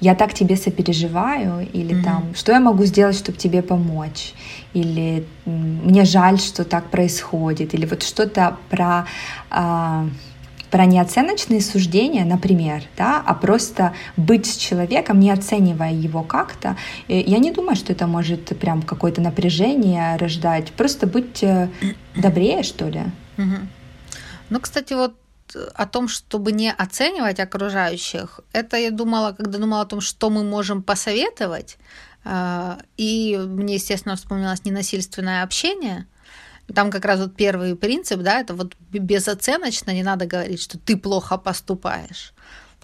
я 0.00 0.14
так 0.14 0.34
тебе 0.34 0.56
сопереживаю, 0.56 1.66
или 1.72 1.96
mm-hmm. 1.96 2.04
там, 2.04 2.34
что 2.34 2.52
я 2.52 2.60
могу 2.60 2.84
сделать, 2.84 3.16
чтобы 3.16 3.38
тебе 3.38 3.62
помочь, 3.62 4.34
или 4.74 5.26
мне 5.46 6.04
жаль, 6.04 6.38
что 6.38 6.64
так 6.64 6.90
происходит, 6.90 7.74
или 7.74 7.86
вот 7.86 8.02
что-то 8.02 8.56
про 8.68 9.06
а, 9.50 10.06
про 10.70 10.84
неоценочные 10.84 11.60
суждения, 11.60 12.24
например, 12.24 12.82
да, 12.96 13.22
а 13.24 13.34
просто 13.34 13.94
быть 14.16 14.46
с 14.46 14.56
человеком, 14.56 15.20
не 15.20 15.30
оценивая 15.30 15.92
его 15.92 16.22
как-то, 16.22 16.76
я 17.08 17.38
не 17.38 17.50
думаю, 17.50 17.76
что 17.76 17.92
это 17.92 18.06
может 18.06 18.58
прям 18.58 18.82
какое-то 18.82 19.20
напряжение 19.20 20.16
рождать, 20.16 20.72
просто 20.72 21.06
быть 21.06 21.42
э, 21.42 21.68
добрее, 22.16 22.62
что 22.62 22.88
ли. 22.88 23.02
Угу. 23.38 23.56
Ну, 24.50 24.60
кстати, 24.60 24.94
вот 24.94 25.14
о 25.74 25.86
том, 25.86 26.08
чтобы 26.08 26.52
не 26.52 26.72
оценивать 26.72 27.40
окружающих, 27.40 28.40
это 28.52 28.76
я 28.76 28.90
думала, 28.90 29.32
когда 29.32 29.58
думала 29.58 29.82
о 29.82 29.86
том, 29.86 30.00
что 30.00 30.30
мы 30.30 30.44
можем 30.44 30.82
посоветовать. 30.82 31.78
А, 32.24 32.78
и 32.96 33.36
мне, 33.36 33.74
естественно, 33.74 34.16
вспомнилось 34.16 34.64
ненасильственное 34.64 35.42
общение. 35.42 36.06
Там 36.74 36.90
как 36.90 37.04
раз 37.04 37.20
вот 37.20 37.36
первый 37.36 37.76
принцип, 37.76 38.20
да, 38.20 38.40
это 38.40 38.54
вот 38.54 38.74
безоценочно, 38.90 39.92
не 39.92 40.02
надо 40.02 40.26
говорить, 40.26 40.60
что 40.60 40.78
ты 40.78 40.96
плохо 40.96 41.38
поступаешь. 41.38 42.34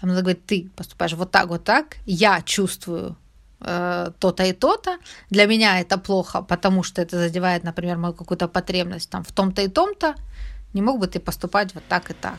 Там 0.01 0.11
надо 0.11 0.23
говорить, 0.23 0.47
ты 0.47 0.71
поступаешь 0.77 1.15
вот 1.15 1.31
так, 1.33 1.49
вот 1.49 1.65
так, 1.65 1.97
я 2.07 2.43
чувствую 2.43 3.17
э, 3.61 4.13
то-то 4.19 4.45
и 4.45 4.53
то-то. 4.53 4.99
Для 5.31 5.47
меня 5.47 5.81
это 5.81 5.99
плохо, 5.99 6.43
потому 6.43 6.85
что 6.85 7.03
это 7.03 7.19
задевает, 7.19 7.65
например, 7.65 7.99
мою 7.99 8.15
какую-то 8.15 8.47
потребность 8.47 9.11
там, 9.11 9.25
в 9.25 9.33
том-то 9.33 9.63
и 9.63 9.69
том-то 9.69 10.15
не 10.73 10.83
мог 10.83 10.99
бы 10.99 11.07
ты 11.07 11.21
поступать 11.21 11.75
вот 11.75 11.85
так 11.89 12.11
и 12.11 12.15
так. 12.15 12.39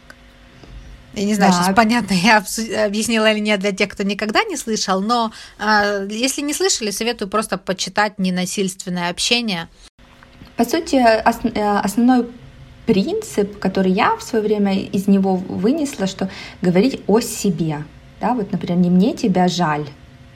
Я 1.13 1.25
не 1.25 1.35
знаю, 1.35 1.51
да. 1.51 1.57
сейчас 1.59 1.75
понятно, 1.75 2.13
я 2.13 2.43
объяснила 2.85 3.31
или 3.31 3.39
нет 3.39 3.59
для 3.59 3.71
тех, 3.71 3.89
кто 3.89 4.03
никогда 4.03 4.43
не 4.43 4.57
слышал, 4.57 4.99
но 4.99 5.31
э, 5.59 6.07
если 6.09 6.41
не 6.41 6.53
слышали, 6.53 6.89
советую 6.89 7.29
просто 7.29 7.57
почитать 7.57 8.17
ненасильственное 8.17 9.09
общение. 9.09 9.69
По 10.57 10.65
сути, 10.65 10.95
ос- 10.95 11.53
э, 11.53 11.77
основной 11.77 12.27
принцип, 12.87 13.59
который 13.59 13.91
я 13.91 14.15
в 14.15 14.23
свое 14.23 14.43
время 14.43 14.77
из 14.77 15.07
него 15.07 15.35
вынесла, 15.35 16.07
что 16.07 16.29
говорить 16.61 17.01
о 17.07 17.19
себе. 17.19 17.83
Да, 18.19 18.33
вот, 18.33 18.51
например, 18.51 18.77
не 18.77 18.89
мне 18.89 19.13
тебя 19.13 19.47
жаль, 19.47 19.85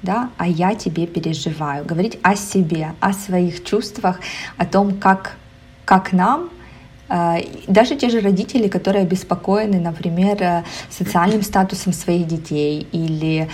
да, 0.04 0.30
а 0.38 0.48
я 0.48 0.76
тебе 0.76 1.08
переживаю. 1.08 1.86
Говорить 1.86 2.20
о 2.22 2.36
себе, 2.36 2.94
о 3.00 3.14
своих 3.14 3.64
чувствах, 3.64 4.20
о 4.58 4.66
том, 4.66 5.00
как, 5.00 5.38
как 5.86 6.14
нам 6.14 6.50
даже 7.68 7.96
те 7.96 8.10
же 8.10 8.20
родители, 8.20 8.68
которые 8.68 9.04
обеспокоены, 9.04 9.80
например, 9.80 10.42
э, 10.42 10.64
социальным 10.90 11.42
статусом 11.42 11.94
своих 11.94 12.28
детей 12.28 12.88
или 12.92 13.48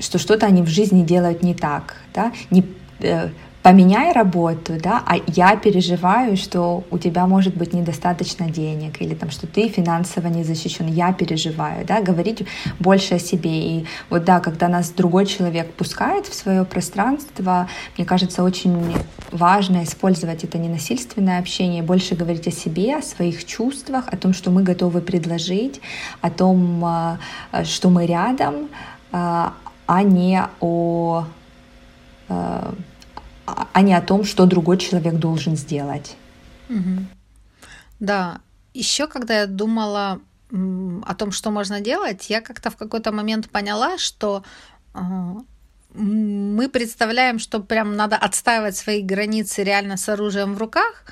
что 0.00 0.18
что-то 0.18 0.46
они 0.46 0.62
в 0.62 0.68
жизни 0.68 1.04
делают 1.04 1.42
не 1.42 1.54
так, 1.54 1.96
да, 2.14 2.32
не, 2.50 2.64
э, 3.00 3.28
поменяй 3.68 4.12
работу, 4.12 4.78
да, 4.82 5.02
а 5.04 5.16
я 5.26 5.54
переживаю, 5.56 6.38
что 6.38 6.84
у 6.90 6.96
тебя 6.96 7.26
может 7.26 7.54
быть 7.54 7.74
недостаточно 7.74 8.48
денег, 8.48 9.02
или 9.02 9.14
там, 9.14 9.30
что 9.30 9.46
ты 9.46 9.68
финансово 9.68 10.28
не 10.28 10.42
защищен, 10.42 10.86
я 10.86 11.12
переживаю, 11.12 11.84
да, 11.84 12.00
говорить 12.00 12.46
больше 12.78 13.16
о 13.16 13.18
себе. 13.18 13.50
И 13.50 13.86
вот 14.08 14.24
да, 14.24 14.40
когда 14.40 14.68
нас 14.68 14.88
другой 14.88 15.26
человек 15.26 15.70
пускает 15.74 16.26
в 16.26 16.34
свое 16.34 16.64
пространство, 16.64 17.68
мне 17.98 18.06
кажется, 18.06 18.42
очень 18.42 18.94
важно 19.32 19.84
использовать 19.84 20.44
это 20.44 20.56
ненасильственное 20.56 21.38
общение, 21.38 21.82
больше 21.82 22.14
говорить 22.14 22.48
о 22.48 22.50
себе, 22.50 22.96
о 22.96 23.02
своих 23.02 23.44
чувствах, 23.44 24.08
о 24.10 24.16
том, 24.16 24.32
что 24.32 24.50
мы 24.50 24.62
готовы 24.62 25.02
предложить, 25.02 25.82
о 26.22 26.30
том, 26.30 26.82
а, 26.86 27.18
что 27.64 27.90
мы 27.90 28.06
рядом, 28.06 28.70
а, 29.12 29.52
а 29.86 30.02
не 30.02 30.42
о 30.60 31.26
а, 33.72 33.82
не 33.82 33.94
о 33.94 34.00
том, 34.00 34.24
что 34.24 34.46
другой 34.46 34.78
человек 34.78 35.14
должен 35.14 35.56
сделать. 35.56 36.16
Угу. 36.68 37.04
Да, 38.00 38.40
еще 38.74 39.06
когда 39.06 39.40
я 39.40 39.46
думала 39.46 40.20
о 40.50 41.14
том, 41.14 41.32
что 41.32 41.50
можно 41.50 41.80
делать, 41.80 42.30
я 42.30 42.40
как-то 42.40 42.70
в 42.70 42.76
какой-то 42.76 43.12
момент 43.12 43.50
поняла, 43.50 43.98
что 43.98 44.44
а, 44.94 45.36
мы 45.94 46.68
представляем, 46.68 47.38
что 47.38 47.60
прям 47.60 47.96
надо 47.96 48.16
отстаивать 48.16 48.76
свои 48.76 49.02
границы 49.02 49.64
реально 49.64 49.96
с 49.96 50.08
оружием 50.08 50.54
в 50.54 50.58
руках. 50.58 51.04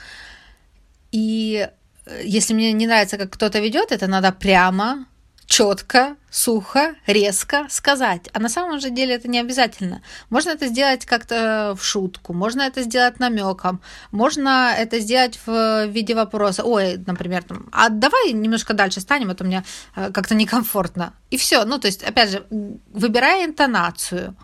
И 1.12 1.68
э, 2.07 2.22
если 2.24 2.55
мне 2.55 2.72
не 2.72 2.87
нравится, 2.87 3.18
как 3.18 3.30
кто-то 3.30 3.59
ведет, 3.59 3.93
это 3.93 4.07
надо 4.07 4.32
прямо, 4.32 5.07
четко, 5.47 6.16
сухо, 6.30 6.97
резко 7.07 7.66
сказать. 7.70 8.28
А 8.32 8.40
на 8.40 8.49
самом 8.49 8.80
же 8.80 8.90
деле 8.90 9.14
это 9.14 9.28
не 9.28 9.40
обязательно. 9.40 10.03
Можно 10.28 10.51
это 10.51 10.66
сделать 10.66 11.07
как-то 11.07 11.74
в 11.78 11.84
шутку, 11.84 12.32
можно 12.32 12.62
это 12.62 12.82
сделать 12.82 13.18
намеком, 13.20 13.80
можно 14.11 14.74
это 14.76 14.99
сделать 14.99 15.38
в 15.47 15.86
виде 15.86 16.14
вопроса. 16.14 16.62
Ой, 16.64 16.99
например, 17.07 17.42
там, 17.42 17.68
а 17.72 17.88
давай 17.88 18.32
немножко 18.32 18.74
дальше 18.74 19.01
станем, 19.01 19.30
это 19.30 19.44
а 19.44 19.47
мне 19.47 19.64
э, 19.94 20.11
как-то 20.12 20.34
некомфортно. 20.34 21.14
И 21.30 21.36
все. 21.36 21.64
Ну, 21.64 21.78
то 21.78 21.86
есть, 21.86 22.03
опять 22.03 22.30
же, 22.30 22.47
выбирая 22.92 23.47
интонацию. 23.47 24.36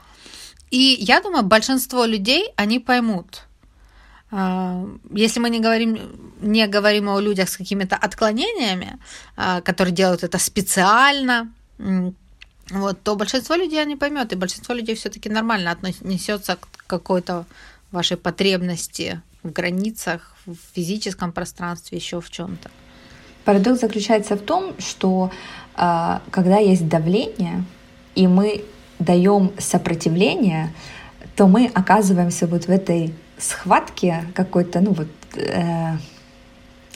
И 0.70 0.96
я 1.00 1.20
думаю, 1.20 1.44
большинство 1.44 2.06
людей, 2.06 2.48
они 2.56 2.78
поймут. 2.78 3.42
А, 4.34 4.86
если 5.10 5.40
мы 5.40 5.50
не 5.50 5.60
говорим, 5.60 5.98
не 6.40 6.66
говорим 6.66 7.08
о 7.08 7.20
людях 7.20 7.50
с 7.50 7.56
какими-то 7.58 7.96
отклонениями, 7.96 8.98
а, 9.36 9.60
которые 9.60 9.94
делают 9.94 10.24
это 10.24 10.38
специально, 10.38 11.52
вот, 12.70 13.02
то 13.02 13.14
большинство 13.14 13.54
людей 13.56 13.84
не 13.84 13.96
поймет, 13.96 14.32
и 14.32 14.36
большинство 14.36 14.74
людей 14.74 14.94
все-таки 14.94 15.28
нормально 15.28 15.72
отнесется 15.72 16.56
к 16.56 16.86
какой-то 16.86 17.44
вашей 17.90 18.16
потребности 18.16 19.20
в 19.42 19.52
границах, 19.52 20.34
в 20.46 20.56
физическом 20.74 21.32
пространстве, 21.32 21.98
еще 21.98 22.22
в 22.22 22.30
чем-то. 22.30 22.70
Парадокс 23.44 23.80
заключается 23.80 24.36
в 24.36 24.40
том, 24.40 24.74
что 24.78 25.30
а, 25.74 26.22
когда 26.30 26.56
есть 26.56 26.88
давление, 26.88 27.64
и 28.14 28.26
мы 28.26 28.64
даем 28.98 29.52
сопротивление, 29.58 30.72
то 31.36 31.46
мы 31.48 31.70
оказываемся 31.74 32.46
вот 32.46 32.64
в 32.64 32.70
этой 32.70 33.12
схватке 33.38 34.24
какой-то, 34.34 34.80
ну 34.80 34.92
вот, 34.92 35.08
э, 35.36 35.96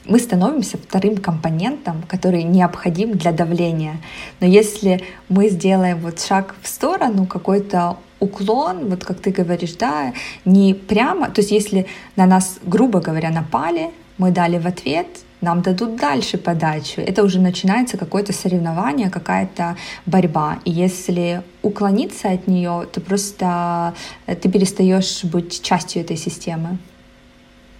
мы 0.04 0.18
становимся 0.18 0.78
вторым 0.78 1.16
компонентом, 1.16 2.02
который 2.08 2.44
необходим 2.44 3.18
для 3.18 3.32
давления. 3.32 3.96
Но 4.40 4.46
если 4.46 5.02
мы 5.28 5.48
сделаем 5.48 5.98
вот 5.98 6.20
шаг 6.20 6.54
в 6.62 6.68
сторону, 6.68 7.26
какой-то 7.26 7.96
уклон, 8.20 8.88
вот 8.88 9.04
как 9.04 9.20
ты 9.20 9.30
говоришь, 9.30 9.74
да, 9.74 10.12
не 10.44 10.74
прямо, 10.74 11.28
то 11.30 11.40
есть 11.40 11.50
если 11.50 11.86
на 12.14 12.26
нас, 12.26 12.58
грубо 12.62 13.00
говоря, 13.00 13.30
напали, 13.30 13.90
мы 14.18 14.30
дали 14.30 14.58
в 14.58 14.66
ответ, 14.66 15.06
нам 15.40 15.62
дадут 15.62 15.96
дальше 15.96 16.38
подачу. 16.38 17.00
Это 17.00 17.22
уже 17.22 17.40
начинается 17.40 17.96
какое-то 17.96 18.32
соревнование, 18.32 19.10
какая-то 19.10 19.76
борьба. 20.06 20.58
И 20.64 20.70
если 20.70 21.42
уклониться 21.62 22.30
от 22.30 22.46
нее, 22.46 22.86
то 22.92 23.00
просто 23.00 23.94
э, 24.26 24.34
ты 24.34 24.50
перестаешь 24.50 25.24
быть 25.24 25.62
частью 25.62 26.02
этой 26.02 26.16
системы. 26.16 26.78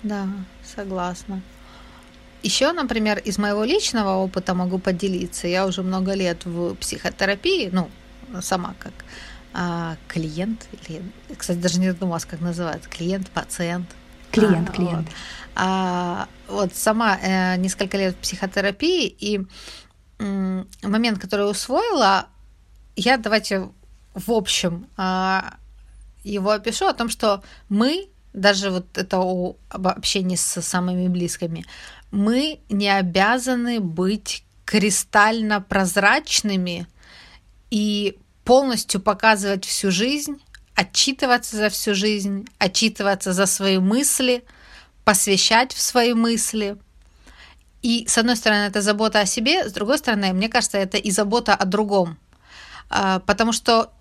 Да, 0.03 0.27
согласна. 0.65 1.43
Еще, 2.43 2.73
например, 2.73 3.19
из 3.19 3.39
моего 3.39 3.65
личного 3.65 4.17
опыта 4.17 4.55
могу 4.55 4.79
поделиться. 4.79 5.49
Я 5.49 5.67
уже 5.67 5.83
много 5.83 6.15
лет 6.15 6.45
в 6.45 6.75
психотерапии, 6.75 7.71
ну, 7.73 7.89
сама 8.41 8.75
как 8.79 8.93
а, 9.53 9.97
клиент, 10.07 10.69
или, 10.73 11.03
кстати, 11.37 11.59
даже 11.59 11.81
не 11.81 11.91
задумалась, 11.91 12.25
как 12.25 12.41
называется, 12.41 12.89
клиент, 12.91 13.31
пациент. 13.31 13.87
Клиент, 14.31 14.69
а, 14.69 14.73
клиент. 14.73 15.09
Вот. 15.09 15.15
А, 15.59 16.29
вот 16.49 16.75
сама 16.75 17.17
э, 17.17 17.57
несколько 17.57 17.97
лет 17.97 18.15
психотерапии, 18.17 19.07
и 19.07 19.41
э, 20.19 20.65
момент, 20.83 21.19
который 21.19 21.51
усвоила, 21.51 22.27
я 22.95 23.17
давайте 23.17 23.71
в 24.13 24.33
общем 24.33 24.87
э, 24.99 25.41
его 26.25 26.51
опишу 26.51 26.87
о 26.87 26.93
том, 26.93 27.09
что 27.09 27.43
мы, 27.71 28.09
даже 28.35 28.71
вот 28.71 28.99
это 28.99 29.19
о, 29.19 29.57
об 29.71 29.89
общении 29.89 30.37
с 30.37 30.61
самыми 30.61 31.09
близкими, 31.09 31.65
мы 32.11 32.61
не 32.69 32.91
обязаны 32.91 33.81
быть 33.81 34.45
кристально 34.67 35.63
прозрачными 35.63 36.87
и 37.71 38.19
полностью 38.45 39.01
показывать 39.01 39.65
всю 39.65 39.91
жизнь, 39.91 40.37
отчитываться 40.75 41.57
за 41.57 41.71
всю 41.71 41.95
жизнь, 41.95 42.47
отчитываться 42.59 43.33
за 43.33 43.47
свои 43.47 43.79
мысли– 43.79 44.45
посвящать 45.07 45.73
в 45.73 45.81
свои 45.81 46.15
мысли. 46.15 46.77
И, 47.81 48.07
с 48.09 48.19
одной 48.19 48.35
стороны, 48.35 48.65
это 48.67 48.83
забота 48.83 49.21
о 49.21 49.27
себе, 49.27 49.69
с 49.69 49.73
другой 49.73 49.99
стороны, 49.99 50.33
мне 50.33 50.49
кажется, 50.49 50.79
это 50.79 50.99
и 50.99 51.13
забота 51.13 51.55
о 51.55 51.65
другом. 51.65 52.19
А, 52.91 53.21
потому 53.21 53.53
что, 53.53 53.93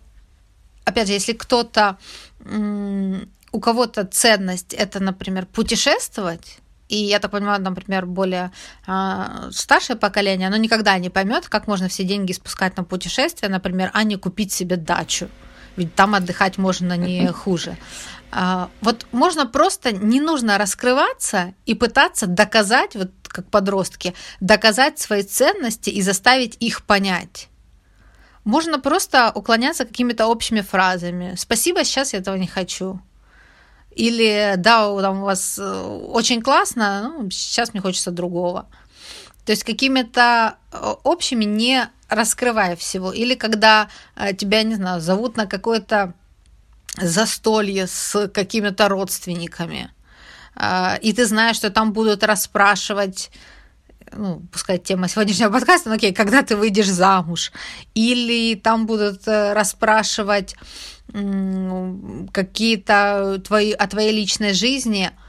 опять 0.83 1.07
же, 1.07 1.13
если 1.13 1.33
кто-то, 1.33 1.97
у 3.51 3.59
кого-то 3.59 4.05
ценность 4.05 4.73
это, 4.73 4.99
например, 4.99 5.45
путешествовать, 5.45 6.57
и 6.89 6.97
я 6.97 7.19
так 7.19 7.31
понимаю, 7.31 7.61
например, 7.61 8.07
более 8.07 8.51
э, 8.87 9.49
старшее 9.51 9.97
поколение, 9.97 10.47
оно 10.47 10.57
никогда 10.57 10.97
не 10.97 11.09
поймет, 11.09 11.49
как 11.49 11.67
можно 11.67 11.87
все 11.87 12.03
деньги 12.03 12.31
спускать 12.33 12.77
на 12.77 12.83
путешествие, 12.83 13.51
например, 13.51 13.91
а 13.93 14.03
не 14.03 14.15
купить 14.17 14.51
себе 14.51 14.75
дачу. 14.75 15.29
Ведь 15.77 15.93
там 15.93 16.15
отдыхать 16.15 16.57
можно 16.57 16.97
не 16.97 17.27
хуже. 17.31 17.77
А, 18.37 18.69
вот 18.81 19.07
можно 19.13 19.45
просто, 19.45 19.93
не 19.93 20.19
нужно 20.19 20.57
раскрываться 20.57 21.53
и 21.65 21.73
пытаться 21.73 22.27
доказать, 22.27 22.93
вот 22.95 23.11
как 23.29 23.49
подростки, 23.49 24.13
доказать 24.41 24.99
свои 24.99 25.23
ценности 25.23 25.89
и 25.89 26.01
заставить 26.01 26.57
их 26.59 26.83
понять. 26.83 27.47
Можно 28.43 28.77
просто 28.77 29.31
уклоняться 29.33 29.85
какими-то 29.85 30.27
общими 30.27 30.59
фразами. 30.59 31.35
Спасибо, 31.37 31.85
сейчас 31.85 32.11
я 32.11 32.19
этого 32.19 32.35
не 32.35 32.45
хочу. 32.45 32.99
Или 33.91 34.55
да, 34.57 34.81
там 34.99 35.21
у 35.21 35.25
вас 35.25 35.57
э, 35.57 35.81
очень 36.09 36.41
классно, 36.41 37.13
ну, 37.17 37.31
сейчас 37.31 37.73
мне 37.73 37.81
хочется 37.81 38.11
другого. 38.11 38.67
То 39.45 39.53
есть 39.53 39.63
какими-то 39.63 40.57
э, 40.73 40.93
общими 41.03 41.45
не 41.45 41.87
раскрывая 42.09 42.75
всего. 42.75 43.13
Или 43.13 43.35
когда 43.35 43.87
э, 44.17 44.33
тебя, 44.33 44.63
не 44.63 44.75
знаю, 44.75 44.99
зовут 44.99 45.37
на 45.37 45.47
какое-то 45.47 46.13
застолье 46.97 47.87
с 47.87 48.27
какими-то 48.27 48.87
родственниками, 48.89 49.91
а, 50.55 50.97
и 51.01 51.13
ты 51.13 51.25
знаешь, 51.25 51.57
что 51.57 51.69
там 51.69 51.93
будут 51.93 52.23
расспрашивать 52.23 53.31
ну, 54.11 54.41
пускай 54.51 54.77
тема 54.77 55.07
сегодняшнего 55.07 55.51
подкаста, 55.51 55.89
но 55.89 55.95
окей, 55.95 56.13
когда 56.13 56.43
ты 56.43 56.55
выйдешь 56.55 56.87
замуж, 56.87 57.51
или 57.95 58.55
там 58.55 58.85
будут 58.85 59.27
э, 59.27 59.53
расспрашивать 59.53 60.55
какие-то 62.31 63.41
твои, 63.45 63.71
о 63.71 63.87
твоей 63.87 64.11
личной 64.11 64.53
жизни– 64.53 65.11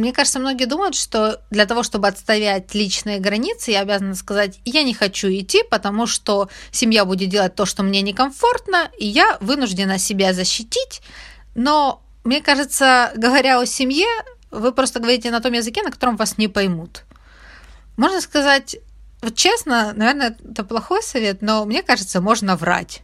мне 0.00 0.12
кажется, 0.12 0.38
многие 0.38 0.64
думают, 0.64 0.94
что 0.94 1.42
для 1.50 1.66
того, 1.66 1.82
чтобы 1.82 2.08
отстоять 2.08 2.74
личные 2.74 3.20
границы, 3.20 3.70
я 3.70 3.80
обязана 3.80 4.14
сказать, 4.14 4.58
я 4.64 4.82
не 4.82 4.94
хочу 4.94 5.28
идти, 5.28 5.62
потому 5.62 6.06
что 6.06 6.48
семья 6.72 7.04
будет 7.04 7.28
делать 7.28 7.54
то, 7.54 7.66
что 7.66 7.82
мне 7.82 8.00
некомфортно, 8.00 8.90
и 8.98 9.06
я 9.06 9.36
вынуждена 9.40 9.98
себя 9.98 10.32
защитить. 10.32 11.02
Но 11.54 12.02
мне 12.24 12.40
кажется, 12.40 13.12
говоря 13.14 13.60
о 13.60 13.66
семье, 13.66 14.08
вы 14.50 14.72
просто 14.72 15.00
говорите 15.00 15.30
на 15.30 15.40
том 15.40 15.52
языке, 15.52 15.82
на 15.82 15.90
котором 15.90 16.16
вас 16.16 16.38
не 16.38 16.48
поймут. 16.48 17.04
Можно 17.96 18.22
сказать, 18.22 18.76
вот 19.20 19.34
честно, 19.34 19.92
наверное, 19.94 20.36
это 20.50 20.64
плохой 20.64 21.02
совет, 21.02 21.42
но 21.42 21.66
мне 21.66 21.82
кажется, 21.82 22.22
можно 22.22 22.56
врать 22.56 23.02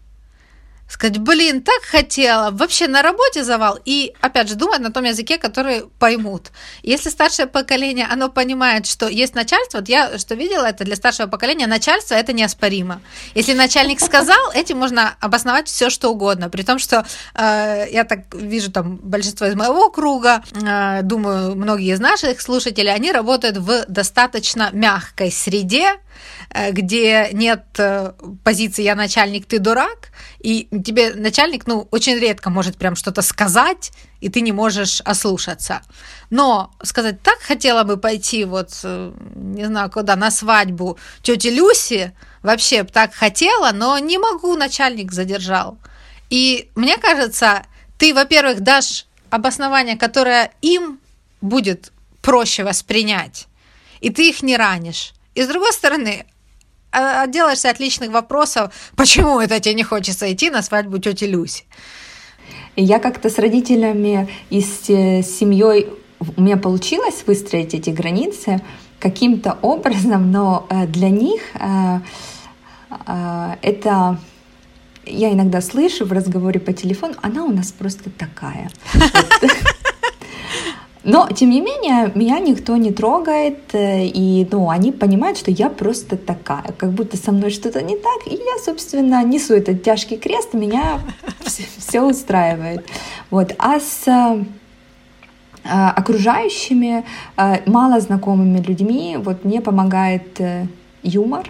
сказать, 0.88 1.18
блин, 1.18 1.62
так 1.62 1.82
хотела, 1.82 2.50
вообще 2.50 2.86
на 2.88 3.02
работе 3.02 3.44
завал. 3.44 3.78
И, 3.84 4.14
опять 4.20 4.48
же, 4.48 4.54
думать 4.54 4.80
на 4.80 4.92
том 4.92 5.04
языке, 5.04 5.38
который 5.38 5.84
поймут. 5.98 6.50
Если 6.82 7.10
старшее 7.10 7.46
поколение, 7.46 8.06
оно 8.10 8.28
понимает, 8.28 8.86
что 8.86 9.08
есть 9.08 9.34
начальство, 9.34 9.78
вот 9.78 9.88
я 9.88 10.18
что 10.18 10.34
видела, 10.34 10.66
это 10.66 10.84
для 10.84 10.96
старшего 10.96 11.26
поколения 11.26 11.66
начальство 11.66 12.14
это 12.14 12.32
неоспоримо. 12.32 13.00
Если 13.34 13.52
начальник 13.52 14.00
сказал, 14.00 14.52
этим 14.54 14.78
можно 14.78 15.16
обосновать 15.20 15.68
все, 15.68 15.90
что 15.90 16.10
угодно. 16.10 16.48
При 16.50 16.62
том, 16.62 16.78
что 16.78 17.04
э, 17.34 17.86
я 17.90 18.04
так 18.04 18.34
вижу 18.34 18.70
там 18.70 18.96
большинство 18.96 19.46
из 19.46 19.54
моего 19.54 19.90
круга, 19.90 20.42
э, 20.52 21.02
думаю, 21.02 21.56
многие 21.56 21.92
из 21.92 22.00
наших 22.00 22.40
слушателей, 22.40 22.94
они 22.94 23.12
работают 23.12 23.56
в 23.56 23.84
достаточно 23.88 24.70
мягкой 24.72 25.32
среде, 25.32 25.96
где 26.70 27.30
нет 27.32 27.64
э, 27.78 28.12
позиции 28.44 28.82
«я 28.82 28.94
начальник, 28.94 29.46
ты 29.46 29.58
дурак», 29.58 30.12
и 30.38 30.68
тебе 30.84 31.14
начальник, 31.14 31.66
ну, 31.66 31.88
очень 31.90 32.18
редко 32.18 32.50
может 32.50 32.76
прям 32.76 32.96
что-то 32.96 33.22
сказать, 33.22 33.92
и 34.20 34.28
ты 34.28 34.40
не 34.40 34.52
можешь 34.52 35.00
ослушаться. 35.00 35.82
Но 36.30 36.70
сказать, 36.82 37.22
так 37.22 37.40
хотела 37.40 37.84
бы 37.84 37.96
пойти 37.96 38.44
вот, 38.44 38.70
э, 38.82 39.12
не 39.34 39.64
знаю 39.64 39.90
куда, 39.90 40.16
на 40.16 40.30
свадьбу 40.30 40.98
тети 41.22 41.48
Люси, 41.48 42.12
вообще 42.42 42.84
так 42.84 43.12
хотела, 43.14 43.72
но 43.72 43.98
не 43.98 44.18
могу, 44.18 44.56
начальник 44.56 45.12
задержал. 45.12 45.78
И 46.30 46.70
мне 46.74 46.96
кажется, 46.98 47.64
ты, 47.98 48.14
во-первых, 48.14 48.60
дашь 48.60 49.06
обоснование, 49.30 49.96
которое 49.96 50.52
им 50.62 51.00
будет 51.40 51.92
проще 52.22 52.64
воспринять, 52.64 53.46
и 54.00 54.10
ты 54.10 54.28
их 54.28 54.42
не 54.42 54.56
ранишь. 54.56 55.12
И 55.36 55.42
с 55.42 55.48
другой 55.48 55.72
стороны, 55.72 56.24
а, 56.92 57.24
отделаешься 57.24 57.68
от 57.68 57.78
личных 57.78 58.10
вопросов, 58.10 58.72
почему 58.96 59.38
это 59.38 59.60
тебе 59.60 59.74
не 59.74 59.82
хочется 59.82 60.32
идти 60.32 60.48
на 60.50 60.62
свадьбу 60.62 60.98
тети 60.98 61.24
Люси. 61.24 61.64
Я 62.74 62.98
как-то 62.98 63.28
с 63.28 63.38
родителями 63.38 64.28
и 64.48 64.62
с 64.62 64.88
э, 64.88 65.22
семьей 65.22 65.88
у 66.36 66.40
меня 66.40 66.56
получилось 66.56 67.24
выстроить 67.26 67.74
эти 67.74 67.90
границы 67.90 68.62
каким-то 68.98 69.58
образом, 69.60 70.30
но 70.30 70.66
э, 70.70 70.86
для 70.86 71.10
них 71.10 71.42
э, 71.54 71.98
это 73.62 74.18
я 75.04 75.32
иногда 75.32 75.60
слышу 75.60 76.06
в 76.06 76.12
разговоре 76.12 76.60
по 76.60 76.72
телефону, 76.72 77.14
она 77.22 77.44
у 77.44 77.52
нас 77.52 77.72
просто 77.72 78.08
такая. 78.10 78.70
Но, 81.06 81.28
тем 81.28 81.50
не 81.50 81.60
менее, 81.60 82.10
меня 82.16 82.40
никто 82.40 82.76
не 82.76 82.90
трогает, 82.90 83.72
э, 83.74 84.06
и 84.06 84.46
ну, 84.50 84.68
они 84.68 84.90
понимают, 84.90 85.38
что 85.38 85.52
я 85.52 85.70
просто 85.70 86.16
такая, 86.16 86.72
как 86.76 86.90
будто 86.90 87.16
со 87.16 87.30
мной 87.30 87.50
что-то 87.50 87.80
не 87.80 87.96
так, 87.96 88.26
и 88.26 88.34
я, 88.34 88.58
собственно, 88.64 89.22
несу 89.22 89.54
этот 89.54 89.84
тяжкий 89.84 90.16
крест, 90.16 90.52
меня 90.52 90.98
все 91.78 92.02
устраивает. 92.02 92.84
Вот. 93.30 93.54
А 93.56 93.78
с 93.78 94.02
э, 94.08 94.44
окружающими, 95.62 97.04
э, 97.36 97.70
мало 97.70 98.00
знакомыми 98.00 98.58
людьми, 98.58 99.16
вот 99.16 99.44
мне 99.44 99.60
помогает 99.60 100.40
юмор, 101.04 101.48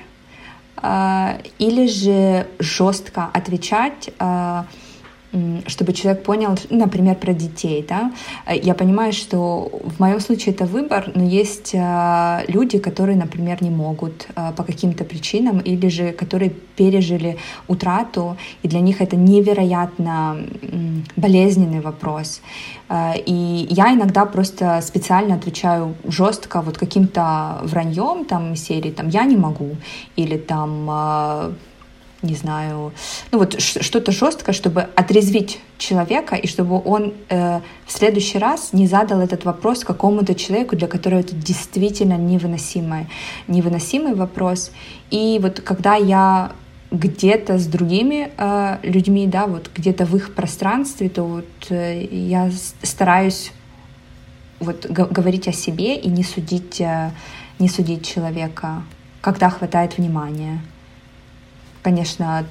или 1.59 1.87
же 1.87 2.47
жестко 2.59 3.31
отвечать 3.33 4.11
чтобы 5.67 5.93
человек 5.93 6.23
понял, 6.23 6.57
например, 6.71 7.17
про 7.17 7.33
детей, 7.33 7.85
да, 7.87 8.13
я 8.51 8.75
понимаю, 8.75 9.13
что 9.13 9.71
в 9.85 10.01
моем 10.01 10.21
случае 10.21 10.55
это 10.55 10.65
выбор, 10.65 11.11
но 11.15 11.25
есть 11.25 11.75
а, 11.75 12.43
люди, 12.49 12.79
которые, 12.79 13.17
например, 13.17 13.63
не 13.63 13.71
могут 13.71 14.29
а, 14.35 14.53
по 14.53 14.63
каким-то 14.63 15.05
причинам, 15.05 15.59
или 15.59 15.89
же 15.89 16.13
которые 16.13 16.51
пережили 16.51 17.37
утрату, 17.69 18.37
и 18.63 18.69
для 18.69 18.81
них 18.81 19.01
это 19.01 19.17
невероятно 19.17 20.39
болезненный 21.17 21.81
вопрос. 21.81 22.41
А, 22.89 23.15
и 23.17 23.67
я 23.71 23.93
иногда 23.93 24.27
просто 24.27 24.81
специально 24.83 25.35
отвечаю 25.35 25.95
жестко 26.09 26.63
вот 26.63 26.79
каким-то 26.79 27.61
враньем 27.63 28.25
там 28.25 28.57
серии, 28.57 28.91
там 28.91 29.09
я 29.09 29.25
не 29.25 29.37
могу, 29.37 29.77
или 30.17 30.37
там 30.37 31.55
не 32.27 32.35
знаю, 32.35 32.93
ну 33.33 33.39
вот 33.39 33.61
что-то 33.61 34.13
жесткое, 34.13 34.55
чтобы 34.55 34.83
отрезвить 34.95 35.61
человека 35.79 36.37
и 36.37 36.47
чтобы 36.47 36.83
он 36.85 37.15
э, 37.29 37.61
в 37.87 37.93
следующий 37.93 38.39
раз 38.39 38.73
не 38.73 38.87
задал 38.87 39.21
этот 39.21 39.45
вопрос 39.45 39.85
какому-то 39.85 40.35
человеку, 40.35 40.77
для 40.77 40.89
которого 40.89 41.21
это 41.21 41.35
действительно 41.35 42.19
невыносимый, 42.19 43.07
невыносимый 43.49 44.15
вопрос. 44.15 44.71
И 45.11 45.39
вот 45.43 45.61
когда 45.61 45.95
я 45.95 46.53
где-то 46.91 47.59
с 47.59 47.67
другими 47.67 48.31
э, 48.37 48.79
людьми, 48.83 49.27
да, 49.27 49.47
вот 49.47 49.71
где-то 49.75 50.05
в 50.05 50.17
их 50.17 50.35
пространстве, 50.35 51.09
то 51.09 51.25
вот 51.25 51.47
э, 51.71 52.05
я 52.11 52.51
стараюсь 52.83 53.53
вот 54.61 54.87
говорить 54.87 55.49
о 55.49 55.53
себе 55.53 55.97
и 55.97 56.09
не 56.09 56.25
судить, 56.25 56.81
э, 56.81 57.11
не 57.59 57.69
судить 57.69 58.07
человека, 58.07 58.83
когда 59.21 59.51
хватает 59.51 59.99
внимания 59.99 60.61
конечно, 61.87 62.45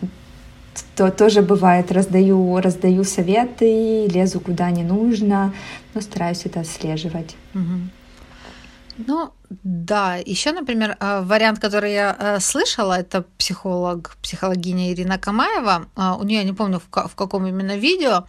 то 0.96 1.12
тоже 1.12 1.42
бывает, 1.42 1.92
раздаю, 1.92 2.62
раздаю 2.62 3.04
советы, 3.04 4.08
лезу 4.08 4.40
куда 4.40 4.72
не 4.72 4.84
нужно, 4.84 5.54
но 5.94 6.02
стараюсь 6.02 6.46
это 6.46 6.62
отслеживать. 6.62 7.36
Угу. 7.54 9.06
Ну, 9.08 9.30
да, 9.64 10.16
еще, 10.16 10.54
например, 10.54 10.96
э, 11.00 11.22
вариант, 11.22 11.60
который 11.60 11.92
я 11.92 12.16
э, 12.18 12.40
слышала, 12.40 12.94
это 12.94 13.26
психолог, 13.38 14.16
психологиня 14.22 14.94
Ирина 14.94 15.18
Камаева. 15.18 15.86
Э, 15.98 16.14
у 16.22 16.24
нее, 16.24 16.38
я 16.38 16.46
не 16.46 16.54
помню, 16.54 16.80
в 16.80 17.16
каком 17.16 17.46
именно 17.46 17.76
видео, 17.78 18.26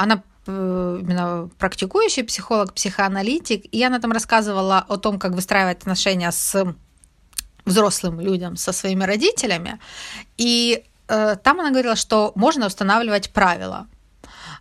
она 0.00 0.22
именно 0.46 1.48
практикующий 1.58 2.24
психолог, 2.24 2.74
психоаналитик, 2.74 3.64
и 3.72 3.82
она 3.82 3.98
там 3.98 4.12
рассказывала 4.12 4.84
о 4.86 4.98
том, 4.98 5.18
как 5.18 5.32
выстраивать 5.32 5.78
отношения 5.78 6.30
с 6.30 6.74
взрослым 7.64 8.20
людям 8.20 8.56
со 8.56 8.72
своими 8.72 9.04
родителями. 9.04 9.78
И 10.36 10.84
э, 11.08 11.36
там 11.42 11.60
она 11.60 11.70
говорила, 11.70 11.96
что 11.96 12.32
можно 12.34 12.66
устанавливать 12.66 13.30
правила. 13.30 13.86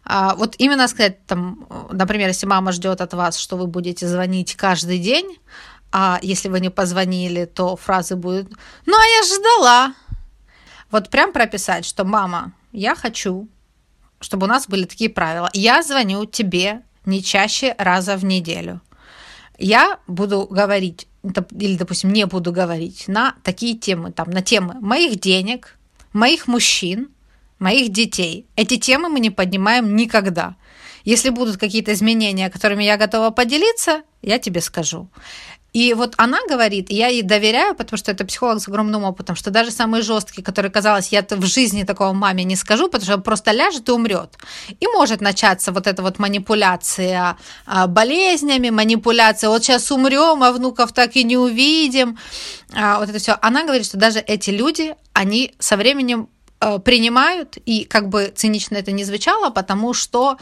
А, 0.06 0.36
вот 0.36 0.56
именно 0.58 0.88
сказать, 0.88 1.26
там, 1.26 1.68
например, 1.92 2.28
если 2.28 2.46
мама 2.46 2.72
ждет 2.72 3.02
от 3.02 3.14
вас, 3.14 3.38
что 3.38 3.56
вы 3.58 3.68
будете 3.68 4.08
звонить 4.08 4.56
каждый 4.56 5.00
день, 5.00 5.40
а 5.92 6.20
если 6.22 6.50
вы 6.50 6.60
не 6.60 6.70
позвонили, 6.70 7.46
то 7.46 7.76
фразы 7.76 8.16
будут 8.16 8.50
«Ну, 8.86 8.98
а 8.98 9.06
я 9.06 9.24
ждала». 9.24 9.94
Вот 10.92 11.10
прям 11.10 11.32
прописать, 11.32 11.86
что 11.86 12.04
«Мама, 12.04 12.52
я 12.72 12.96
хочу, 12.96 13.48
чтобы 14.20 14.46
у 14.46 14.50
нас 14.50 14.68
были 14.68 14.86
такие 14.86 15.10
правила. 15.10 15.50
Я 15.54 15.84
звоню 15.84 16.26
тебе 16.26 16.82
не 17.06 17.24
чаще 17.24 17.76
раза 17.78 18.18
в 18.18 18.26
неделю. 18.26 18.82
Я 19.58 20.00
буду 20.08 20.48
говорить 20.50 21.08
или, 21.24 21.78
допустим, 21.78 22.12
не 22.12 22.26
буду 22.26 22.52
говорить 22.52 23.08
на 23.08 23.36
такие 23.44 23.78
темы, 23.78 24.12
там, 24.12 24.30
на 24.30 24.42
темы 24.42 24.76
моих 24.82 25.20
денег, 25.20 25.78
моих 26.12 26.48
мужчин, 26.48 27.10
моих 27.60 27.92
детей. 27.92 28.46
Эти 28.56 28.78
темы 28.78 29.10
мы 29.10 29.20
не 29.20 29.30
поднимаем 29.30 29.96
никогда. 29.96 30.56
Если 31.06 31.30
будут 31.30 31.58
какие-то 31.58 31.94
изменения, 31.94 32.50
которыми 32.50 32.84
я 32.84 32.98
готова 32.98 33.30
поделиться, 33.30 34.04
я 34.22 34.40
тебе 34.40 34.62
скажу. 34.62 35.10
И 35.74 35.96
вот 35.96 36.14
она 36.18 36.38
говорит, 36.48 36.92
и 36.92 36.96
я 36.96 37.08
ей 37.08 37.24
доверяю, 37.24 37.76
потому 37.76 37.98
что 37.98 38.12
это 38.12 38.26
психолог 38.26 38.62
с 38.62 38.68
огромным 38.68 39.04
опытом, 39.04 39.36
что 39.36 39.50
даже 39.50 39.72
самый 39.72 40.04
жесткий, 40.04 40.44
который 40.44 40.70
казалось, 40.70 41.08
я 41.08 41.26
в 41.28 41.46
жизни 41.46 41.84
такого 41.84 42.14
маме 42.14 42.44
не 42.44 42.56
скажу, 42.56 42.90
потому 42.90 43.04
что 43.04 43.18
просто 43.18 43.52
ляжет 43.52 43.90
и 43.90 43.92
умрет. 43.92 44.38
И 44.80 44.88
может 44.88 45.20
начаться 45.20 45.72
вот 45.72 45.88
эта 45.88 46.04
вот 46.04 46.20
манипуляция 46.20 47.38
а, 47.66 47.88
болезнями, 47.88 48.70
манипуляция, 48.70 49.50
вот 49.50 49.64
сейчас 49.64 49.92
умрем, 49.92 50.44
а 50.44 50.52
внуков 50.52 50.94
так 50.94 51.16
и 51.16 51.24
не 51.24 51.38
увидим. 51.38 52.20
А, 52.72 53.00
вот 53.00 53.10
это 53.10 53.18
все. 53.18 53.36
Она 53.42 53.64
говорит, 53.64 53.88
что 53.88 53.98
даже 53.98 54.20
эти 54.20 54.52
люди, 54.52 54.96
они 55.14 55.56
со 55.58 55.76
временем 55.76 56.30
а, 56.60 56.78
принимают, 56.78 57.58
и 57.58 57.86
как 57.86 58.10
бы 58.10 58.32
цинично 58.36 58.76
это 58.78 58.92
не 58.92 59.04
звучало, 59.04 59.50
потому 59.50 59.96
что 59.96 60.38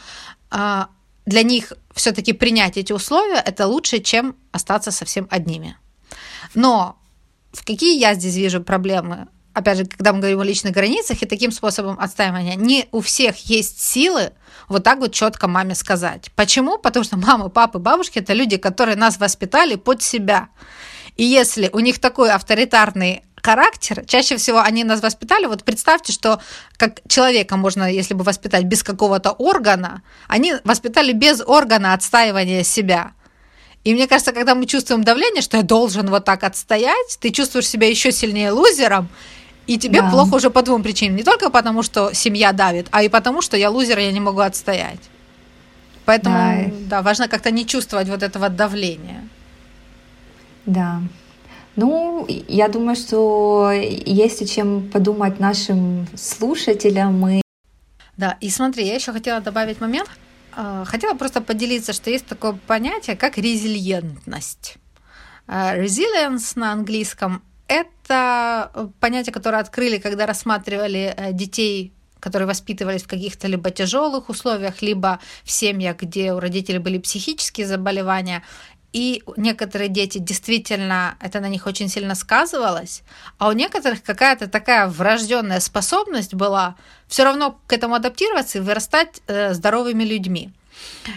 для 1.25 1.43
них 1.43 1.73
все-таки 1.93 2.33
принять 2.33 2.77
эти 2.77 2.93
условия 2.93 3.41
это 3.45 3.67
лучше, 3.67 3.99
чем 3.99 4.35
остаться 4.51 4.91
совсем 4.91 5.27
одними. 5.29 5.77
Но 6.55 6.97
в 7.51 7.65
какие 7.65 7.99
я 7.99 8.13
здесь 8.13 8.35
вижу 8.35 8.61
проблемы? 8.61 9.27
Опять 9.53 9.79
же, 9.79 9.85
когда 9.85 10.13
мы 10.13 10.19
говорим 10.19 10.39
о 10.39 10.45
личных 10.45 10.73
границах 10.73 11.21
и 11.21 11.25
таким 11.25 11.51
способом 11.51 11.99
отстаивания, 11.99 12.55
не 12.55 12.87
у 12.91 13.01
всех 13.01 13.35
есть 13.37 13.81
силы 13.81 14.31
вот 14.69 14.83
так 14.83 14.99
вот 14.99 15.13
четко 15.13 15.47
маме 15.49 15.75
сказать. 15.75 16.31
Почему? 16.35 16.77
Потому 16.77 17.03
что 17.03 17.17
мамы, 17.17 17.49
папы, 17.49 17.77
бабушки 17.77 18.19
это 18.19 18.33
люди, 18.33 18.55
которые 18.57 18.95
нас 18.95 19.19
воспитали 19.19 19.75
под 19.75 20.01
себя. 20.01 20.47
И 21.17 21.25
если 21.25 21.69
у 21.73 21.79
них 21.79 21.99
такой 21.99 22.31
авторитарный 22.31 23.23
характер, 23.41 24.03
чаще 24.05 24.37
всего 24.37 24.59
они 24.59 24.83
нас 24.83 25.01
воспитали, 25.01 25.45
вот 25.45 25.63
представьте, 25.63 26.13
что 26.13 26.41
как 26.77 26.99
человека 27.07 27.57
можно, 27.57 27.91
если 27.91 28.13
бы 28.13 28.23
воспитать 28.23 28.65
без 28.65 28.83
какого-то 28.83 29.31
органа, 29.31 30.01
они 30.27 30.53
воспитали 30.63 31.11
без 31.13 31.41
органа 31.41 31.93
отстаивания 31.93 32.63
себя. 32.63 33.11
И 33.83 33.93
мне 33.93 34.07
кажется, 34.07 34.31
когда 34.31 34.53
мы 34.53 34.65
чувствуем 34.67 35.03
давление, 35.03 35.41
что 35.41 35.57
я 35.57 35.63
должен 35.63 36.09
вот 36.09 36.25
так 36.25 36.43
отстоять, 36.43 37.17
ты 37.19 37.31
чувствуешь 37.31 37.67
себя 37.67 37.89
еще 37.89 38.11
сильнее 38.11 38.51
лузером, 38.51 39.09
и 39.67 39.77
тебе 39.77 40.01
да. 40.01 40.09
плохо 40.09 40.35
уже 40.35 40.49
по 40.49 40.61
двум 40.61 40.83
причинам. 40.83 41.15
Не 41.15 41.23
только 41.23 41.49
потому, 41.49 41.81
что 41.81 42.13
семья 42.13 42.51
давит, 42.51 42.87
а 42.91 43.03
и 43.03 43.09
потому, 43.09 43.41
что 43.41 43.57
я 43.57 43.69
лузер, 43.69 43.97
я 43.99 44.11
не 44.11 44.19
могу 44.19 44.39
отстоять. 44.39 44.99
Поэтому, 46.05 46.35
да, 46.35 46.97
да 46.97 47.01
важно 47.01 47.27
как-то 47.27 47.51
не 47.51 47.65
чувствовать 47.65 48.09
вот 48.09 48.23
этого 48.23 48.49
давления. 48.49 49.27
Да. 50.65 51.01
Ну, 51.75 52.25
я 52.27 52.67
думаю, 52.67 52.95
что 52.95 53.71
есть 53.71 54.41
о 54.41 54.45
чем 54.45 54.89
подумать 54.89 55.39
нашим 55.39 56.07
слушателям. 56.15 57.19
Мы... 57.19 57.41
Да, 58.17 58.37
и 58.41 58.49
смотри, 58.49 58.85
я 58.85 58.95
еще 58.95 59.13
хотела 59.13 59.39
добавить 59.39 59.79
момент. 59.79 60.09
А, 60.53 60.83
хотела 60.85 61.13
просто 61.13 61.41
поделиться, 61.41 61.93
что 61.93 62.09
есть 62.09 62.25
такое 62.25 62.53
понятие, 62.67 63.15
как 63.15 63.37
резилиентность. 63.37 64.77
А, 65.47 65.77
resilience 65.77 66.53
на 66.55 66.73
английском– 66.73 67.41
это 67.67 68.91
понятие, 68.99 69.33
которое 69.33 69.61
открыли, 69.61 69.97
когда 69.97 70.25
рассматривали 70.25 71.13
э, 71.15 71.31
детей 71.31 71.93
которые 72.21 72.47
воспитывались 72.47 73.03
в 73.03 73.07
каких-то 73.07 73.47
либо 73.47 73.71
тяжелых 73.71 74.29
условиях, 74.29 74.81
либо 74.81 75.19
в 75.43 75.51
семьях, 75.51 75.97
где 75.97 76.33
у 76.33 76.39
родителей 76.39 76.77
были 76.77 76.99
психические 76.99 77.67
заболевания. 77.67 78.43
И 78.93 79.23
некоторые 79.37 79.87
дети 79.87 80.17
действительно 80.17 81.15
это 81.21 81.39
на 81.39 81.47
них 81.47 81.65
очень 81.65 81.87
сильно 81.87 82.13
сказывалось, 82.13 83.03
а 83.37 83.47
у 83.47 83.53
некоторых 83.53 84.03
какая-то 84.03 84.47
такая 84.47 84.87
врожденная 84.87 85.61
способность 85.61 86.33
была 86.33 86.75
все 87.07 87.23
равно 87.23 87.59
к 87.67 87.73
этому 87.73 87.95
адаптироваться 87.95 88.57
и 88.57 88.61
вырастать 88.61 89.21
э, 89.27 89.53
здоровыми 89.53 90.03
людьми. 90.03 90.51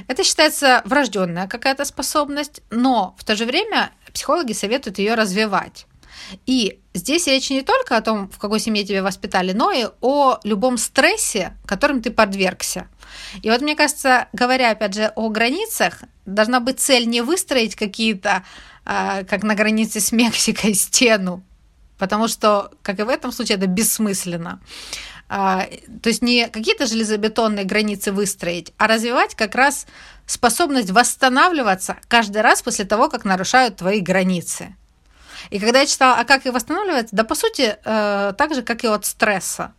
Это 0.08 0.22
считается 0.22 0.82
врожденная 0.84 1.48
какая-то 1.48 1.84
способность, 1.84 2.62
но 2.70 3.16
в 3.18 3.24
то 3.24 3.34
же 3.34 3.44
время 3.44 3.90
психологи 4.12 4.52
советуют 4.52 4.98
ее 4.98 5.14
развивать. 5.14 5.86
И 6.46 6.78
здесь 6.94 7.26
речь 7.26 7.50
не 7.50 7.62
только 7.62 7.96
о 7.96 8.00
том, 8.00 8.28
в 8.28 8.38
какой 8.38 8.60
семье 8.60 8.84
тебя 8.84 9.02
воспитали, 9.02 9.52
но 9.52 9.72
и 9.72 9.86
о 10.00 10.38
любом 10.44 10.78
стрессе, 10.78 11.56
которым 11.66 12.02
ты 12.02 12.10
подвергся. 12.10 12.88
И 13.42 13.50
вот 13.50 13.60
мне 13.60 13.74
кажется, 13.74 14.28
говоря 14.32 14.70
опять 14.70 14.94
же 14.94 15.12
о 15.16 15.28
границах, 15.28 16.02
должна 16.26 16.60
быть 16.60 16.80
цель 16.80 17.06
не 17.06 17.22
выстроить 17.22 17.74
какие-то, 17.76 18.44
а, 18.84 19.24
как 19.24 19.42
на 19.42 19.54
границе 19.54 20.00
с 20.00 20.12
Мексикой, 20.12 20.74
стену, 20.74 21.42
потому 21.98 22.28
что, 22.28 22.70
как 22.82 22.98
и 23.00 23.02
в 23.02 23.08
этом 23.08 23.32
случае, 23.32 23.58
это 23.58 23.66
бессмысленно. 23.66 24.60
А, 25.28 25.66
то 26.02 26.08
есть 26.08 26.22
не 26.22 26.48
какие-то 26.48 26.86
железобетонные 26.86 27.64
границы 27.64 28.12
выстроить, 28.12 28.72
а 28.76 28.86
развивать 28.86 29.34
как 29.34 29.54
раз 29.54 29.86
способность 30.26 30.90
восстанавливаться 30.90 31.96
каждый 32.08 32.42
раз 32.42 32.62
после 32.62 32.84
того, 32.84 33.08
как 33.08 33.24
нарушают 33.24 33.76
твои 33.76 34.00
границы. 34.00 34.76
И 35.50 35.58
когда 35.58 35.80
я 35.80 35.86
читала, 35.86 36.16
а 36.18 36.24
как 36.24 36.46
их 36.46 36.52
восстанавливать, 36.52 37.08
да 37.12 37.24
по 37.24 37.34
сути 37.34 37.76
э, 37.84 38.32
так 38.36 38.54
же, 38.54 38.62
как 38.62 38.84
и 38.84 38.86
от 38.86 39.04
стресса. 39.04 39.72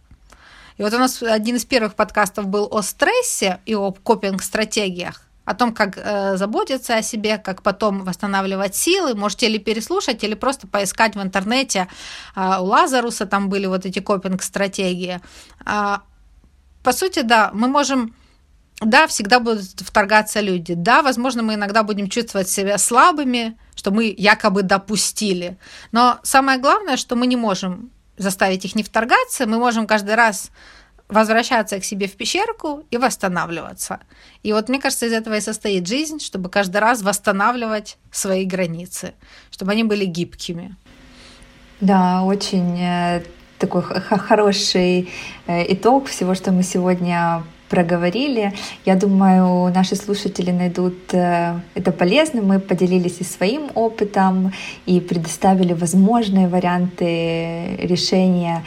И 0.78 0.84
вот 0.84 0.94
у 0.94 0.98
нас 0.98 1.24
один 1.24 1.56
из 1.56 1.66
первых 1.66 1.96
подкастов 1.96 2.48
был 2.48 2.68
о 2.72 2.82
стрессе 2.82 3.60
и 3.66 3.76
о 3.76 3.92
копинг-стратегиях 3.92 5.22
о 5.46 5.54
том, 5.54 5.74
как 5.74 5.98
э, 5.98 6.38
заботиться 6.38 6.96
о 6.96 7.02
себе, 7.02 7.38
как 7.38 7.62
потом 7.62 8.04
восстанавливать 8.04 8.76
силы. 8.76 9.16
Можете 9.16 9.48
или 9.48 9.60
переслушать, 9.60 10.24
или 10.24 10.34
просто 10.34 10.68
поискать 10.68 11.16
в 11.16 11.22
интернете. 11.22 11.88
Э, 12.36 12.58
у 12.60 12.66
Лазаруса 12.66 13.26
там 13.26 13.50
были 13.50 13.68
вот 13.68 13.86
эти 13.86 14.00
копинг-стратегии. 14.00 15.22
Э, 15.66 15.98
по 16.84 16.92
сути, 16.92 17.22
да, 17.22 17.52
мы 17.54 17.68
можем 17.68 18.16
да, 18.82 19.08
всегда 19.08 19.40
будут 19.40 19.82
вторгаться 19.82 20.42
люди. 20.42 20.74
Да, 20.74 21.02
возможно, 21.02 21.44
мы 21.44 21.54
иногда 21.54 21.84
будем 21.84 22.10
чувствовать 22.10 22.50
себя 22.50 22.78
слабыми, 22.78 23.58
что 23.76 23.92
мы 23.92 24.14
якобы 24.18 24.64
допустили. 24.64 25.58
Но 25.92 26.20
самое 26.24 26.60
главное, 26.60 26.98
что 26.98 27.16
мы 27.16 27.28
не 27.28 27.38
можем 27.38 27.92
заставить 28.18 28.66
их 28.66 28.76
не 28.76 28.84
вторгаться, 28.84 29.46
мы 29.46 29.58
можем 29.58 29.88
каждый 29.88 30.16
раз 30.16 30.52
возвращаться 31.08 31.80
к 31.80 31.84
себе 31.84 32.08
в 32.08 32.14
пещерку 32.14 32.84
и 32.90 32.98
восстанавливаться. 32.98 34.00
И 34.44 34.54
вот 34.54 34.70
мне 34.70 34.80
кажется, 34.80 35.06
из 35.06 35.14
этого 35.14 35.36
и 35.36 35.42
состоит 35.42 35.88
жизнь, 35.88 36.20
чтобы 36.20 36.50
каждый 36.50 36.78
раз 36.78 37.02
восстанавливать 37.02 37.98
свои 38.12 38.46
границы, 38.46 39.14
чтобы 39.52 39.72
они 39.72 39.84
были 39.84 40.06
гибкими. 40.06 40.76
Да, 41.82 42.24
очень 42.24 42.80
э, 42.80 43.24
такой 43.60 43.84
хороший 43.84 45.10
э, 45.48 45.74
итог 45.74 46.08
всего, 46.08 46.34
что 46.36 46.52
мы 46.52 46.64
сегодня 46.64 47.44
проговорили. 47.70 48.54
Я 48.86 48.96
думаю, 48.96 49.74
наши 49.74 49.96
слушатели 49.96 50.52
найдут 50.52 51.14
э, 51.14 51.60
это 51.76 51.92
полезным. 51.92 52.48
Мы 52.48 52.60
поделились 52.60 53.18
и 53.20 53.24
своим 53.24 53.70
опытом, 53.76 54.54
и 54.86 55.00
предоставили 55.00 55.74
возможные 55.74 56.48
варианты 56.48 57.76
решения 57.78 58.64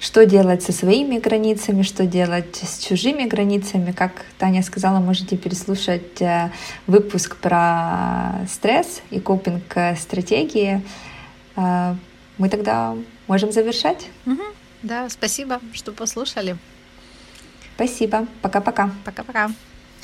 что 0.00 0.26
делать 0.26 0.62
со 0.62 0.72
своими 0.72 1.18
границами, 1.18 1.82
что 1.82 2.06
делать 2.06 2.56
с 2.56 2.78
чужими 2.84 3.24
границами. 3.24 3.92
Как 3.92 4.24
Таня 4.38 4.62
сказала, 4.62 5.00
можете 5.00 5.36
переслушать 5.36 6.22
э, 6.22 6.50
выпуск 6.86 7.36
про 7.36 8.46
стресс 8.48 9.02
и 9.10 9.20
копинг-стратегии. 9.20 10.82
Э, 11.56 11.94
мы 12.38 12.48
тогда 12.48 12.94
можем 13.26 13.50
завершать. 13.50 14.06
Угу. 14.26 14.42
Да, 14.82 15.08
спасибо, 15.08 15.60
что 15.72 15.92
послушали. 15.92 16.56
Спасибо. 17.74 18.26
Пока-пока. 18.42 18.90
Пока-пока. 19.04 19.50